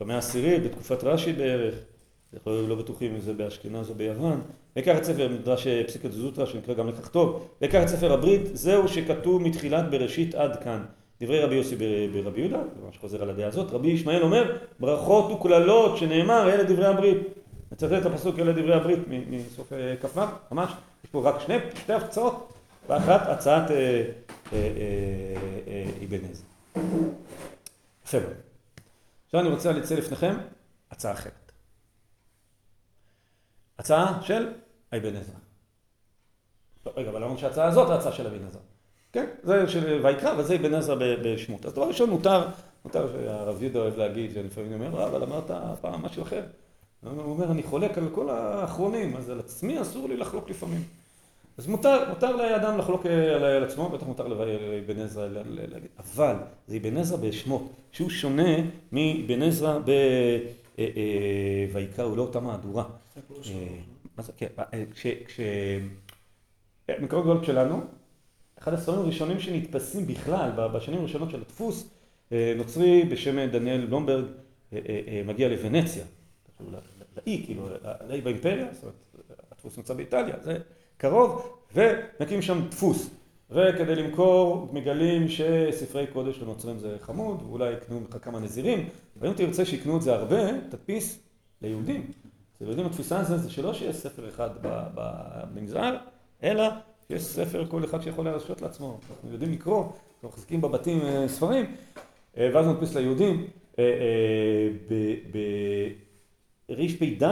במאה 0.00 0.14
העשירית, 0.16 0.62
בתקופת 0.62 1.04
רש"י 1.04 1.32
בערך. 1.32 1.74
אנחנו 2.34 2.68
לא 2.68 2.74
בטוחים 2.74 3.14
אם 3.14 3.20
זה 3.20 3.32
באשכנז 3.32 3.90
או 3.90 3.94
ביוון. 3.94 4.40
ויקח 4.76 4.98
את 4.98 5.04
ספר 5.04 5.28
מדרש 5.28 5.66
פסיקת 5.66 6.12
זוטרא, 6.12 6.46
שנקרא 6.46 6.74
גם 6.74 6.88
לכך 6.88 7.08
טוב. 7.08 7.48
ויקח 7.62 7.82
את 7.82 7.88
ספר 7.88 8.12
הברית, 8.12 8.40
זהו 8.52 8.88
שכתוב 8.88 9.42
מתחילת 9.42 9.90
בראשית 9.90 10.34
עד 10.34 10.62
כאן. 10.64 10.84
דברי 11.20 11.40
רבי 11.40 11.54
יוסי 11.54 11.76
ברבי 12.12 12.40
יהודה, 12.40 12.62
זה 12.74 12.86
ממש 12.86 12.98
חוזר 12.98 13.22
על 13.22 13.30
הדעה 13.30 13.48
הזאת. 13.48 13.70
רבי 13.70 13.88
ישמעאל 13.88 14.22
אומר, 14.22 14.56
ברכות 14.80 15.30
וקללות 15.30 15.96
שנאמר, 15.96 16.54
אלה 16.54 16.64
דברי 16.64 16.86
הברית. 16.86 17.18
נצטט 17.72 17.92
את 17.92 18.06
הפסוק 18.06 18.38
אלה 18.38 18.52
דברי 18.52 18.74
הברית 18.74 18.98
מסוף 19.08 19.72
אה, 19.72 19.94
כ"ו, 20.02 20.20
ממש. 20.52 20.70
יש 21.04 21.10
פה 21.10 21.22
רק 21.24 21.40
שני, 21.40 21.56
שתי 21.74 21.92
הפצעות, 21.92 22.52
ואחת 22.88 23.28
הצעת 23.28 23.70
אה, 23.70 24.04
אה, 24.52 24.58
עזר. 26.30 26.44
יפה 28.06 28.18
מאוד. 28.18 28.32
עכשיו 29.26 29.40
אני 29.40 29.48
רוצה 29.48 29.72
להציע 29.72 29.98
לפניכם 29.98 30.34
הצעה 30.90 31.12
אחרת. 31.12 31.43
הצעה 33.78 34.18
של 34.22 34.48
אבן 34.96 35.16
עזרא. 35.16 35.34
רגע, 36.96 37.10
אבל 37.10 37.24
אמרנו 37.24 37.38
שההצעה 37.38 37.66
הזאת 37.66 37.90
ההצעה 37.90 38.12
של 38.12 38.26
אבן 38.26 38.46
עזרא. 38.46 38.60
כן, 39.12 39.26
זה 39.42 39.68
של 39.68 40.00
ויקרא, 40.04 40.34
וזה 40.38 40.54
אבן 40.54 40.74
עזרא 40.74 40.96
בשמות. 41.22 41.66
אז 41.66 41.72
דבר 41.72 41.88
ראשון 41.88 42.10
מותר, 42.10 42.48
מותר 42.84 43.08
שהרב 43.12 43.62
יהודה 43.62 43.78
אוהב 43.78 43.98
להגיד, 43.98 44.30
שלפעמים 44.34 44.72
הוא 44.72 44.86
אומר, 44.86 45.04
אבל 45.04 45.22
אמרת 45.22 45.50
פעם 45.80 46.02
משהו 46.02 46.22
אחר. 46.22 46.42
הוא 47.02 47.22
אומר, 47.22 47.50
אני 47.50 47.62
חולק 47.62 47.98
על 47.98 48.08
כל 48.14 48.30
האחרונים, 48.30 49.16
אז 49.16 49.30
על 49.30 49.40
עצמי 49.40 49.80
אסור 49.80 50.08
לי 50.08 50.16
לחלוק 50.16 50.50
לפעמים. 50.50 50.82
אז 51.58 51.66
מותר, 51.66 52.08
מותר 52.08 52.36
לאדם 52.36 52.78
לחלוק 52.78 53.06
על 53.06 53.64
עצמו, 53.64 53.88
בטח 53.88 54.06
מותר 54.06 54.28
לאבן 54.28 55.00
עזרא 55.00 55.28
להגיד, 55.44 55.90
אבל 55.98 56.36
זה 56.66 56.76
אבן 56.76 56.96
עזרא 56.96 57.16
בשמות, 57.16 57.62
שהוא 57.92 58.10
שונה 58.10 58.56
מאבן 58.92 59.42
עזרא 59.42 59.78
בויקרא, 61.72 62.04
הוא 62.04 62.16
לא 62.16 62.22
אותה 62.22 62.40
מהדורה. 62.40 62.84
מה 64.16 64.22
זה, 64.22 64.32
כן, 64.36 64.46
כש... 64.94 65.40
מקורות 67.00 67.24
גדולות 67.24 67.44
שלנו, 67.44 67.80
אחד 68.58 68.72
הספרים 68.72 68.98
הראשונים 68.98 69.40
שנתפסים 69.40 70.06
בכלל, 70.06 70.50
בשנים 70.74 71.00
הראשונות 71.00 71.30
של 71.30 71.40
הדפוס, 71.40 71.90
נוצרי 72.30 73.04
בשם 73.04 73.46
דניאל 73.46 73.86
בלומברג 73.86 74.24
מגיע 75.24 75.48
לוונציה, 75.48 76.04
לאי, 77.16 77.42
כאילו, 77.44 77.68
לאי 78.08 78.20
באימפריה, 78.20 78.66
זאת 78.72 78.82
אומרת, 78.82 78.96
הדפוס 79.52 79.76
נמצא 79.76 79.94
באיטליה, 79.94 80.36
זה 80.40 80.58
קרוב, 80.96 81.58
ומקים 81.74 82.42
שם 82.42 82.68
דפוס. 82.68 83.10
וכדי 83.50 83.94
למכור 83.94 84.68
מגלים 84.72 85.28
שספרי 85.28 86.06
קודש 86.06 86.38
לנוצרים 86.38 86.78
זה 86.78 86.96
חמוד, 87.00 87.42
ואולי 87.42 87.72
יקנו 87.72 88.00
ממך 88.00 88.16
כמה 88.22 88.40
נזירים, 88.40 88.88
ואם 89.16 89.32
תרצה 89.32 89.64
שיקנו 89.64 89.96
את 89.96 90.02
זה 90.02 90.14
הרבה, 90.14 90.60
תדפיס 90.68 91.22
ליהודים. 91.62 92.10
אצל 92.64 92.70
יהודים 92.70 92.86
התפיסה 92.86 93.20
הזו 93.20 93.36
זה 93.36 93.50
שלא 93.50 93.74
שיש 93.74 93.96
ספר 93.96 94.28
אחד 94.28 94.50
במנזר, 94.62 95.96
אלא 96.42 96.64
יש 97.10 97.22
ספר 97.22 97.66
כל 97.68 97.84
אחד 97.84 98.02
שיכול 98.02 98.24
להרשות 98.24 98.62
לעצמו. 98.62 98.98
אנחנו 99.10 99.32
יודעים 99.32 99.52
לקרוא, 99.52 99.84
אנחנו 99.84 100.28
מחזיקים 100.28 100.60
בבתים 100.60 101.00
ספרים, 101.26 101.76
ואז 102.36 102.66
נדפיס 102.66 102.94
ליהודים. 102.94 103.46
רפ"ד 106.70 107.22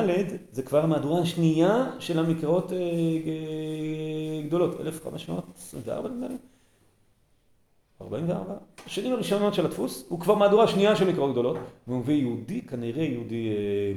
זה 0.52 0.62
כבר 0.62 0.84
המהדורה 0.84 1.20
השנייה 1.20 1.90
של 1.98 2.18
המקראות 2.18 2.72
גדולות, 4.46 4.80
1524 4.80 6.08
נדמה 6.08 6.28
לי? 6.28 6.36
44? 8.02 8.54
השנים 8.86 9.12
הראשונות 9.12 9.54
של 9.54 9.66
הדפוס, 9.66 10.06
הוא 10.08 10.20
כבר 10.20 10.34
מהדורה 10.34 10.68
שנייה 10.68 10.96
של 10.96 11.10
מקראות 11.10 11.32
גדולות, 11.32 11.56
והוא 11.86 11.98
מביא 11.98 12.14
יהודי, 12.14 12.62
כנראה 12.62 13.04
יהודי 13.04 13.48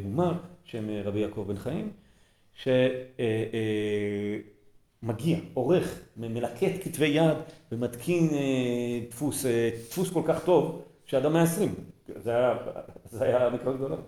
מומר, 0.03 0.33
שם 0.63 0.89
רבי 1.03 1.19
יעקב 1.19 1.45
בן 1.47 1.57
חיים, 1.57 1.91
שמגיע, 5.03 5.37
עורך, 5.53 6.01
מלקט 6.17 6.83
כתבי 6.83 7.07
יד 7.07 7.37
ומתקין 7.71 8.29
דפוס, 9.09 9.45
דפוס 9.89 10.09
כל 10.09 10.21
כך 10.27 10.45
טוב, 10.45 10.81
שאדם 11.05 11.33
120, 11.33 11.73
זה 12.15 12.31
היה, 12.31 12.57
זה 13.05 13.25
היה 13.25 13.49
מקראות 13.49 13.75
גדולות. 13.75 13.99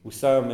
והוא 0.00 0.12
שם 0.12 0.48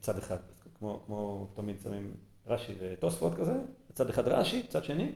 צד 0.00 0.18
אחד, 0.18 0.36
כמו, 0.78 1.02
כמו 1.06 1.46
תמיד 1.54 1.76
שמים 1.82 2.14
רש"י 2.46 2.72
ותוספות 2.80 3.34
כזה, 3.34 3.52
צד 3.92 4.10
אחד 4.10 4.28
רש"י, 4.28 4.62
צד 4.62 4.84
שני? 4.84 5.12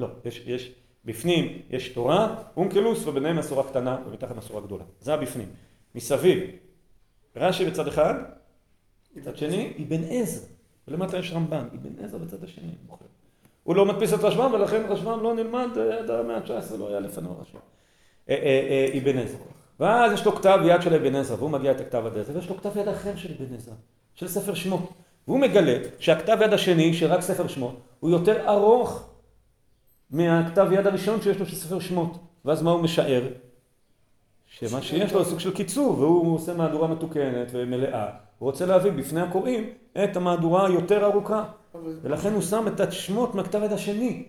לא, 0.00 0.08
יש, 0.24 0.42
יש, 0.46 0.72
בפנים 1.04 1.62
יש 1.70 1.88
תורה, 1.88 2.42
אונקלוס, 2.56 3.06
וביניהם 3.06 3.36
מסורה 3.36 3.68
קטנה 3.68 3.98
ומתחת 4.06 4.36
מסורה 4.36 4.60
גדולה. 4.60 4.84
זה 5.00 5.14
הבפנים. 5.14 5.48
מסביב, 5.94 6.40
רש"י 7.36 7.64
בצד 7.64 7.88
אחד, 7.88 8.14
צד 9.24 9.36
שני, 9.36 9.72
אבן 9.82 10.04
עזר. 10.10 10.46
ולמטה 10.88 11.18
יש 11.18 11.32
רמב"ן, 11.32 11.68
אבן 11.74 12.04
עזר 12.04 12.18
בצד 12.18 12.44
השני. 12.44 12.72
הוא 13.62 13.76
לא 13.76 13.86
מדפיס 13.86 14.14
את 14.14 14.18
רשב"ם, 14.18 14.50
ולכן 14.52 14.82
רשב"ם 14.88 15.22
לא 15.22 15.34
נלמד 15.34 15.68
עד 15.98 16.10
המאה 16.10 16.36
ה-19, 16.36 16.76
לא 16.78 16.88
היה 16.88 17.00
לפניו 17.00 17.30
רשב"ם. 17.40 17.60
אבן 18.98 19.18
עזרא. 19.18 19.38
ואז 19.80 20.12
יש 20.12 20.26
לו 20.26 20.32
כתב 20.32 20.58
יד 20.64 20.82
של 20.82 20.94
אבן 20.94 21.14
עזרא, 21.14 21.36
והוא 21.36 21.50
מגיע 21.50 21.70
את 21.70 21.80
הכתב 21.80 22.04
יד 22.06 22.16
הזה, 22.16 22.34
ויש 22.34 22.48
לו 22.48 22.56
כתב 22.56 22.76
יד 22.76 22.88
אחר 22.88 23.16
של 23.16 23.32
אבן 23.32 23.54
עזרא, 23.54 23.74
של 24.14 24.28
ספר 24.28 24.54
שמות. 24.54 24.92
והוא 25.28 25.40
מגלה 25.40 25.78
שהכתב 25.98 26.38
יד 26.40 26.52
השני, 26.52 26.94
של 26.94 27.06
רק 27.06 27.20
ספר 27.20 27.46
שמות, 27.46 27.80
הוא 28.00 28.10
יותר 28.10 28.48
ארוך 28.48 29.08
מהכתב 30.10 30.68
יד 30.72 30.86
הראשון 30.86 31.22
שיש 31.22 31.38
לו 31.38 31.46
של 31.46 31.56
ספר 31.56 31.80
שמות. 31.80 32.18
ואז 32.44 32.62
מה 32.62 32.70
הוא 32.70 32.80
משער? 32.80 33.22
שמה 34.46 34.82
שיש 34.82 35.12
לו 35.12 35.24
זה 35.24 35.30
סוג 35.30 35.40
של 35.40 35.54
קיצור, 35.54 35.98
והוא 35.98 36.34
עושה 36.34 36.54
מהדורה 36.54 36.88
מתוקנת 36.88 37.48
ומלאה. 37.52 38.06
הוא 38.38 38.50
רוצה 38.50 38.66
להביא 38.66 38.90
בפני 38.90 39.20
הקוראים 39.20 39.70
את 40.04 40.16
המהדורה 40.16 40.66
היותר 40.66 41.04
ארוכה. 41.04 41.44
ולכן 42.02 42.32
הוא 42.32 42.42
שם 42.42 42.68
את 42.68 42.80
השמות 42.80 43.34
מהכתב 43.34 43.62
יד 43.62 43.72
השני. 43.72 44.24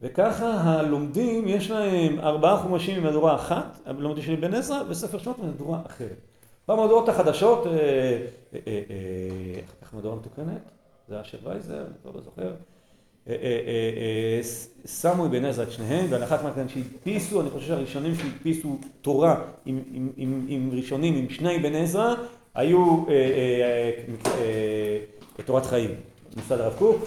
וככה 0.00 0.60
הלומדים, 0.60 1.48
יש 1.48 1.70
להם 1.70 2.20
ארבעה 2.20 2.56
חומשים 2.56 3.00
ממהדורה 3.00 3.34
אחת, 3.34 3.78
הלומדים 3.86 4.24
של 4.24 4.36
בן 4.36 4.54
עזרא, 4.54 4.82
וספר 4.88 5.18
שמות 5.18 5.38
ממהדורה 5.38 5.80
אחרת. 5.86 6.20
במהדורות 6.68 7.08
החדשות, 7.08 7.66
אחר 7.66 8.56
כך 9.82 9.94
מהדורה 9.94 10.16
מתוקנת, 10.16 10.70
זה 11.08 11.20
אשר 11.20 11.38
וייזר, 11.44 11.80
אני 11.80 11.94
כבר 12.02 12.10
לא 12.14 12.20
זוכר, 12.20 12.52
אה, 13.28 13.34
אה, 13.34 13.36
אה, 13.36 14.40
שמו 14.88 15.26
אבן 15.26 15.44
עזרא 15.44 15.64
את 15.64 15.70
שניהם, 15.70 16.22
אחת 16.22 16.42
מהכאן 16.42 16.68
שהדפיסו, 16.68 17.40
אני 17.40 17.50
חושב 17.50 17.66
שהראשונים 17.66 18.14
שהדפיסו 18.14 18.78
תורה 19.00 19.44
עם, 19.66 20.70
ראשונים, 20.72 21.16
עם 21.16 21.30
שני 21.30 21.56
אבן 21.56 21.74
עזרא, 21.74 22.14
היו 22.54 23.04
אה, 23.08 23.14
אה, 23.14 23.90
אה, 25.36 25.44
תורת 25.44 25.66
חיים, 25.66 25.90
מוסד 26.36 26.60
הרב 26.60 26.74
קוק, 26.78 27.04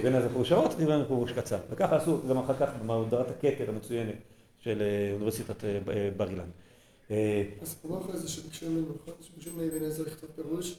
אבן 0.00 0.14
עזרא 0.14 0.28
פירוש 0.28 0.52
אבן 0.52 0.82
עזרא 0.82 1.04
פירוש 1.04 1.32
קצר. 1.32 1.58
וככה 1.70 1.96
עשו 1.96 2.18
גם 2.28 2.38
אחר 2.38 2.54
כך 2.60 2.68
במהדורת 2.82 3.26
הכתר 3.30 3.64
המצוינת 3.68 4.14
של 4.58 4.82
אה, 4.82 5.12
אוניברסיטת 5.12 5.64
אה, 5.64 5.78
בר 6.16 6.30
אילן. 6.30 6.44
אה, 7.10 7.42
הסיפור 7.62 8.00
אחרי 8.00 8.18
זה 8.18 8.28
שביקשו 8.28 8.66
ממנו, 8.70 8.84
שביקשו 9.20 9.50
מאבן 9.56 9.84
עזרא 9.84 10.06
לכתוב 10.06 10.30
פירוש, 10.36 10.76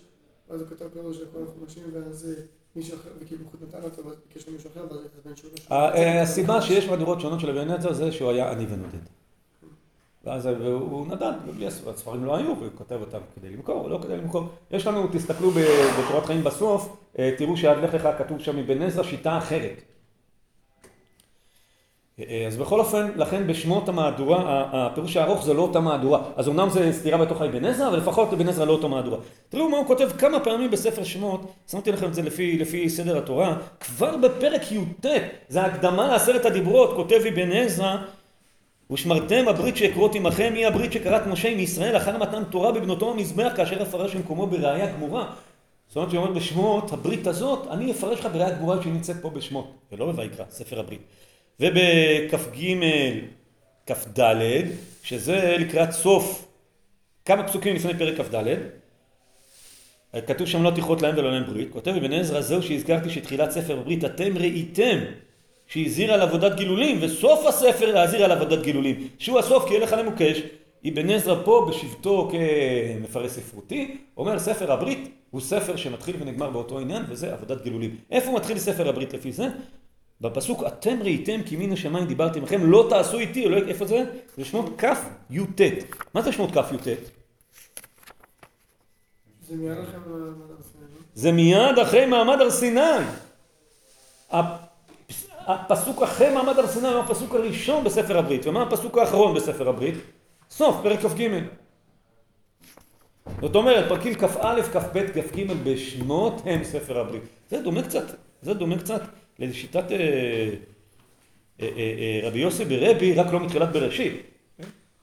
ואז 0.49 0.61
הוא 0.61 0.69
כתב 0.69 0.85
פירוש 0.93 1.17
לכל 1.17 1.39
החומשים, 1.49 1.83
ואז 1.93 2.27
אה, 2.37 2.43
מישהו 2.75 2.95
אחר, 2.97 3.09
וכאילו 3.19 3.41
חוט 3.51 3.61
נתן 3.67 3.83
אותו, 3.83 4.05
ואז 4.05 4.15
ביקש 4.33 4.47
ממישהו 4.47 4.69
אחר, 4.73 4.81
ואז 4.89 4.99
התעצבן 5.05 5.35
שהוא 5.35 5.51
לא 5.69 5.75
ה- 5.75 5.95
אה, 5.95 6.21
הסיבה 6.21 6.61
שיש 6.61 6.85
מהדורות 6.87 7.21
שונות 7.21 7.39
של 7.39 7.49
אבן 7.59 7.71
עזרא 7.71 7.93
זה 7.93 8.11
שהוא 8.11 8.29
היה 8.31 8.51
עני 8.51 8.65
ונודד. 8.69 8.99
ואז 10.25 10.45
הוא 10.45 11.07
נדד, 11.07 11.33
ובלי 11.47 11.67
הספר- 11.67 11.89
הספרים 11.89 12.25
לא 12.25 12.35
היו, 12.35 12.55
והוא 12.59 12.69
כותב 12.75 12.97
אותם 13.01 13.17
כדי 13.35 13.49
למכור, 13.49 13.89
לא 13.89 13.99
כדי 14.03 14.17
למכור. 14.17 14.43
יש 14.71 14.87
לנו, 14.87 15.07
תסתכלו 15.13 15.49
בתורת 15.51 16.25
חיים 16.25 16.43
בסוף, 16.43 16.97
אה, 17.19 17.35
תראו 17.37 17.57
שעד 17.57 17.77
לך 17.83 17.93
לך 17.93 18.07
כתוב 18.17 18.39
שם 18.39 18.57
אבן 18.57 18.81
עזרא 18.81 19.03
שיטה 19.03 19.37
אחרת. 19.37 19.81
אה, 22.29 22.47
אז 22.47 22.57
בכל 22.57 22.79
אופן, 22.79 23.11
לכן 23.15 23.47
בשמות 23.47 23.89
המהדורה, 23.89 24.65
הפירוש 24.71 25.17
הארוך 25.17 25.45
זה 25.45 25.53
לא 25.53 25.61
אותה 25.61 25.79
מהדורה. 25.79 26.21
אז 26.35 26.47
אמנם 26.47 26.69
זה 26.69 26.93
סתירה 26.93 27.17
בתוך 27.17 27.41
האבן 27.41 27.65
עזרא, 27.65 27.87
אבל 27.87 27.97
לפחות 27.97 28.33
אבן 28.33 28.49
עזרא 28.49 28.65
לא 28.65 28.71
אותה 28.71 28.87
מהדורה. 28.87 29.17
תראו 29.49 29.69
מה 29.69 29.77
הוא 29.77 29.85
כותב 29.85 30.09
כמה 30.17 30.39
פעמים 30.39 30.71
בספר 30.71 31.03
שמות, 31.03 31.41
שמתי 31.71 31.91
לכם 31.91 32.05
את 32.05 32.13
זה 32.13 32.21
לפי, 32.21 32.57
לפי 32.57 32.89
סדר 32.89 33.17
התורה, 33.17 33.57
כבר 33.79 34.17
בפרק 34.17 34.71
י"ט, 34.71 35.05
זה 35.49 35.61
הקדמה 35.61 36.07
לעשרת 36.07 36.45
הדיברות, 36.45 36.95
כותב 36.95 37.21
אבן 37.27 37.51
עזרא, 37.51 37.97
ושמרתם 38.91 39.47
הברית 39.47 39.77
שאקרות 39.77 40.15
עמכם 40.15 40.53
היא 40.55 40.67
הברית 40.67 40.91
שקראת 40.91 41.27
משה 41.27 41.49
עם 41.49 41.59
ישראל 41.59 41.97
אחר 41.97 42.17
מתן 42.17 42.43
תורה 42.43 42.71
בבנותו 42.71 43.11
המזבח 43.11 43.53
כאשר 43.55 43.81
אפרש 43.81 44.15
במקומו 44.15 44.47
בראייה 44.47 44.91
גמורה. 44.91 45.25
זאת 45.87 45.95
אומרת, 45.95 46.11
שאומרת 46.11 46.33
בשמות, 46.33 46.93
הברית 46.93 47.27
הזאת, 47.27 47.67
אני 47.67 47.91
אפרש 47.91 48.19
לך 48.19 48.27
בראייה 48.33 48.55
גמורה 48.55 48.81
שהיא 48.81 48.93
נמצאת 48.93 49.15
פה 49.21 49.29
בשמות, 49.29 49.71
ולא 49.91 50.11
בויקרא, 50.11 50.45
ספר 50.49 50.79
הברית. 50.79 51.01
ובכ"ג, 51.59 52.75
כ"ד, 53.85 54.41
שזה 55.03 55.55
לקראת 55.59 55.91
סוף, 55.91 56.47
כמה 57.25 57.47
פסוקים 57.47 57.75
לפני 57.75 57.97
פרק 57.97 58.21
כ"ד, 58.21 58.45
כתוב 60.27 60.47
שם 60.47 60.63
לא 60.63 60.71
תכרות 60.75 61.01
להם 61.01 61.17
ולא 61.17 61.31
להם 61.31 61.45
ברית, 61.45 61.71
כותב 61.71 61.91
אבן 61.91 62.13
עזרא 62.13 62.41
זהו 62.41 62.63
שהזכרתי 62.63 63.09
שתחילת 63.09 63.51
ספר 63.51 63.79
הברית 63.79 64.05
אתם 64.05 64.37
ראיתם 64.37 64.97
שהזהיר 65.67 66.13
על 66.13 66.21
עבודת 66.21 66.55
גילולים 66.55 66.97
וסוף 67.01 67.45
הספר 67.45 67.93
להזהיר 67.93 68.23
על 68.23 68.31
עבודת 68.31 68.63
גילולים. 68.63 69.07
שהוא 69.19 69.39
הסוף 69.39 69.67
כי 69.67 69.73
ילך 69.73 69.93
למוקש. 69.93 70.41
אבן 70.89 71.09
עזרא 71.09 71.43
פה 71.45 71.67
בשבתו 71.69 72.31
כמפרש 72.31 73.31
ספרותי 73.31 73.97
אומר 74.17 74.39
ספר 74.39 74.71
הברית 74.71 75.09
הוא 75.29 75.41
ספר 75.41 75.75
שמתחיל 75.75 76.15
ונגמר 76.19 76.49
באותו 76.49 76.79
עניין 76.79 77.03
וזה 77.09 77.33
עבודת 77.33 77.63
גילולים. 77.63 77.95
איפה 78.11 78.31
מתחיל 78.31 78.59
ספר 78.59 78.89
הברית 78.89 79.13
לפי 79.13 79.31
זה? 79.31 79.47
בפסוק 80.21 80.63
אתם 80.67 80.97
ראיתם 81.01 81.43
כי 81.45 81.55
מן 81.55 81.71
השמיים 81.71 82.05
דיברתי 82.05 82.39
עמכם 82.39 82.71
לא 82.71 82.87
תעשו 82.89 83.19
איתי, 83.19 83.49
לא, 83.49 83.57
איפה 83.67 83.85
זה? 83.85 84.03
זה 84.37 84.45
שמות 84.45 84.65
כ"י"ט. 84.77 85.61
מה 86.13 86.21
זה 86.21 86.31
שמות 86.31 86.51
כ"י"ט? 86.51 86.87
זה 91.13 91.31
מיד 91.31 91.77
לכם 91.77 91.81
אחרי 91.81 92.05
מעמד 92.05 92.41
הר 92.41 92.51
סיני. 92.51 92.81
הפס- 94.31 95.27
הפסוק 95.39 96.01
אחרי 96.01 96.33
מעמד 96.33 96.59
הר 96.59 96.67
סיני 96.67 96.87
הוא 96.87 96.99
הפסוק 96.99 97.35
הראשון 97.35 97.83
בספר 97.83 98.17
הברית. 98.17 98.47
ומה 98.47 98.61
הפסוק 98.63 98.97
האחרון 98.97 99.35
בספר 99.35 99.69
הברית? 99.69 99.95
סוף, 100.51 100.75
פרק 100.83 100.99
כ"ג. 100.99 101.39
זאת 103.41 103.55
אומרת, 103.55 103.89
פרקים 103.89 104.13
כ"א, 104.15 104.61
כ"ב, 104.73 105.05
כ"ג 105.13 105.53
בשמות 105.63 106.41
הם 106.45 106.63
ספר 106.63 106.99
הברית. 106.99 107.23
זה 107.49 107.61
דומה 107.61 107.83
קצת, 107.83 108.03
זה 108.41 108.53
דומה 108.53 108.77
קצת 108.79 109.01
לשיטת 109.47 109.91
אה, 109.91 109.97
אה, 111.61 111.67
אה, 111.67 112.27
רבי 112.27 112.39
יוסי 112.39 112.65
ברבי, 112.65 113.13
רק 113.13 113.33
לא 113.33 113.39
מתחילת 113.39 113.71
בראשית. 113.71 114.13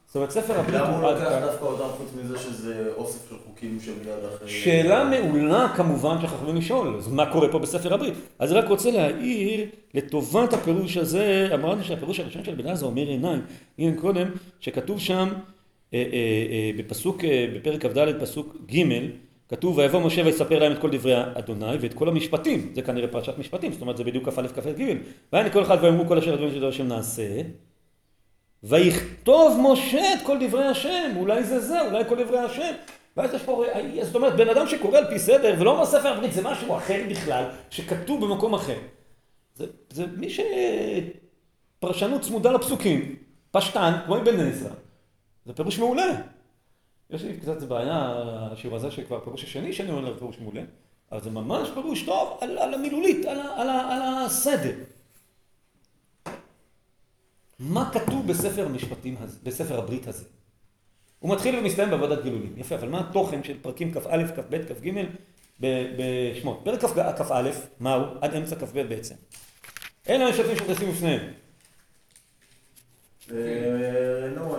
זאת 0.07 0.17
אומרת, 0.17 0.31
ספר 0.31 0.61
הברית 0.61 0.75
למה 0.75 0.89
הוא 0.89 0.97
הוא 0.97 1.09
עד 1.09 1.17
לוקח 1.19 1.31
כאן. 1.31 1.41
דווקא 1.41 1.65
אותם 1.65 1.97
חוץ 1.97 2.09
מזה 2.23 2.39
שזה 2.39 2.93
אוסף 2.97 3.31
של 3.31 3.35
חוקים 3.47 3.79
שמיד 3.81 4.09
אחרי... 4.35 4.49
שאלה 4.51 5.05
מעולה 5.05 5.73
כמובן 5.77 6.17
שחייבים 6.23 6.57
לשאול, 6.57 6.97
אז 6.97 7.09
מה 7.09 7.33
קורה 7.33 7.49
פה 7.53 7.59
בספר 7.59 7.95
הברית? 7.95 8.15
אז 8.39 8.53
רק 8.53 8.69
רוצה 8.69 8.91
להעיר 8.91 9.67
לטובת 9.95 10.53
הפירוש 10.53 10.97
הזה, 10.97 11.49
אמרנו 11.55 11.85
שהפירוש 11.85 12.21
הראשון 12.21 12.45
של 12.45 12.55
בן 12.55 12.67
עזרא 12.67 12.89
אומר 12.89 13.03
עיניים, 13.03 13.41
הנה 13.79 14.01
קודם, 14.01 14.29
שכתוב 14.61 15.01
שם 15.01 15.29
בפסוק, 16.77 17.25
בפרק 17.55 17.87
כ"ד 17.87 18.21
פסוק 18.21 18.57
ג', 18.73 18.83
כתוב 19.49 19.79
ויבוא 19.79 20.01
משה 20.01 20.23
ויספר 20.25 20.59
להם 20.59 20.73
את 20.73 20.79
כל 20.79 20.91
דברי 20.91 21.15
אדוני 21.35 21.77
ואת 21.81 21.95
כל 21.95 22.09
המשפטים, 22.09 22.73
זה 22.75 22.83
כנראה 22.83 23.09
פרשת 23.09 23.39
משפטים, 23.39 23.73
זאת 23.73 23.81
אומרת 23.81 23.97
זה 23.97 24.05
בדיוק 24.05 24.29
כ"א 24.29 24.49
כ"א 24.55 24.73
ג', 24.73 24.97
והיה 25.33 25.51
כל 25.51 25.63
אחד 25.63 25.79
ויאמרו 25.81 26.07
כל 26.07 26.19
אשר 26.19 26.33
הדברים 26.33 26.51
של 26.51 26.67
השם 26.67 26.89
נעשה 26.89 27.43
ויכתוב 28.63 29.61
משה 29.73 30.15
את 30.15 30.19
כל 30.23 30.37
דברי 30.41 30.65
השם, 30.65 31.13
אולי 31.17 31.45
זה 31.45 31.61
זה, 31.61 31.81
אולי 31.81 32.05
כל 32.09 32.25
דברי 32.25 32.39
השם. 32.39 32.73
ואז 33.17 33.35
יש 33.35 33.43
פה, 33.43 33.65
זאת 34.03 34.15
אומרת, 34.15 34.37
בן 34.37 34.49
אדם 34.49 34.69
שקורא 34.69 34.99
על 34.99 35.05
פי 35.05 35.19
סדר 35.19 35.55
ולא 35.59 35.71
אומר 35.71 35.85
ספר 35.85 36.09
הברית, 36.09 36.33
זה 36.33 36.43
משהו 36.43 36.77
אחר 36.77 37.03
בכלל, 37.11 37.45
שכתוב 37.71 38.25
במקום 38.25 38.55
אחר. 38.55 38.79
זה, 39.57 39.67
זה 39.91 40.05
מי 40.17 40.29
שפרשנות 41.79 42.23
צמודה 42.23 42.53
לפסוקים, 42.53 43.17
פשטן, 43.51 43.93
כמו 44.07 44.17
אבן 44.17 44.41
עזרא, 44.41 44.71
זה 45.47 45.53
פירוש 45.53 45.79
מעולה. 45.79 46.21
יש 47.11 47.23
לי 47.23 47.37
קצת 47.41 47.63
בעיה, 47.63 48.13
השיעור 48.53 48.77
הזה 48.77 48.91
שכבר 48.91 49.21
פירוש 49.21 49.45
השני 49.45 49.73
שאני 49.73 49.91
אומר 49.91 50.19
פירוש 50.19 50.39
מעולה, 50.39 50.63
אבל 51.13 51.21
זה 51.21 51.31
ממש 51.31 51.69
פירוש 51.75 52.03
טוב 52.03 52.39
על, 52.41 52.59
על 52.59 52.75
המילולית, 52.75 53.27
על, 53.27 53.41
על, 53.41 53.69
על 53.69 54.03
הסדר. 54.27 54.75
מה 57.59 57.91
כתוב 57.93 58.27
בספר 58.27 58.67
המשפטים 58.67 59.17
הזה, 59.21 59.39
בספר 59.43 59.79
הברית 59.79 60.09
הזה? 60.09 60.25
הוא 61.19 61.35
מתחיל 61.35 61.59
ומסתיים 61.59 61.91
בעבודת 61.91 62.23
גילולים. 62.23 62.55
יפה, 62.57 62.75
אבל 62.75 62.89
מה 62.89 63.01
התוכן 63.01 63.45
של 63.45 63.57
פרקים 63.63 63.95
כ"א, 63.95 64.27
כ"ב, 64.37 64.63
כ"ג 64.69 65.05
בשמות? 65.61 66.61
פרק 66.65 66.85
כ"א, 66.85 67.25
כ"א, 67.25 67.51
מהו? 67.81 68.05
עד 68.21 68.35
אמצע 68.35 68.57
כ"ב 68.57 68.83
בעצם. 68.83 69.15
אלה 70.09 70.27
המשפטים 70.27 70.57
שנכנסים 70.57 70.91
בפניהם. 70.91 71.33
אה, 73.33 74.29
נו. 74.35 74.57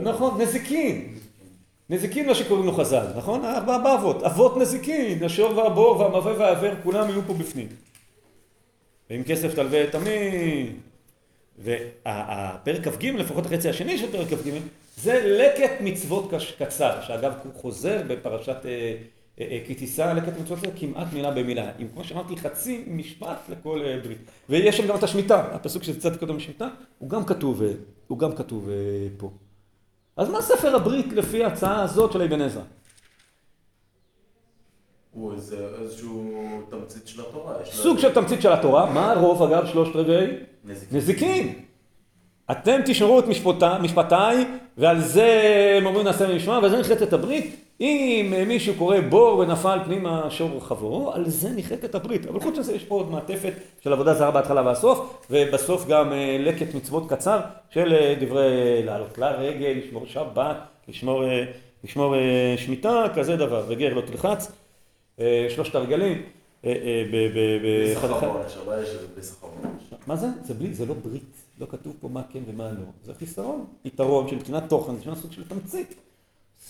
נכון, 0.00 0.40
נזיקין. 0.40 1.14
נזיקין 1.90 2.26
מה 2.26 2.34
שקוראים 2.34 2.66
לו 2.66 2.72
חז"ל, 2.72 3.06
נכון? 3.16 3.44
ארבע 3.44 3.78
באבות. 3.78 4.22
אבות 4.22 4.56
נזיקין, 4.56 5.24
השור 5.24 5.56
והבור 5.58 6.00
והמבוא 6.00 6.32
והעבר, 6.32 6.74
כולם 6.82 7.08
יהיו 7.08 7.22
פה 7.26 7.34
בפנים. 7.34 7.68
ועם 9.10 9.22
כסף 9.22 9.54
תלווה 9.54 9.84
את 9.84 9.94
עמי. 9.94 10.72
והפרק 11.58 12.88
כ"ג, 12.88 13.06
לפחות 13.06 13.46
החצי 13.46 13.68
השני 13.68 13.98
של 13.98 14.12
פרק 14.12 14.28
כ"ג, 14.28 14.50
זה 14.96 15.20
לקט 15.24 15.72
מצוות 15.80 16.32
קצר, 16.58 17.00
שאגב 17.02 17.32
הוא 17.44 17.52
חוזר 17.54 18.02
בפרשת 18.06 18.56
אה, 18.64 18.94
כי 19.66 19.74
תישא 19.74 20.12
לקט 20.16 20.32
מצוות 20.40 20.58
קצר 20.58 20.70
כמעט 20.76 21.06
מילה 21.12 21.30
במילה. 21.30 21.70
עם, 21.78 21.88
כמו 21.94 22.04
שאמרתי, 22.04 22.36
חצי 22.36 22.84
משפט 22.86 23.38
לכל 23.48 23.80
אה, 23.86 23.98
ברית. 24.04 24.18
ויש 24.48 24.76
שם 24.76 24.86
גם 24.86 24.96
את 24.96 25.02
השמיטה, 25.02 25.54
הפסוק 25.54 25.82
שהצעתי 25.82 26.18
קודם 26.18 26.36
בשמיטה, 26.36 26.68
הוא 26.98 27.08
גם 27.10 27.24
כתוב, 27.24 27.62
אה, 27.62 27.68
הוא 28.06 28.18
גם 28.18 28.32
כתוב 28.36 28.68
אה, 28.68 28.74
פה. 29.16 29.30
אז 30.16 30.30
מה 30.30 30.42
ספר 30.42 30.76
הברית 30.76 31.12
לפי 31.12 31.44
ההצעה 31.44 31.82
הזאת 31.82 32.12
של 32.12 32.22
אבן 32.22 32.40
עזרא? 32.40 32.62
הוא 35.12 35.32
איזה- 35.34 35.68
איזשהו 35.82 36.34
תמצית 36.70 37.08
של 37.08 37.20
התורה. 37.20 37.54
סוג 37.64 37.98
של 37.98 38.14
תמצית 38.14 38.42
של 38.42 38.52
התורה, 38.52 38.92
מה 38.92 39.12
הרוב 39.12 39.42
אגב 39.42 39.66
שלושת 39.66 39.96
רבעי? 39.96 40.26
נזיקין. 40.92 41.54
אתם 42.50 42.80
תשמרו 42.86 43.18
את 43.18 43.24
משפטי, 43.26 43.64
משפטיי, 43.82 44.46
ועל 44.78 45.00
זה 45.00 45.42
הם 45.78 45.86
אומרים 45.86 46.04
נעשה 46.04 46.24
ונשמע, 46.30 46.58
ועל 46.58 46.70
זה 46.70 46.78
נכרת 46.80 47.12
הברית. 47.12 47.69
אם 47.80 48.34
מישהו 48.46 48.74
קורא 48.78 49.00
בור 49.00 49.38
ונפל 49.38 49.78
פנימה 49.84 50.30
שור 50.30 50.60
חברו, 50.60 51.12
על 51.12 51.28
זה 51.30 51.50
נכרת 51.50 51.94
הברית. 51.94 52.26
אבל 52.26 52.40
חוץ 52.40 52.58
מזה 52.58 52.74
יש 52.74 52.84
פה 52.84 52.94
עוד 52.94 53.10
מעטפת 53.10 53.52
של 53.80 53.92
עבודה 53.92 54.14
זרה 54.14 54.30
בהתחלה 54.30 54.62
והסוף, 54.62 55.24
ובסוף 55.30 55.86
גם 55.88 56.12
אה, 56.12 56.36
לקט 56.40 56.74
מצוות 56.74 57.10
קצר 57.10 57.40
של 57.70 57.92
אה, 57.92 58.14
דברי 58.20 58.82
לעלות 58.84 59.18
לרגל, 59.18 59.78
לשמור 59.84 60.06
שבת, 60.06 60.56
לשמור, 60.88 61.24
אה, 61.24 61.44
לשמור 61.84 62.14
אה, 62.14 62.54
שמיטה, 62.56 63.04
כזה 63.14 63.36
דבר, 63.36 63.64
וגר 63.68 63.94
לא 63.94 64.00
תלחץ. 64.00 64.52
אה, 65.20 65.46
שלושת 65.50 65.74
הרגלים. 65.74 66.22
אה, 66.64 66.72
אה, 66.72 67.04
באחד 67.94 68.10
אחד. 68.10 68.28
מה 70.06 70.16
זה? 70.16 70.26
זה 70.44 70.54
בלי, 70.54 70.74
זה 70.74 70.86
לא 70.86 70.94
ברית. 70.94 71.42
לא 71.60 71.66
כתוב 71.70 71.96
פה 72.00 72.08
מה 72.08 72.22
כן 72.32 72.40
ומה 72.46 72.64
לא. 72.72 72.84
זה 73.04 73.14
חיסרון. 73.14 73.64
יתרון 73.84 74.28
של 74.28 74.36
מבחינת 74.36 74.62
תוכן, 74.68 74.92
זה 74.96 75.14
סוג 75.14 75.32
של 75.32 75.48
תמצית. 75.48 76.09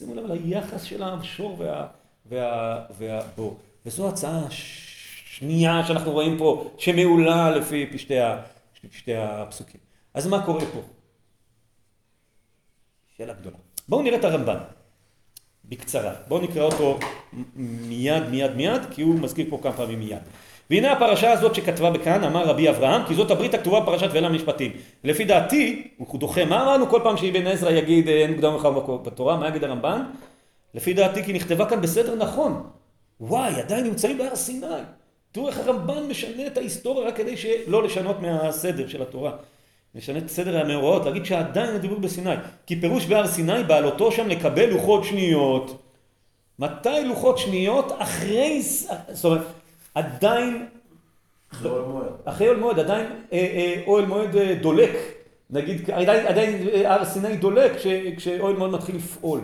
שימו 0.01 0.15
לב 0.15 0.25
על 0.25 0.31
היחס 0.33 0.83
של 0.83 1.03
השור 1.03 1.57
וה, 1.59 1.87
וה, 2.27 2.85
והבור. 2.99 3.59
וזו 3.87 4.09
הצעה 4.09 4.51
ש- 4.51 5.25
השנייה 5.31 5.87
שאנחנו 5.87 6.13
רואים 6.13 6.39
פה, 6.39 6.71
שמעולה 6.79 7.51
לפי 7.51 7.87
פשטי, 7.93 8.19
ה, 8.19 8.43
פשטי 8.91 9.15
הפסוקים. 9.17 9.81
אז 10.15 10.27
מה 10.27 10.47
קורה 10.47 10.61
פה? 10.73 10.81
שאלה 13.17 13.33
גדולה. 13.35 13.57
בואו 13.89 14.03
נראה 14.03 14.19
את 14.19 14.25
הרמב"ן, 14.25 14.59
בקצרה. 15.65 16.15
בואו 16.29 16.41
נקרא 16.43 16.63
אותו 16.63 16.99
מיד, 17.57 18.23
מיד, 18.31 18.51
מיד, 18.51 18.83
כי 18.91 19.03
הוא 19.03 19.15
מזכיר 19.21 19.47
פה 19.51 19.59
כמה 19.63 19.73
פעמים 19.73 19.99
מיד. 19.99 20.23
והנה 20.71 20.93
הפרשה 20.93 21.33
הזאת 21.33 21.55
שכתבה 21.55 21.91
בכאן, 21.91 22.25
אמר 22.25 22.45
רבי 22.45 22.69
אברהם, 22.69 23.03
כי 23.09 23.15
זאת 23.15 23.31
הברית 23.31 23.55
הכתובה 23.55 23.81
בפרשת 23.81 24.09
ואלה 24.13 24.27
המשפטים. 24.27 24.73
לפי 25.05 25.25
דעתי, 25.25 25.89
הוא 25.97 26.21
דוחה, 26.21 26.45
מה 26.45 26.63
אמרנו 26.63 26.89
כל 26.89 27.01
פעם 27.05 27.17
שאבן 27.17 27.47
עזרא 27.47 27.71
יגיד 27.71 28.09
אין 28.09 28.31
מוקדם 28.33 28.53
מאוחר 28.53 28.71
בתורה, 28.97 29.37
מה 29.37 29.49
יגיד 29.49 29.65
הרמב"ן? 29.65 30.03
לפי 30.75 30.93
דעתי 30.93 31.25
כי 31.25 31.33
נכתבה 31.33 31.67
כאן 31.67 31.81
בסדר 31.81 32.15
נכון. 32.15 32.63
וואי, 33.21 33.55
עדיין 33.55 33.85
נמצאים 33.85 34.19
בהר 34.19 34.37
סיני. 34.37 34.67
תראו 35.33 35.49
איך 35.49 35.59
הרמב"ן 35.59 36.09
משנה 36.09 36.47
את 36.47 36.57
ההיסטוריה 36.57 37.09
רק 37.09 37.17
כדי 37.17 37.37
שלא 37.37 37.83
לשנות 37.83 38.21
מהסדר 38.21 38.89
של 38.89 39.03
התורה. 39.03 39.33
משנה 39.95 40.19
את 40.19 40.29
סדר 40.29 40.61
המאורעות, 40.61 41.05
להגיד 41.05 41.25
שעדיין 41.25 41.75
הדיבור 41.75 41.99
בסיני. 41.99 42.35
כי 42.67 42.81
פירוש 42.81 43.07
בהר 43.07 43.27
סיני 43.27 43.65
בעלותו 43.65 44.13
שם 44.13 44.29
לקבל 44.29 44.71
לוחות 44.71 45.05
שניות. 45.05 45.83
מתי 46.59 47.05
לוחות 47.05 47.39
שניות? 47.39 47.93
אחרי... 47.99 48.63
זאת 49.09 49.25
אומרת, 49.25 49.43
עדיין... 49.95 50.67
אחרי 51.53 51.71
אוהל 51.71 51.85
מועד. 51.85 52.13
אחרי 52.25 52.49
אוהל 52.49 52.61
מועד, 52.61 52.79
עדיין 52.79 53.07
אה, 53.33 53.39
אה, 53.39 53.83
אוהל 53.87 54.07
מועד 54.07 54.37
אה, 54.37 54.55
דולק. 54.63 54.91
נגיד, 55.51 55.91
עדיין, 55.91 56.27
עדיין 56.27 56.69
הר 56.85 57.05
סיני 57.05 57.37
דולק 57.37 57.77
כש, 57.77 57.87
כשאוהל 58.17 58.57
מועד 58.57 58.71
מתחיל 58.71 58.97
לפעול. 58.97 59.41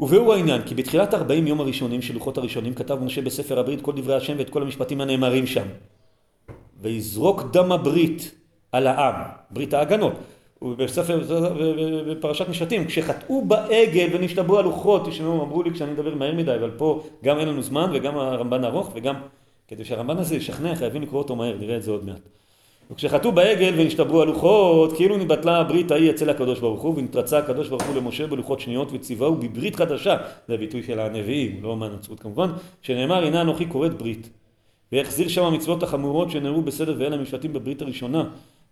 ובהו 0.00 0.32
העניין, 0.32 0.62
כי 0.62 0.74
בתחילת 0.74 1.14
40 1.14 1.46
יום 1.46 1.60
הראשונים 1.60 2.02
של 2.02 2.14
לוחות 2.14 2.38
הראשונים 2.38 2.74
כתב 2.74 2.98
משה 3.02 3.22
בספר 3.22 3.58
הברית 3.58 3.80
כל 3.80 3.92
דברי 3.96 4.14
השם 4.16 4.34
ואת 4.38 4.50
כל 4.50 4.62
המשפטים 4.62 5.00
הנאמרים 5.00 5.46
שם. 5.46 5.66
ויזרוק 6.80 7.42
דם 7.52 7.72
הברית 7.72 8.34
על 8.72 8.86
העם, 8.86 9.14
ברית 9.50 9.74
ההגנות. 9.74 10.12
ובספר, 10.64 11.20
בפרשת 12.10 12.48
משפטים, 12.48 12.84
כשחטאו 12.84 13.44
בעגל 13.44 14.08
ונשתברו 14.12 14.58
הלוחות, 14.58 15.08
תשמעו, 15.08 15.42
אמרו 15.42 15.62
לי 15.62 15.70
כשאני 15.70 15.92
מדבר 15.92 16.14
מהר 16.14 16.34
מדי, 16.34 16.54
אבל 16.54 16.70
פה 16.76 17.02
גם 17.24 17.38
אין 17.38 17.48
לנו 17.48 17.62
זמן 17.62 17.90
וגם 17.92 18.18
הרמב"ן 18.18 18.64
ארוך 18.64 18.90
וגם 18.94 19.14
כדי 19.68 19.84
שהרמב"ן 19.84 20.18
הזה 20.18 20.36
ישכנע 20.36 20.74
חייבים 20.74 21.02
לקרוא 21.02 21.22
אותו 21.22 21.36
מהר, 21.36 21.56
נראה 21.60 21.76
את 21.76 21.82
זה 21.82 21.90
עוד 21.90 22.04
מעט. 22.04 22.20
וכשחטאו 22.90 23.32
בעגל 23.32 23.74
ונשתברו 23.76 24.22
הלוחות, 24.22 24.92
כאילו 24.92 25.16
נבטלה 25.16 25.58
הברית 25.58 25.90
ההיא 25.90 26.10
אצל 26.10 26.30
הקדוש 26.30 26.60
ברוך 26.60 26.82
הוא, 26.82 26.98
ונתרצה 26.98 27.38
הקדוש 27.38 27.68
ברוך 27.68 27.82
הוא 27.82 27.96
למשה 27.96 28.26
בלוחות 28.26 28.60
שניות 28.60 28.88
וציווהו 28.92 29.34
בברית 29.34 29.76
חדשה, 29.76 30.16
זה 30.48 30.54
הביטוי 30.54 30.82
של 30.82 31.00
הנביאים, 31.00 31.62
לא 31.62 31.76
מהנצרות 31.76 32.20
כמובן, 32.20 32.50
שנאמר 32.82 33.24
הנה 33.24 33.40
אנוכי 33.40 33.68
כורת 33.68 33.94
ברית. 33.94 34.28
והחזיר 34.92 35.28
שם 35.28 35.44
המצוות 35.44 35.82
החמורות 35.82 36.30
שנאמרו 36.30 36.62
בסדר 36.62 36.96
ואלה 36.98 37.16
המשפטים 37.16 37.52
בברית 37.52 37.82
הראשונה. 37.82 38.24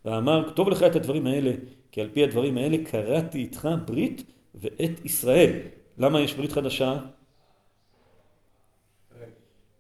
ואמר 0.05 0.48
כתוב 0.48 0.68
לך 0.68 0.82
את 0.82 0.96
הדברים 0.96 1.26
האלה, 1.26 1.53
כי 1.92 2.01
על 2.01 2.09
פי 2.12 2.24
הדברים 2.24 2.57
האלה 2.57 2.76
קראתי 2.84 3.38
איתך 3.38 3.68
ברית 3.86 4.22
ואת 4.55 5.05
ישראל. 5.05 5.61
למה 5.98 6.20
יש 6.20 6.34
ברית 6.34 6.53
חדשה? 6.53 6.98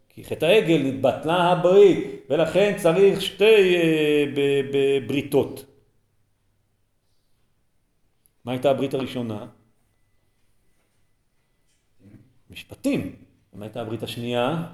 כי 0.08 0.24
חטא 0.24 0.44
העגל 0.44 0.82
נתבטלה 0.82 1.52
הברית, 1.52 2.26
ולכן 2.30 2.76
צריך 2.76 3.20
שתי 3.20 3.76
uh, 4.34 5.06
בריתות. 5.06 5.64
מה 8.44 8.52
הייתה 8.52 8.70
הברית 8.70 8.94
הראשונה? 8.94 9.46
משפטים. 12.50 13.16
מה 13.52 13.64
הייתה 13.64 13.80
הברית 13.80 14.02
השנייה? 14.02 14.72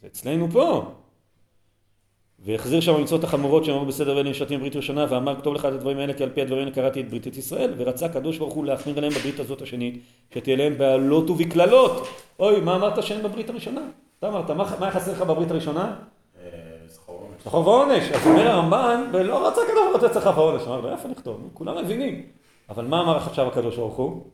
זה 0.00 0.06
אצלנו 0.06 0.50
פה. 0.50 0.94
והחזיר 2.46 2.80
שם 2.80 2.94
המצוות 2.94 3.24
החמורות 3.24 3.64
שאמרו 3.64 3.86
בסדר 3.86 4.16
ואלה 4.16 4.30
משפטים 4.30 4.60
ברית 4.60 4.76
ראשונה 4.76 5.06
ואמר 5.08 5.36
כתוב 5.36 5.54
לך 5.54 5.64
את 5.64 5.72
הדברים 5.72 5.98
האלה 5.98 6.14
כי 6.14 6.22
על 6.22 6.30
פי 6.30 6.42
הדברים 6.42 6.60
האלה 6.62 6.74
קראתי 6.74 7.00
את 7.00 7.10
בריתת 7.10 7.36
ישראל 7.36 7.72
ורצה 7.76 8.06
הקדוש 8.06 8.38
ברוך 8.38 8.54
הוא 8.54 8.64
להחמיר 8.64 8.98
עליהם 8.98 9.12
בברית 9.12 9.40
הזאת 9.40 9.62
השנית 9.62 10.02
שתהיה 10.34 10.56
להם 10.56 10.78
בעלות 10.78 11.30
ובקללות 11.30 12.06
אוי 12.40 12.60
מה 12.60 12.76
אמרת 12.76 13.02
שאין 13.02 13.22
בברית 13.22 13.50
הראשונה? 13.50 13.80
אתה 14.18 14.28
אמרת 14.28 14.50
מה 14.50 14.64
היה 14.80 14.90
חסר 14.90 15.12
לך 15.12 15.22
בברית 15.22 15.50
הראשונה? 15.50 15.96
זכור 17.44 17.68
ועונש. 17.68 18.10
אז 18.10 18.26
אומר 18.26 18.48
הרמב"ן 18.48 19.04
ולא 19.12 19.48
רצה 19.48 19.60
הקדוש 19.62 19.74
ברוך 19.84 19.96
הוא 19.96 20.06
לתת 20.06 20.14
זכר 20.14 20.38
ועונש 20.38 20.62
אמר 20.66 20.80
לו 20.80 20.90
איפה 20.90 21.08
נכתוב? 21.08 21.50
כולם 21.54 21.84
מבינים 21.84 22.22
אבל 22.68 22.84
מה 22.84 23.00
אמר 23.00 23.16
עכשיו 23.16 23.46
הקדוש 23.46 23.76
ברוך 23.76 23.94
הוא? 23.96 24.24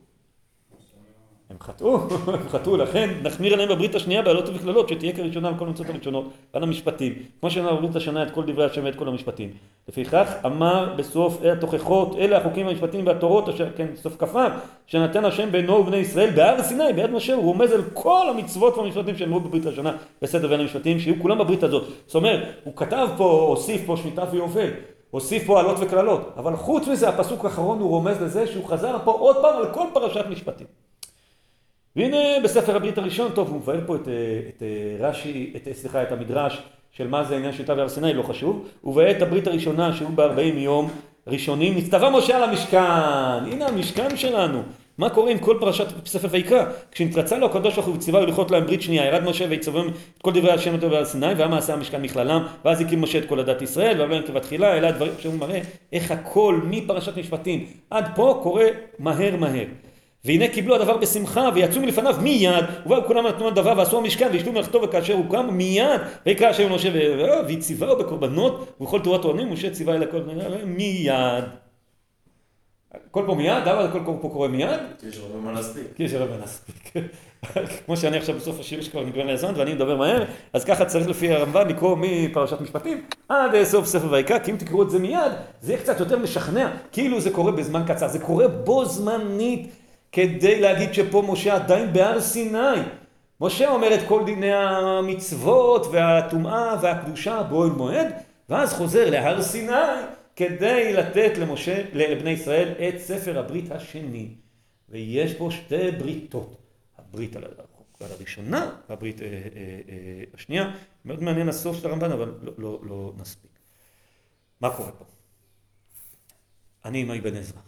הם 1.52 1.58
חטאו, 1.60 1.98
הם 2.34 2.48
חטאו, 2.48 2.76
לכן 2.76 3.10
נחמיר 3.22 3.52
עליהם 3.52 3.68
בברית 3.68 3.94
השנייה 3.94 4.22
בעלות 4.22 4.48
ובקללות, 4.48 4.88
שתהיה 4.88 5.12
כראשונה 5.12 5.48
על 5.48 5.54
כל 5.58 5.66
המצוות 5.66 5.90
הראשונות, 5.90 6.24
על 6.52 6.62
המשפטים, 6.62 7.12
כמו 7.40 7.50
שאמר 7.50 7.76
בברית 7.76 7.96
השנה 7.96 8.22
את 8.22 8.30
כל 8.30 8.44
דברי 8.46 8.64
השם 8.64 8.84
ואת 8.84 8.96
כל 8.96 9.08
המשפטים. 9.08 9.50
לפיכך 9.88 10.34
אמר 10.46 10.94
בסוף 10.96 11.42
התוכחות, 11.52 12.16
אלה 12.18 12.38
החוקים 12.38 12.66
והמשפטים 12.66 13.06
והתורות, 13.06 13.48
אשר 13.48 13.68
כן, 13.76 13.86
סוף 13.96 14.16
כ"ו, 14.18 14.38
שנתן 14.86 15.24
השם 15.24 15.52
בינו 15.52 15.72
ובני 15.72 15.96
ישראל 15.96 16.30
בהר 16.30 16.62
סיני, 16.62 16.92
ביד 16.92 17.10
משה, 17.10 17.34
הוא 17.34 17.44
רומז 17.44 17.72
על 17.72 17.82
כל 17.94 18.26
המצוות 18.30 18.78
והמשפטים 18.78 19.16
שנאמרו 19.16 19.40
בברית 19.40 19.66
השנה, 19.66 19.96
בסדר 20.22 20.48
בין 20.48 20.60
המשפטים, 20.60 21.00
שיהיו 21.00 21.14
כולם 21.22 21.38
בברית 21.38 21.62
הזאת. 21.62 21.84
זאת 22.06 22.14
אומרת, 22.14 22.40
הוא 22.64 22.76
כתב 22.76 23.08
פה, 23.16 23.46
הוסיף 23.48 23.86
פה 23.86 23.96
שמיטה 23.96 24.24
ויובל. 24.32 24.68
הוסיף 25.10 25.46
פה 25.46 25.60
עלות 25.60 25.76
וקללות, 25.80 26.32
אבל 26.36 26.56
חוץ 26.56 26.88
מזה 26.88 27.08
הפסוק 27.08 27.44
האחרון 27.44 27.78
הוא 27.78 27.90
רומז 27.90 28.22
לזה 28.22 28.46
שהוא 28.46 28.64
חזר 28.68 28.96
פה 29.04 29.12
עוד 29.12 29.36
פעם 29.42 29.56
על 29.56 29.72
כל 29.74 29.86
פרשת 29.94 30.24
משפטים. 30.30 30.66
והנה 31.96 32.18
בספר 32.44 32.76
הברית 32.76 32.98
הראשון, 32.98 33.32
טוב, 33.34 33.48
הוא 33.48 33.56
מבאר 33.56 33.80
פה 33.86 33.96
את, 33.96 34.08
את 34.48 34.62
רש"י, 35.00 35.52
את, 35.56 35.68
סליחה, 35.72 36.02
את 36.02 36.12
המדרש 36.12 36.62
של 36.92 37.08
מה 37.08 37.24
זה 37.24 37.34
העניין 37.34 37.52
של 37.52 37.64
תו 37.64 37.72
הר 37.72 37.88
סיני, 37.88 38.14
לא 38.14 38.22
חשוב. 38.22 38.68
ובעת 38.84 39.22
הברית 39.22 39.46
הראשונה, 39.46 39.92
שהוא 39.92 40.10
בארבעים 40.10 40.58
יום 40.58 40.90
ראשונים, 41.26 41.76
נצטווה 41.76 42.10
משה 42.10 42.36
על 42.36 42.42
המשכן. 42.42 42.78
הנה 43.52 43.66
המשכן 43.66 44.16
שלנו. 44.16 44.62
מה 44.98 45.10
קורה 45.10 45.30
עם 45.30 45.38
כל 45.38 45.56
פרשת 45.60 46.06
ספר 46.06 46.28
ויקרא? 46.30 46.64
כשנתרצה 46.92 47.38
לו 47.38 47.46
הקדוש 47.46 47.74
ברוך 47.74 47.86
הוא 47.86 47.94
וציווה 47.94 48.20
ללכות 48.20 48.50
להם 48.50 48.66
ברית 48.66 48.82
שנייה, 48.82 49.06
ירד 49.06 49.24
משה 49.24 49.44
ויצווהם 49.48 49.88
את 49.88 50.22
כל 50.22 50.32
דברי 50.32 50.52
השם 50.52 50.74
אותו 50.74 50.90
בהר 50.90 51.04
סיני, 51.04 51.26
והיה 51.26 51.48
מעשה 51.48 51.72
המשכן 51.72 52.02
מכללם, 52.02 52.46
ואז 52.64 52.80
הקים 52.80 53.02
משה 53.02 53.18
את 53.18 53.28
כל 53.28 53.40
הדת 53.40 53.62
ישראל, 53.62 54.00
ואמר 54.00 54.14
להם 54.14 54.22
כבתחילה, 54.26 54.76
אלה 54.76 54.88
הדברים 54.88 55.12
שהוא 55.18 55.34
מראה 55.34 55.60
איך 55.92 56.10
הכל 56.10 56.60
מפרשת 56.64 57.18
משפטים 57.18 57.66
עד 57.90 58.04
פה 58.14 58.40
קורה 58.42 58.66
מהר 58.98 59.36
מהר. 59.36 59.64
והנה 60.24 60.48
קיבלו 60.48 60.74
הדבר 60.74 60.96
בשמחה 60.96 61.48
ויצאו 61.54 61.80
מלפניו 61.80 62.16
מיד 62.22 62.64
ובאו 62.86 63.04
כולם 63.06 63.26
נתנו 63.26 63.48
הדבר 63.48 63.74
ועשו 63.76 63.98
המשכן 63.98 64.28
וישתו 64.32 64.52
מלאכתו 64.52 64.82
וכאשר 64.82 65.14
הוא 65.14 65.24
קם 65.30 65.48
מיד 65.52 66.00
ויקרא 66.26 66.48
השם 66.48 66.70
למשה 66.70 66.88
והציווהו 67.48 67.98
בקורבנות 67.98 68.76
ובכל 68.80 69.00
תורת 69.00 69.22
תורנים 69.22 69.52
משה 69.52 69.70
ציווה 69.70 69.94
אל 69.94 70.02
הכל 70.02 70.20
מיד. 70.64 71.44
כל 73.10 73.24
פה 73.26 73.34
מיד? 73.34 73.66
למה 73.66 73.92
כל 73.92 74.00
פה 74.04 74.28
קורה 74.32 74.48
מיד? 74.48 74.80
כי 75.00 75.06
יש 75.06 75.18
הרבה 75.18 75.38
מה 75.38 75.52
להספיק. 75.52 75.86
כי 75.96 76.02
יש 76.02 76.12
הרבה 76.12 76.32
מה 76.32 76.40
להספיק. 76.40 76.92
כמו 77.86 77.96
שאני 77.96 78.16
עכשיו 78.16 78.34
בסוף 78.34 78.60
השיעור 78.60 78.84
שכבר 78.84 79.04
נגמר 79.04 79.24
לי 79.24 79.32
הזמן 79.32 79.52
ואני 79.56 79.74
מדבר 79.74 79.96
מהר, 79.96 80.24
אז 80.52 80.64
ככה 80.64 80.84
צריך 80.84 81.08
לפי 81.08 81.32
הרמב"ן 81.32 81.68
לקרוא 81.68 81.96
מפרשת 82.00 82.60
משפטים 82.60 83.04
עד 83.28 83.62
סוף 83.64 83.86
ספר 83.86 84.08
ויקרא, 84.10 84.38
כי 84.38 84.50
אם 84.50 84.56
תקראו 84.56 84.82
את 84.82 84.90
זה 84.90 84.98
מיד, 84.98 85.32
זה 85.60 85.72
יהיה 85.72 85.82
קצת 85.82 86.00
יותר 86.00 86.18
משכנע, 86.18 86.70
כאילו 86.92 87.20
זה 87.20 87.30
קורה 87.30 87.52
בזמן 87.52 87.82
קצר, 87.86 88.08
זה 88.08 88.18
קורה 88.18 88.48
בו 88.48 88.84
זמנית 88.84 89.81
כדי 90.12 90.60
להגיד 90.60 90.94
שפה 90.94 91.22
משה 91.28 91.54
עדיין 91.54 91.92
בהר 91.92 92.20
סיני. 92.20 92.80
משה 93.40 93.70
אומר 93.70 93.94
את 93.94 94.00
כל 94.08 94.24
דיני 94.26 94.52
המצוות 94.52 95.86
והטומאה 95.92 96.76
והקדושה 96.82 97.42
באוהל 97.42 97.70
מועד, 97.70 98.06
ואז 98.48 98.72
חוזר 98.72 99.10
להר 99.10 99.42
סיני 99.42 99.72
כדי 100.36 100.92
לתת 100.92 101.38
למשה, 101.38 101.84
לבני 101.92 102.30
ישראל 102.30 102.68
את 102.68 102.98
ספר 103.00 103.38
הברית 103.38 103.72
השני. 103.72 104.28
ויש 104.88 105.34
פה 105.34 105.48
שתי 105.50 105.90
בריתות. 105.90 106.56
הברית 106.98 107.36
על 107.36 107.44
הראשונה 108.00 108.70
והברית 108.88 109.22
אה, 109.22 109.26
אה, 109.26 109.30
אה, 109.88 110.24
השנייה. 110.34 110.74
מאוד 111.04 111.22
מעניין 111.22 111.48
הסוף 111.48 111.76
של 111.76 111.88
הרמב"ן, 111.88 112.12
אבל 112.12 112.34
לא, 112.42 112.52
לא, 112.58 112.80
לא 112.82 113.12
נספיק. 113.16 113.50
מה 114.60 114.76
קורה 114.76 114.92
פה? 114.92 115.04
אני 116.84 117.00
עם 117.00 117.10
אבן 117.10 117.36
עזרא. 117.36 117.60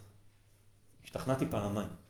השתכנעתי 1.03 1.45
פעמיים. 1.49 2.04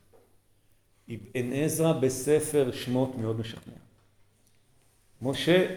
אבן 1.09 1.53
עזרא 1.53 1.93
בספר 1.93 2.71
שמות 2.71 3.17
מאוד 3.17 3.39
משכנע. 3.39 3.73
משה 5.21 5.75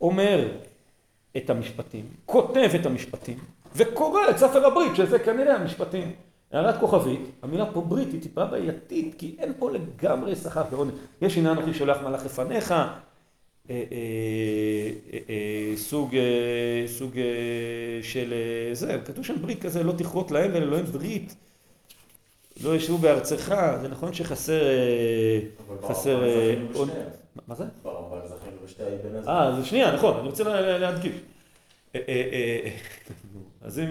אומר 0.00 0.48
את 1.36 1.50
המשפטים, 1.50 2.04
כותב 2.26 2.70
את 2.80 2.86
המשפטים, 2.86 3.38
וקורא 3.76 4.20
את 4.30 4.38
ספר 4.38 4.66
הברית, 4.66 4.96
שזה 4.96 5.18
כנראה 5.18 5.56
המשפטים. 5.56 6.12
הערת 6.52 6.80
כוכבית, 6.80 7.20
המילה 7.42 7.72
פה 7.72 7.80
ברית 7.80 8.12
היא 8.12 8.22
טיפה 8.22 8.44
בעייתית, 8.44 9.14
כי 9.18 9.36
אין 9.38 9.52
פה 9.58 9.70
לגמרי 9.70 10.36
שכר 10.36 10.64
ועונש. 10.70 10.92
יש 11.22 11.38
עניין 11.38 11.56
אנוכי 11.56 11.74
שולח 11.74 12.02
מלאך 12.02 12.24
לפניך, 12.24 12.72
אה, 12.72 12.84
אה, 13.70 13.80
אה, 15.28 15.76
סוג, 15.76 16.16
סוג 16.86 17.14
של 18.02 18.34
זה, 18.72 18.98
כתוב 19.04 19.24
שם 19.24 19.42
ברית 19.42 19.62
כזה, 19.62 19.82
לא 19.82 19.92
תכרות 19.92 20.30
להם 20.30 20.50
ולאלוהים 20.54 20.84
ברית. 20.84 21.34
לא 22.64 22.76
ישבו 22.76 22.98
בארצך, 22.98 23.54
זה 23.82 23.88
נכון 23.88 24.14
שחסר... 24.14 24.62
חסר... 25.88 26.22
מה 27.48 27.54
זה? 27.54 27.64
ברמב"ן 27.82 28.18
זכינו 28.28 28.68
שתי 28.68 28.82
האבן 28.82 29.16
עזרא. 29.18 29.32
אה, 29.32 29.48
אז 29.48 29.64
שנייה, 29.66 29.92
נכון, 29.96 30.16
אני 30.20 30.28
רוצה 30.28 30.44
לה- 30.44 30.78
להדגיש. 30.78 31.12
אה, 31.94 32.00
אה, 32.08 32.28
אה, 32.64 32.70
אז 33.62 33.78
אם... 33.78 33.86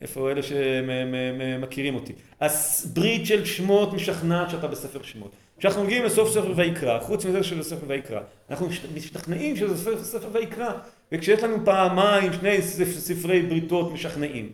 איפה 0.00 0.30
אלה 0.30 0.40
שמכירים 0.42 1.94
אותי? 1.94 2.12
הברית 2.40 3.26
של 3.26 3.44
שמות 3.44 3.92
משכנעת 3.92 4.50
שאתה 4.50 4.66
בספר 4.66 5.02
שמות. 5.02 5.30
כשאנחנו 5.58 5.84
מגיעים 5.84 6.04
לסוף 6.04 6.30
ספר 6.30 6.52
ויקרא, 6.56 7.00
חוץ 7.00 7.24
מזה 7.24 7.42
של 7.42 7.62
ספר 7.62 7.84
ויקרא, 7.88 8.20
אנחנו 8.50 8.66
מש- 8.68 8.80
משתכנעים 8.94 9.56
שזה 9.56 9.76
ספר, 9.78 10.04
ספר 10.04 10.28
ויקרא, 10.32 10.72
וכשיש 11.12 11.42
לנו 11.42 11.56
פעמיים 11.64 12.32
שני 12.32 12.58
ספ- 12.62 12.98
ספרי 12.98 13.42
בריתות 13.42 13.92
משכנעים, 13.92 14.52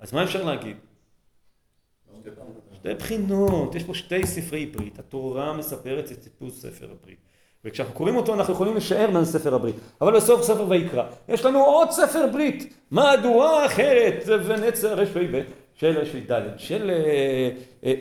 אז 0.00 0.12
מה 0.12 0.24
אפשר 0.24 0.44
להגיד? 0.44 0.76
שתי 2.74 2.94
בחינות, 2.94 3.74
יש 3.74 3.84
פה 3.84 3.94
שתי 3.94 4.26
ספרי 4.26 4.66
ברית, 4.66 4.98
התורה 4.98 5.52
מספרת 5.52 6.12
את 6.12 6.22
טיפוס 6.22 6.62
ספר 6.62 6.90
הברית. 6.90 7.18
וכשאנחנו 7.64 7.94
קוראים 7.94 8.16
אותו 8.16 8.34
אנחנו 8.34 8.54
יכולים 8.54 8.76
לשער 8.76 9.10
מה 9.10 9.24
זה 9.24 9.38
ספר 9.38 9.54
הברית. 9.54 9.76
אבל 10.00 10.16
בסוף 10.16 10.42
ספר 10.42 10.68
ויקרא, 10.68 11.04
יש 11.28 11.44
לנו 11.44 11.64
עוד 11.64 11.90
ספר 11.90 12.26
ברית, 12.32 12.74
מהדורה 12.90 13.66
אחרת, 13.66 14.24
ונצר 14.26 14.94
רפ"ב 14.94 15.40
של 15.74 15.98
רפ"ד, 15.98 16.42
של 16.56 16.90
אה, 16.90 17.50
אה, 17.84 17.92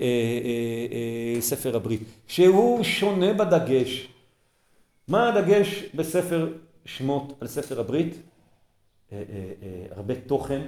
אה, 1.36 1.41
ספר 1.41 1.76
הברית, 1.76 2.01
שהוא 2.28 2.84
שונה 2.84 3.34
בדגש. 3.34 4.07
מה 5.07 5.30
הדגש 5.30 5.86
בספר 5.95 6.49
שמות 6.86 7.34
על 7.41 7.47
ספר 7.47 7.80
הברית? 7.80 8.15
הרבה 9.91 10.15
תוכן, 10.15 10.61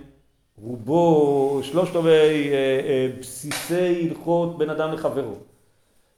רובו 0.58 1.60
שלושת 1.64 1.96
רבעי 1.96 2.50
אה, 2.50 2.56
אה, 2.56 3.10
בסיסי 3.20 4.08
הלכות 4.10 4.58
בין 4.58 4.70
אדם 4.70 4.94
לחברו. 4.94 5.36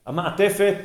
המעטפת 0.05 0.75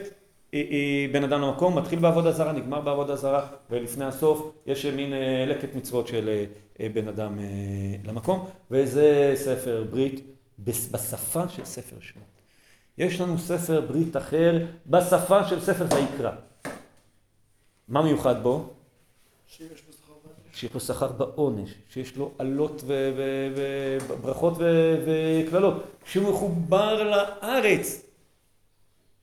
היא 0.53 1.13
בין 1.13 1.25
אדם 1.25 1.41
למקום, 1.41 1.79
מתחיל 1.79 1.99
בעבודה 1.99 2.33
זרה, 2.33 2.53
נגמר 2.53 2.81
בעבודה 2.81 3.17
זרה, 3.17 3.47
ולפני 3.71 4.05
הסוף 4.05 4.53
יש 4.67 4.87
מין 4.87 5.13
אה, 5.13 5.45
לקט 5.49 5.75
מצוות 5.75 6.09
של 6.09 6.29
אה, 6.29 6.45
אה, 6.81 6.89
בין 6.89 7.09
אדם 7.09 7.39
אה, 7.39 7.45
למקום, 8.05 8.49
וזה 8.71 9.33
ספר 9.37 9.85
ברית 9.91 10.21
בשפה 10.59 11.49
של 11.49 11.65
ספר 11.65 11.97
שמות. 12.01 12.25
יש 12.99 13.21
לנו 13.21 13.39
ספר 13.39 13.81
ברית 13.81 14.17
אחר 14.17 14.67
בשפה 14.87 15.45
של 15.45 15.61
ספר 15.61 15.87
ויקרא. 15.95 16.31
מה 17.89 18.03
מיוחד 18.03 18.43
בו? 18.43 18.71
שיש. 19.47 19.88
שיש 20.59 20.75
לו 20.75 20.81
שכר 20.81 21.13
בעונש, 21.13 21.71
שיש 21.89 22.17
לו 22.17 22.31
עלות 22.39 22.85
וברכות 22.87 24.55
וקללות, 25.07 25.83
שהוא 26.05 26.31
מחובר 26.31 27.03
לארץ, 27.03 28.03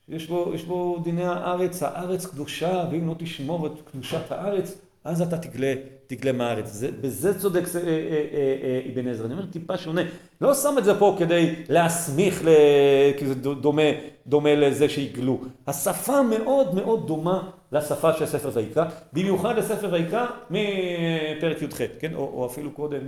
יש 0.09 0.27
בו, 0.27 0.51
יש 0.53 0.63
בו 0.63 0.99
דיני 1.03 1.25
הארץ, 1.25 1.83
הארץ 1.83 2.25
קדושה, 2.25 2.86
ואם 2.91 3.07
לא 3.07 3.15
תשמור 3.17 3.67
את 3.67 3.71
קדושת 3.91 4.31
הארץ, 4.31 4.77
אז 5.03 5.21
אתה 5.21 5.38
תגלה, 5.38 5.73
תגלה 6.07 6.31
מהארץ. 6.31 6.71
זה, 6.71 6.89
בזה 7.01 7.39
צודק 7.39 7.63
אה, 7.75 7.81
אה, 7.81 7.88
אה, 7.88 8.55
אה, 8.63 8.91
אבן 8.93 9.07
עזרא. 9.07 9.25
אני 9.25 9.33
אומר 9.33 9.45
טיפה 9.45 9.77
שונה. 9.77 10.01
לא 10.41 10.53
שם 10.53 10.75
את 10.77 10.86
זה 10.86 10.99
פה 10.99 11.15
כדי 11.19 11.55
להסמיך, 11.69 12.41
ל... 12.45 12.49
כי 13.17 13.27
זה 13.27 13.36
דומה, 13.36 13.81
דומה 14.27 14.55
לזה 14.55 14.89
שיגלו. 14.89 15.41
השפה 15.67 16.21
מאוד 16.21 16.75
מאוד 16.75 17.07
דומה 17.07 17.49
לשפה 17.72 18.13
של 18.13 18.26
ספר 18.26 18.49
ויקרא, 18.53 18.86
במיוחד 19.13 19.57
לספר 19.57 19.89
ויקרא 19.91 20.26
מפרק 20.49 21.61
י"ח, 21.61 21.82
כן? 21.99 22.13
או, 22.13 22.20
או 22.20 22.45
אפילו 22.45 22.72
קודם 22.72 22.99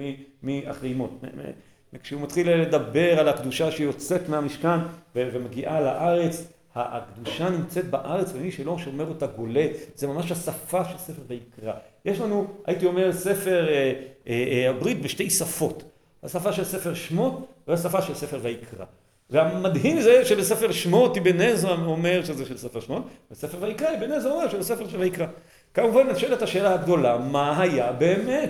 מאחרי 0.44 0.94
מות. 0.94 1.12
מ- 1.24 1.40
מ- 1.40 1.98
כשהוא 2.04 2.22
מתחיל 2.22 2.52
לדבר 2.52 3.20
על 3.20 3.28
הקדושה 3.28 3.72
שיוצאת 3.72 4.30
מהמשכן 4.30 4.80
ומגיעה 5.16 5.82
לארץ, 5.82 6.48
הקדושה 6.76 7.50
נמצאת 7.50 7.90
בארץ 7.90 8.32
ומי 8.36 8.52
שלא 8.52 8.78
שומר 8.78 9.08
אותה 9.10 9.28
גולה, 9.28 9.68
זה 9.96 10.08
ממש 10.08 10.32
השפה 10.32 10.86
של 10.86 10.98
ספר 10.98 11.22
ויקרא. 11.28 11.74
יש 12.06 12.20
לנו, 12.20 12.48
הייתי 12.66 12.86
אומר, 12.86 13.14
ספר 13.14 13.68
אה, 13.70 13.94
אה, 14.28 14.46
אה, 14.52 14.70
הברית 14.70 15.02
בשתי 15.02 15.30
שפות. 15.30 15.84
השפה 16.24 16.54
של 16.54 16.64
ספר 16.64 16.94
שמות 16.94 17.48
והשפה 17.68 18.02
של 18.02 18.14
ספר 18.14 18.40
ויקרא. 18.42 18.86
והמדהים 19.30 20.02
זה 20.02 20.26
שבספר 20.26 20.72
שמות 20.72 21.18
אבן 21.18 21.42
עזרא 21.42 21.86
אומר 21.86 22.26
שזה 22.26 22.46
של 22.46 22.58
ספר 22.58 22.80
שמות, 22.80 23.04
בספר 23.32 23.58
ויקרא 23.62 23.98
אבן 23.98 24.12
עזרא 24.12 24.32
אומר 24.32 24.50
שזה 24.50 24.64
ספר 24.64 24.90
של 24.90 24.98
ויקרא. 24.98 25.28
כמובן 25.74 26.10
נשאלת 26.10 26.42
השאלה 26.42 26.74
הגדולה, 26.74 27.18
מה 27.18 27.62
היה 27.62 27.92
באמת? 27.92 28.50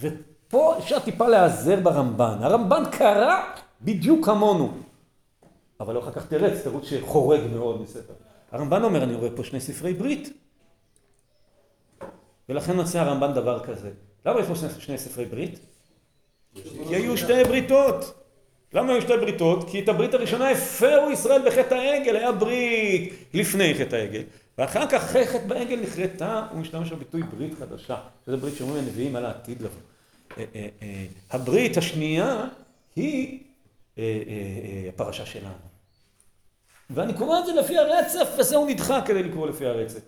ופה 0.00 0.78
אפשר 0.78 0.98
טיפה 0.98 1.28
להיעזר 1.28 1.80
ברמב"ן. 1.80 2.38
הרמב"ן 2.40 2.82
קרא 2.92 3.44
בדיוק 3.82 4.26
כמונו. 4.26 4.72
אבל 5.80 5.94
לא 5.94 5.98
אחר 5.98 6.12
כך 6.12 6.26
תרץ, 6.26 6.62
תירוץ 6.62 6.84
שחורג 6.84 7.40
מאוד 7.52 7.82
מספר. 7.82 8.12
הרמב"ן 8.52 8.82
אומר, 8.82 9.02
אני 9.02 9.14
רואה 9.14 9.30
פה 9.36 9.44
שני 9.44 9.60
ספרי 9.60 9.92
ברית. 9.94 10.32
ולכן 12.48 12.80
מצא 12.80 13.00
הרמב"ן 13.00 13.34
דבר 13.34 13.64
כזה. 13.64 13.90
למה 14.26 14.40
יש 14.40 14.46
פה 14.46 14.80
שני 14.80 14.98
ספרי 14.98 15.24
ברית? 15.24 15.58
כי 16.54 16.94
היו 16.96 17.16
שתי 17.16 17.44
בריתות. 17.44 18.25
למה 18.72 18.92
היו 18.92 19.02
שתי 19.02 19.16
בריתות? 19.20 19.70
כי 19.70 19.80
את 19.80 19.88
הברית 19.88 20.14
הראשונה 20.14 20.50
הפרו 20.50 21.10
ישראל 21.12 21.42
בחטא 21.46 21.74
העגל, 21.74 22.16
היה 22.16 22.32
ברית 22.32 23.14
לפני 23.34 23.74
חטא 23.74 23.96
העגל. 23.96 24.22
ואחר 24.58 24.86
כך 24.86 24.94
אחרי 24.94 25.26
חטא 25.26 25.46
בעגל 25.46 25.80
נכרתה, 25.80 26.46
הוא 26.50 26.60
משתמש 26.60 26.92
בביטוי 26.92 27.22
ברית 27.22 27.54
חדשה, 27.58 27.96
שזה 28.26 28.36
ברית 28.36 28.56
שאומרים 28.56 28.84
הנביאים 28.84 29.16
על 29.16 29.24
העתיד 29.24 29.62
לבוא. 29.62 29.80
אה, 30.38 30.44
אה, 30.54 30.68
אה, 30.82 31.06
הברית 31.30 31.76
השנייה 31.76 32.44
היא 32.96 33.40
הפרשה 34.88 35.26
שלנו. 35.26 35.66
ואני 36.90 37.14
קורא 37.14 37.38
את 37.38 37.46
זה 37.46 37.52
לפי 37.52 37.78
הרצף, 37.78 38.28
וזה 38.38 38.56
הוא 38.56 38.68
נדחה 38.68 39.00
כדי 39.00 39.22
לקרוא 39.22 39.48
לפי 39.48 39.66
הרצף. 39.66 40.00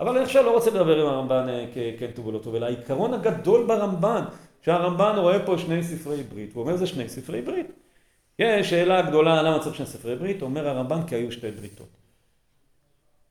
אבל 0.00 0.16
אני 0.16 0.24
עכשיו 0.24 0.42
לא 0.42 0.50
רוצה 0.50 0.70
לדבר 0.70 1.00
עם 1.00 1.06
הרמב"ן 1.06 1.46
ככן 1.70 2.10
טוב 2.14 2.26
ולא 2.26 2.38
טוב, 2.38 2.54
אלא 2.54 2.66
העיקרון 2.66 3.14
הגדול 3.14 3.66
ברמב"ן, 3.66 4.22
שהרמב"ן 4.62 5.14
רואה 5.18 5.46
פה 5.46 5.58
שני 5.58 5.84
ספרי 5.84 6.22
ברית, 6.22 6.54
הוא 6.54 6.62
אומר 6.62 6.76
זה 6.76 6.86
שני 6.86 7.08
ספרי 7.08 7.42
ברית. 7.42 7.83
יש 8.38 8.70
שאלה 8.70 9.02
גדולה 9.02 9.42
למה 9.42 9.58
צריך 9.58 9.76
שני 9.76 9.86
ספרי 9.86 10.16
ברית, 10.16 10.42
אומר 10.42 10.68
הרמב"ן 10.68 11.02
כי 11.06 11.14
היו 11.14 11.32
שתי 11.32 11.50
בריתות. 11.50 11.88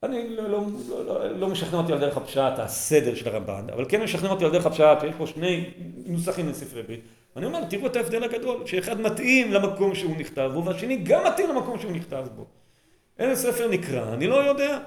אני 0.03 0.35
לא, 0.35 0.49
לא, 0.49 0.63
לא, 0.89 1.05
לא, 1.05 1.39
לא 1.39 1.47
משכנע 1.47 1.79
אותי 1.79 1.93
על 1.93 1.99
דרך 1.99 2.17
הפשט, 2.17 2.53
הסדר 2.57 3.15
של 3.15 3.29
הרמב"ן, 3.29 3.65
אבל 3.73 3.85
כן 3.89 4.03
משכנע 4.03 4.29
אותי 4.29 4.45
על 4.45 4.51
דרך 4.51 4.65
הפשט, 4.65 4.97
שיש 5.01 5.15
פה 5.17 5.27
שני 5.27 5.69
נוסחים 6.05 6.49
לספרי 6.49 6.83
ברית. 6.83 7.01
ואני 7.35 7.45
אומר, 7.45 7.65
תראו 7.65 7.87
את 7.87 7.95
ההבדל 7.95 8.23
הגדול, 8.23 8.65
שאחד 8.65 9.01
מתאים 9.01 9.53
למקום 9.53 9.95
שהוא 9.95 10.17
נכתב 10.17 10.51
בו, 10.53 10.65
והשני 10.65 10.97
גם 10.97 11.27
מתאים 11.27 11.49
למקום 11.49 11.79
שהוא 11.79 11.91
נכתב 11.91 12.25
בו. 12.35 12.45
איזה 13.19 13.51
ספר 13.51 13.67
נקרא, 13.67 14.13
אני 14.13 14.27
לא 14.27 14.35
יודע. 14.35 14.79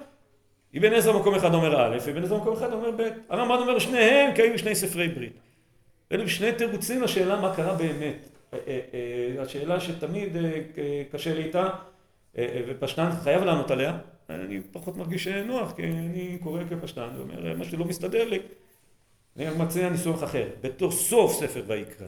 אבן 0.79 0.93
עזרא 0.93 1.13
במקום 1.13 1.35
אחד 1.35 1.55
אומר 1.55 1.81
א', 1.81 1.97
אבן 2.11 2.23
עזרא 2.23 2.39
במקום 2.39 2.53
אחד 2.53 2.73
אומר 2.73 2.91
ב'. 2.91 3.09
הרמב"ן 3.29 3.55
אומר 3.55 3.79
שניהם 3.79 4.35
כי 4.35 4.43
היו 4.43 4.59
שני 4.59 4.75
ספרי 4.75 5.09
ברית. 5.09 5.33
אלו 6.13 6.29
שני 6.29 6.53
תירוצים 6.53 7.03
לשאלה 7.03 7.41
מה 7.41 7.57
קרה 7.57 7.75
באמת. 7.75 8.29
אה, 8.55 8.59
אה, 8.67 8.81
אה, 8.95 9.43
השאלה 9.43 9.81
שתמיד 9.81 10.37
קשה 11.13 11.35
לי 11.35 11.45
איתה, 11.45 11.69
ופשטן 12.69 13.11
חייב 13.23 13.45
לענות 13.45 13.71
עליה. 13.71 13.99
אני 14.31 14.61
פחות 14.73 14.97
מרגיש 14.97 15.29
נוח, 15.29 15.73
כי 15.73 15.83
אני 15.83 16.39
קורא 16.43 16.61
כפשטן 16.71 17.09
ואומר, 17.17 17.57
מה 17.57 17.65
שלא 17.65 17.85
מסתדר 17.85 18.29
לי, 18.29 18.39
אני 19.37 19.47
מציע 19.59 19.89
ניסוח 19.89 20.25
אחר. 20.25 20.49
בתור 20.61 20.91
סוף 20.91 21.33
ספר 21.33 21.63
ויקרא. 21.67 22.07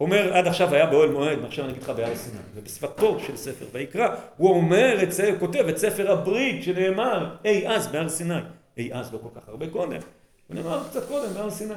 אומר 0.00 0.34
עד 0.36 0.46
עכשיו 0.46 0.74
היה 0.74 0.86
באוהל 0.86 1.10
מועד, 1.10 1.38
ועכשיו 1.42 1.64
אני 1.64 1.72
אגיד 1.72 1.82
לך 1.82 1.90
בהר 1.90 2.16
סיני. 2.16 2.38
ובשפתו 2.54 3.20
של 3.20 3.36
ספר 3.36 3.66
ויקרא, 3.72 4.08
הוא 4.36 4.50
אומר, 4.50 4.98
את 5.02 5.08
הוא 5.30 5.38
כותב 5.38 5.64
את 5.68 5.78
ספר 5.78 6.12
הברית 6.12 6.62
שנאמר 6.62 7.36
אי 7.44 7.68
אז 7.68 7.86
בהר 7.86 8.08
סיני. 8.08 8.38
אי 8.76 8.92
אז 8.92 9.12
לא 9.12 9.18
כל 9.18 9.40
כך 9.40 9.48
הרבה 9.48 9.70
קודם, 9.70 10.00
הוא 10.48 10.56
נאמר 10.56 10.82
קצת 10.90 11.08
קודם 11.08 11.34
בהר 11.34 11.50
סיני. 11.50 11.74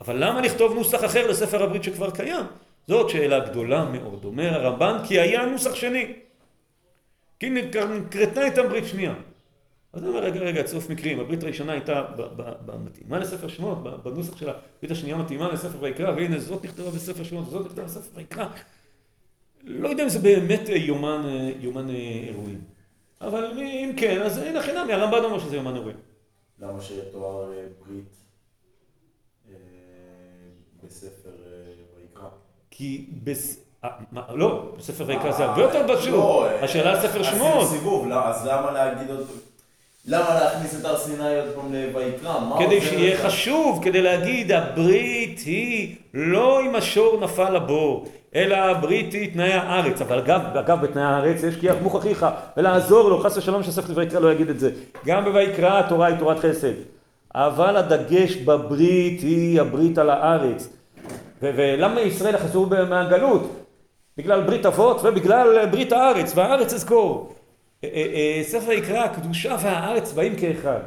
אבל 0.00 0.24
למה 0.24 0.40
לכתוב 0.40 0.74
נוסח 0.74 1.04
אחר 1.04 1.26
לספר 1.26 1.62
הברית 1.62 1.84
שכבר 1.84 2.10
קיים? 2.10 2.44
זאת 2.88 3.10
שאלה 3.10 3.48
גדולה 3.48 3.84
מאוד. 3.84 4.24
אומר 4.24 4.54
הרמב"ן, 4.54 4.98
כי 5.08 5.20
היה 5.20 5.46
נוסח 5.46 5.74
שני. 5.74 6.12
כי 7.40 7.50
נקרתה 7.50 8.44
איתם 8.44 8.68
ברית 8.68 8.84
שנייה. 8.84 9.14
אז 9.92 10.02
אני 10.02 10.08
אומר, 10.10 10.20
רגע, 10.20 10.40
רגע, 10.40 10.62
צירוף 10.62 10.90
מקרים, 10.90 11.20
הברית 11.20 11.42
הראשונה 11.42 11.72
הייתה 11.72 12.04
מתאימה 12.84 13.18
לספר 13.18 13.48
שמות, 13.48 14.02
בנוסח 14.02 14.36
של 14.36 14.48
הברית 14.48 14.90
השנייה 14.90 15.16
מתאימה 15.16 15.52
לספר 15.52 15.82
ויקרא, 15.82 16.10
והנה 16.10 16.38
זאת 16.38 16.64
נכתבה 16.64 16.90
בספר 16.90 17.24
שמות, 17.24 17.46
וזאת 17.48 17.66
נכתבה 17.66 17.84
בספר 17.84 18.16
ויקרא. 18.16 18.46
לא 19.64 19.88
יודע 19.88 20.04
אם 20.04 20.08
זה 20.08 20.18
באמת 20.18 20.68
יומן, 20.68 21.22
יומן 21.60 21.88
אירועים. 21.90 22.60
אבל 23.20 23.44
אם 23.56 23.92
כן, 23.96 24.22
אז 24.22 24.38
הנה 24.38 24.62
חינמי, 24.62 24.92
הרמב"ן 24.92 25.24
אומר 25.24 25.38
שזה 25.38 25.56
יומן 25.56 25.74
אירועים. 25.74 25.96
למה 26.58 26.82
שיתואר 26.82 27.52
אה, 27.52 27.66
ברית 27.86 28.16
אה, 29.48 29.54
בספר 30.84 31.30
אה? 31.46 31.47
כי 32.78 33.04
בס... 33.24 33.58
אה, 33.84 33.90
לא, 34.34 34.62
בספר 34.78 35.04
ויקרא 35.06 35.32
זה 35.32 35.44
הרבה 35.44 35.62
יותר 35.62 35.96
פשוט. 35.96 36.12
לא, 36.12 36.46
השאלה 36.62 36.90
על 36.90 37.00
ספר 37.00 37.20
עשינו 37.20 37.24
שמות. 37.24 37.68
סיבוב, 37.68 38.08
לא, 38.08 38.26
אז 38.26 38.46
למה 38.46 38.70
להגיד 38.70 39.10
עוד... 39.10 39.26
למה 40.06 40.34
להכניס 40.34 40.80
את 40.80 40.84
הר 40.84 40.98
סיני 40.98 41.40
עוד 41.40 41.48
פעם 41.54 41.74
לויקרא? 41.74 42.34
כדי 42.58 42.80
שיהיה? 42.80 43.18
חשוב, 43.18 43.80
כדי 43.84 44.02
להגיד 44.02 44.52
הברית 44.52 45.40
היא 45.46 45.96
לא 46.14 46.60
אם 46.60 46.76
השור 46.76 47.20
נפל 47.20 47.50
לבור, 47.50 48.06
אלא 48.34 48.56
הברית 48.56 49.12
היא 49.12 49.32
תנאי 49.32 49.52
הארץ. 49.52 50.00
אבל 50.00 50.18
אגב, 50.18 50.40
אגב 50.56 50.80
בתנאי 50.80 51.04
הארץ 51.04 51.42
יש 51.42 51.56
כי 51.56 51.66
יחמוך 51.66 51.96
אחיך 51.96 52.26
ולעזור 52.56 53.08
לו, 53.08 53.20
חס 53.20 53.36
ושלום 53.36 53.62
שספר 53.62 53.92
ויקרא 53.96 54.20
לא 54.20 54.32
יגיד 54.32 54.48
את 54.48 54.60
זה. 54.60 54.70
גם 55.06 55.24
בויקרא 55.24 55.78
התורה 55.78 56.06
היא 56.06 56.16
תורת 56.16 56.38
חסד. 56.38 56.74
אבל 57.34 57.76
הדגש 57.76 58.36
בברית 58.36 59.20
היא 59.20 59.60
הברית 59.60 59.98
על 59.98 60.10
הארץ. 60.10 60.68
ולמה 61.42 62.00
ישראל 62.00 62.34
יחזרו 62.34 62.66
מהגלות? 62.66 63.64
בגלל 64.16 64.42
ברית 64.44 64.66
אבות 64.66 65.00
ובגלל 65.04 65.66
ברית 65.66 65.92
הארץ, 65.92 66.32
והארץ 66.34 66.72
אזכור. 66.72 67.34
אה, 67.84 67.88
אה, 67.94 68.06
אה, 68.14 68.44
ספר 68.44 68.72
יקרא, 68.72 68.98
הקדושה 68.98 69.56
והארץ 69.62 70.12
באים 70.12 70.36
כאחד. 70.36 70.80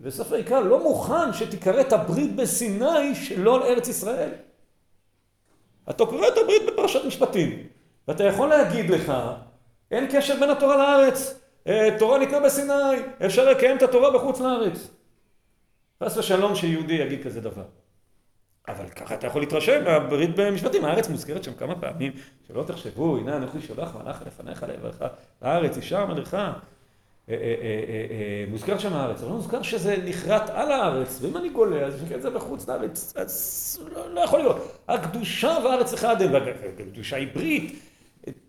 וספר 0.00 0.36
יקרא 0.36 0.60
לא 0.60 0.82
מוכן 0.82 1.32
שתיקראת 1.32 1.92
הברית 1.92 2.36
בסיני 2.36 3.14
שלא 3.14 3.56
על 3.56 3.62
ארץ 3.62 3.88
ישראל. 3.88 4.30
אתה 5.90 6.06
קורא 6.06 6.28
את 6.28 6.38
הברית 6.42 6.62
בפרשת 6.66 7.04
משפטים, 7.04 7.66
ואתה 8.08 8.24
יכול 8.24 8.48
להגיד 8.48 8.90
לך, 8.90 9.12
אין 9.90 10.06
קשר 10.12 10.40
בין 10.40 10.50
התורה 10.50 10.76
לארץ, 10.76 11.40
אה, 11.66 11.88
תורה 11.98 12.18
ניתנה 12.18 12.40
בסיני, 12.40 12.72
אפשר 13.26 13.50
לקיים 13.50 13.76
את 13.76 13.82
התורה 13.82 14.10
בחוץ 14.10 14.40
לארץ. 14.40 14.90
חס 16.04 16.16
ושלום 16.16 16.54
שיהודי 16.54 16.94
יגיד 16.94 17.24
כזה 17.24 17.40
דבר. 17.40 17.79
אבל 18.70 18.88
ככה 18.88 19.14
אתה 19.14 19.26
יכול 19.26 19.42
להתרשם 19.42 19.84
מהברית 19.84 20.30
במשפטים, 20.36 20.84
הארץ 20.84 21.08
מוזכרת 21.08 21.44
שם 21.44 21.54
כמה 21.54 21.80
פעמים, 21.80 22.12
שלא 22.48 22.62
תחשבו, 22.62 23.16
הנה 23.16 23.36
אנוכי 23.36 23.60
שולח 23.60 23.96
מלאך 23.96 24.22
לפניך 24.26 24.62
לעברך, 24.68 25.02
הארץ 25.40 25.76
אה, 27.28 27.34
אה, 27.34 27.40
אה, 28.10 28.44
מוזכר 28.50 28.78
שם 28.78 28.92
הארץ, 28.92 29.20
אבל 29.20 29.28
לא 29.28 29.36
מוזכר 29.36 29.62
שזה 29.62 29.96
נחרט 30.04 30.50
על 30.50 30.72
הארץ, 30.72 31.18
ואם 31.22 31.36
אני 31.36 31.48
גולה, 31.48 31.86
אז 31.86 32.02
נקרא 32.02 32.16
את 32.16 32.22
זה 32.22 32.30
בחוץ 32.30 32.68
לארץ, 32.68 33.12
אז 33.16 33.80
לא, 33.94 34.14
לא 34.14 34.20
יכול 34.20 34.38
להיות. 34.38 34.56
הקדושה 34.88 35.58
והארץ 35.64 35.92
אחד 35.92 36.22
הם, 36.22 36.32
והקדושה 36.32 37.16
היא 37.16 37.28
ברית, 37.34 37.82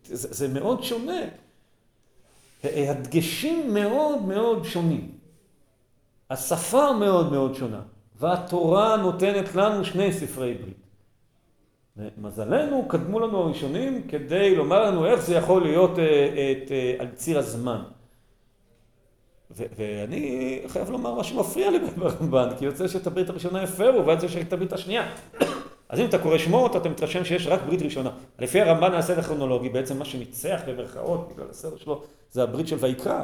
זה, 0.04 0.48
מאוד 0.48 0.84
שונה. 0.84 1.22
הדגשים 2.64 3.74
מאוד 3.74 4.22
מאוד 4.22 4.66
שונים. 4.66 5.12
השפה 6.30 6.94
מאוד 6.94 7.32
מאוד 7.32 7.56
שונה. 7.56 7.82
והתורה 8.22 8.98
נותנת 8.98 9.56
לנו 9.56 9.86
שני 9.86 10.14
ספרי 10.14 10.54
ברית. 10.54 10.82
מזלנו, 12.18 12.86
קדמו 12.88 13.20
לנו 13.20 13.38
הראשונים 13.38 14.08
כדי 14.08 14.56
לומר 14.56 14.86
לנו 14.86 15.06
איך 15.06 15.22
זה 15.22 15.36
יכול 15.36 15.62
להיות 15.62 16.00
אה, 16.00 16.04
את, 16.52 16.72
אה, 16.72 16.96
על 17.00 17.08
ציר 17.16 17.40
הזמן. 17.40 17.82
ו- 19.52 19.64
ואני 19.78 20.62
חייב 20.68 20.90
לומר 20.90 21.14
מה 21.14 21.24
שמפריע 21.24 21.72
לי 21.72 21.80
ברמב"ן, 21.98 22.50
כי 22.60 22.66
יוצא 22.66 22.88
שאת 22.88 23.08
הברית 23.08 23.30
הראשונה 23.30 23.64
הפרו, 23.64 24.06
ואז 24.06 24.24
יש 24.24 24.38
את 24.38 24.54
הברית 24.54 24.74
השנייה. 24.74 25.12
אז 25.90 26.00
אם 26.00 26.06
אתה 26.06 26.20
קורא 26.20 26.38
שמות, 26.38 26.76
אתה 26.76 26.90
מתרשם 26.90 27.26
שיש 27.26 27.48
רק 27.48 27.62
ברית 27.66 27.82
ראשונה. 27.82 28.10
לפי 28.40 28.62
הרמב"ן 28.62 28.94
הסדר 28.94 29.20
הכרונולוגי, 29.20 29.70
בעצם 29.70 30.00
מה 30.00 30.06
שניצח 30.06 30.62
במרכאות 30.68 31.34
בגלל 31.34 31.50
הסדר 31.50 31.78
שלו, 31.78 32.04
זה 32.32 32.44
הברית 32.44 32.68
של 32.68 32.78
ויקרא. 32.80 33.24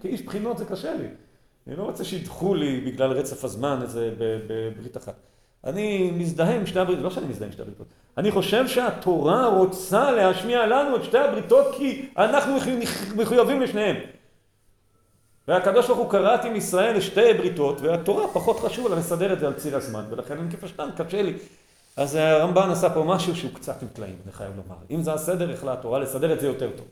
כאיש 0.00 0.22
בחינות 0.22 0.58
זה 0.58 0.64
קשה 0.64 0.94
לי. 0.94 1.06
אני 1.66 1.76
לא 1.76 1.82
רוצה 1.82 2.04
שידחו 2.04 2.54
לי 2.54 2.80
בגלל 2.80 3.12
רצף 3.12 3.44
הזמן 3.44 3.78
איזה 3.82 4.10
בברית 4.18 4.96
אחת. 4.96 5.14
אני 5.64 6.10
מזדהה 6.10 6.56
עם 6.56 6.66
שתי 6.66 6.78
הבריתות, 6.78 7.04
לא 7.04 7.10
שאני 7.10 7.26
מזדהה 7.26 7.46
עם 7.46 7.52
שתי 7.52 7.62
הבריתות. 7.62 7.86
אני 8.18 8.30
חושב 8.30 8.68
שהתורה 8.68 9.46
רוצה 9.46 10.10
להשמיע 10.10 10.66
לנו 10.66 10.96
את 10.96 11.04
שתי 11.04 11.18
הבריתות 11.18 11.74
כי 11.76 12.08
אנחנו 12.18 12.56
מחויבים 13.16 13.60
לשניהם. 13.60 13.96
והקדוש 15.48 15.86
ברוך 15.86 15.98
הוא 15.98 16.10
קראת 16.10 16.44
עם 16.44 16.56
ישראל 16.56 16.96
לשתי 16.96 17.34
בריתות, 17.38 17.80
והתורה 17.80 18.28
פחות 18.32 18.60
חשוב 18.60 18.88
לה 18.88 18.96
לסדר 18.96 19.32
את 19.32 19.40
זה 19.40 19.46
על 19.46 19.52
ציר 19.54 19.76
הזמן, 19.76 20.04
ולכן 20.10 20.38
אני 20.38 20.50
כפשטן, 20.50 20.88
קשה 20.96 21.22
לי. 21.22 21.34
אז 21.96 22.14
הרמב"ן 22.14 22.70
עשה 22.70 22.90
פה 22.90 23.04
משהו 23.04 23.36
שהוא 23.36 23.50
קצת 23.54 23.82
עם 23.82 23.88
טלאים, 23.92 24.16
אני 24.24 24.32
חייב 24.32 24.52
לומר. 24.56 24.76
אם 24.90 25.02
זה 25.02 25.12
הסדר, 25.12 25.50
יכלה 25.50 25.72
התורה 25.72 25.98
לסדר 25.98 26.32
את 26.32 26.40
זה 26.40 26.46
יותר 26.46 26.70
טוב. 26.76 26.86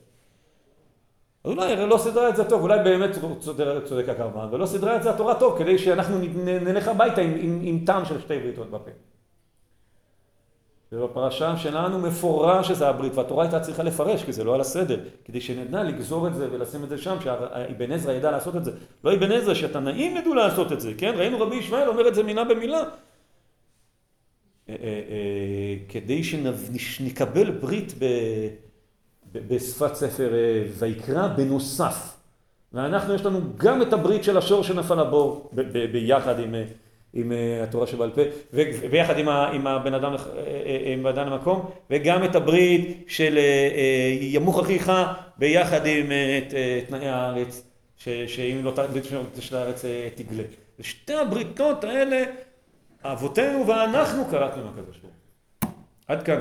אז 1.44 1.50
אולי 1.50 1.86
לא 1.86 1.98
סידרה 1.98 2.28
את 2.28 2.36
זה 2.36 2.44
טוב, 2.44 2.62
אולי 2.62 2.78
באמת 2.84 3.10
צודק, 3.84 4.08
הקרבן, 4.08 4.48
ולא 4.50 4.66
סידרה 4.66 4.96
את 4.96 5.02
זה 5.02 5.10
התורה 5.10 5.34
טוב, 5.34 5.58
כדי 5.58 5.78
שאנחנו 5.78 6.18
נלך 6.44 6.88
הביתה 6.88 7.20
עם, 7.20 7.34
עם, 7.40 7.60
עם 7.62 7.82
טעם 7.86 8.04
של 8.04 8.20
שתי 8.20 8.38
בריתות 8.38 8.70
בפה. 8.70 8.90
ובפרשה 10.92 11.56
שלנו 11.56 11.98
מפורש 11.98 12.68
שזה 12.68 12.88
הברית, 12.88 13.14
והתורה 13.14 13.44
הייתה 13.44 13.60
צריכה 13.60 13.82
לפרש, 13.82 14.24
כי 14.24 14.32
זה 14.32 14.44
לא 14.44 14.54
על 14.54 14.60
הסדר, 14.60 15.00
כדי 15.24 15.40
שנדע 15.40 15.82
לגזור 15.82 16.28
את 16.28 16.34
זה 16.34 16.48
ולשים 16.52 16.84
את 16.84 16.88
זה 16.88 16.98
שם, 16.98 17.16
שאבן 17.24 17.92
עזרא 17.92 18.12
ידע 18.12 18.30
לעשות 18.30 18.56
את 18.56 18.64
זה. 18.64 18.72
לא 19.04 19.14
אבן 19.14 19.32
עזרא, 19.32 19.54
שהתנאים 19.54 20.16
ידעו 20.16 20.34
לעשות 20.34 20.72
את 20.72 20.80
זה, 20.80 20.92
כן? 20.98 21.12
ראינו 21.16 21.40
רבי 21.40 21.56
ישמעאל 21.56 21.88
אומר 21.88 22.08
את 22.08 22.14
זה 22.14 22.22
מילה 22.22 22.44
במילה. 22.44 22.82
כדי 25.88 26.24
שנקבל 26.78 27.50
ברית 27.50 27.94
ב... 27.98 28.04
בשפת 29.32 29.94
ספר 29.94 30.30
ויקרא 30.78 31.28
בנוסף. 31.28 32.16
ואנחנו 32.72 33.14
יש 33.14 33.24
לנו 33.24 33.40
גם 33.56 33.82
את 33.82 33.92
הברית 33.92 34.24
של 34.24 34.38
השור 34.38 34.62
שנפל 34.62 34.94
לבור 35.00 35.50
ביחד 35.92 36.40
עם, 36.40 36.54
עם 37.14 37.32
התורה 37.62 37.86
שבעל 37.86 38.10
פה 38.10 38.20
וביחד 38.52 39.18
עם, 39.18 39.28
עם 39.28 39.66
הבן 39.66 39.94
אדם, 39.94 40.14
עם 40.84 41.06
אדם 41.06 41.26
למקום 41.26 41.70
וגם 41.90 42.24
את 42.24 42.34
הברית 42.34 43.04
של 43.08 43.38
ימוך 44.20 44.60
אחיך 44.60 44.92
ביחד 45.38 45.86
עם 45.86 46.06
את 46.38 46.54
תנאי 46.88 47.08
הארץ 47.08 47.62
שאם 47.96 48.60
לא 48.62 48.70
תברית 48.70 49.04
של 49.40 49.56
הארץ 49.56 49.84
תגלה. 50.14 50.42
ושתי 50.78 51.14
הבריתות 51.14 51.84
האלה 51.84 52.24
אבותינו 53.04 53.66
ואנחנו 53.66 54.24
קראתם 54.30 54.60
הקדוש 54.60 54.98
ברוך 54.98 55.14
הוא. 55.64 55.70
עד 56.08 56.22
כאן. 56.22 56.40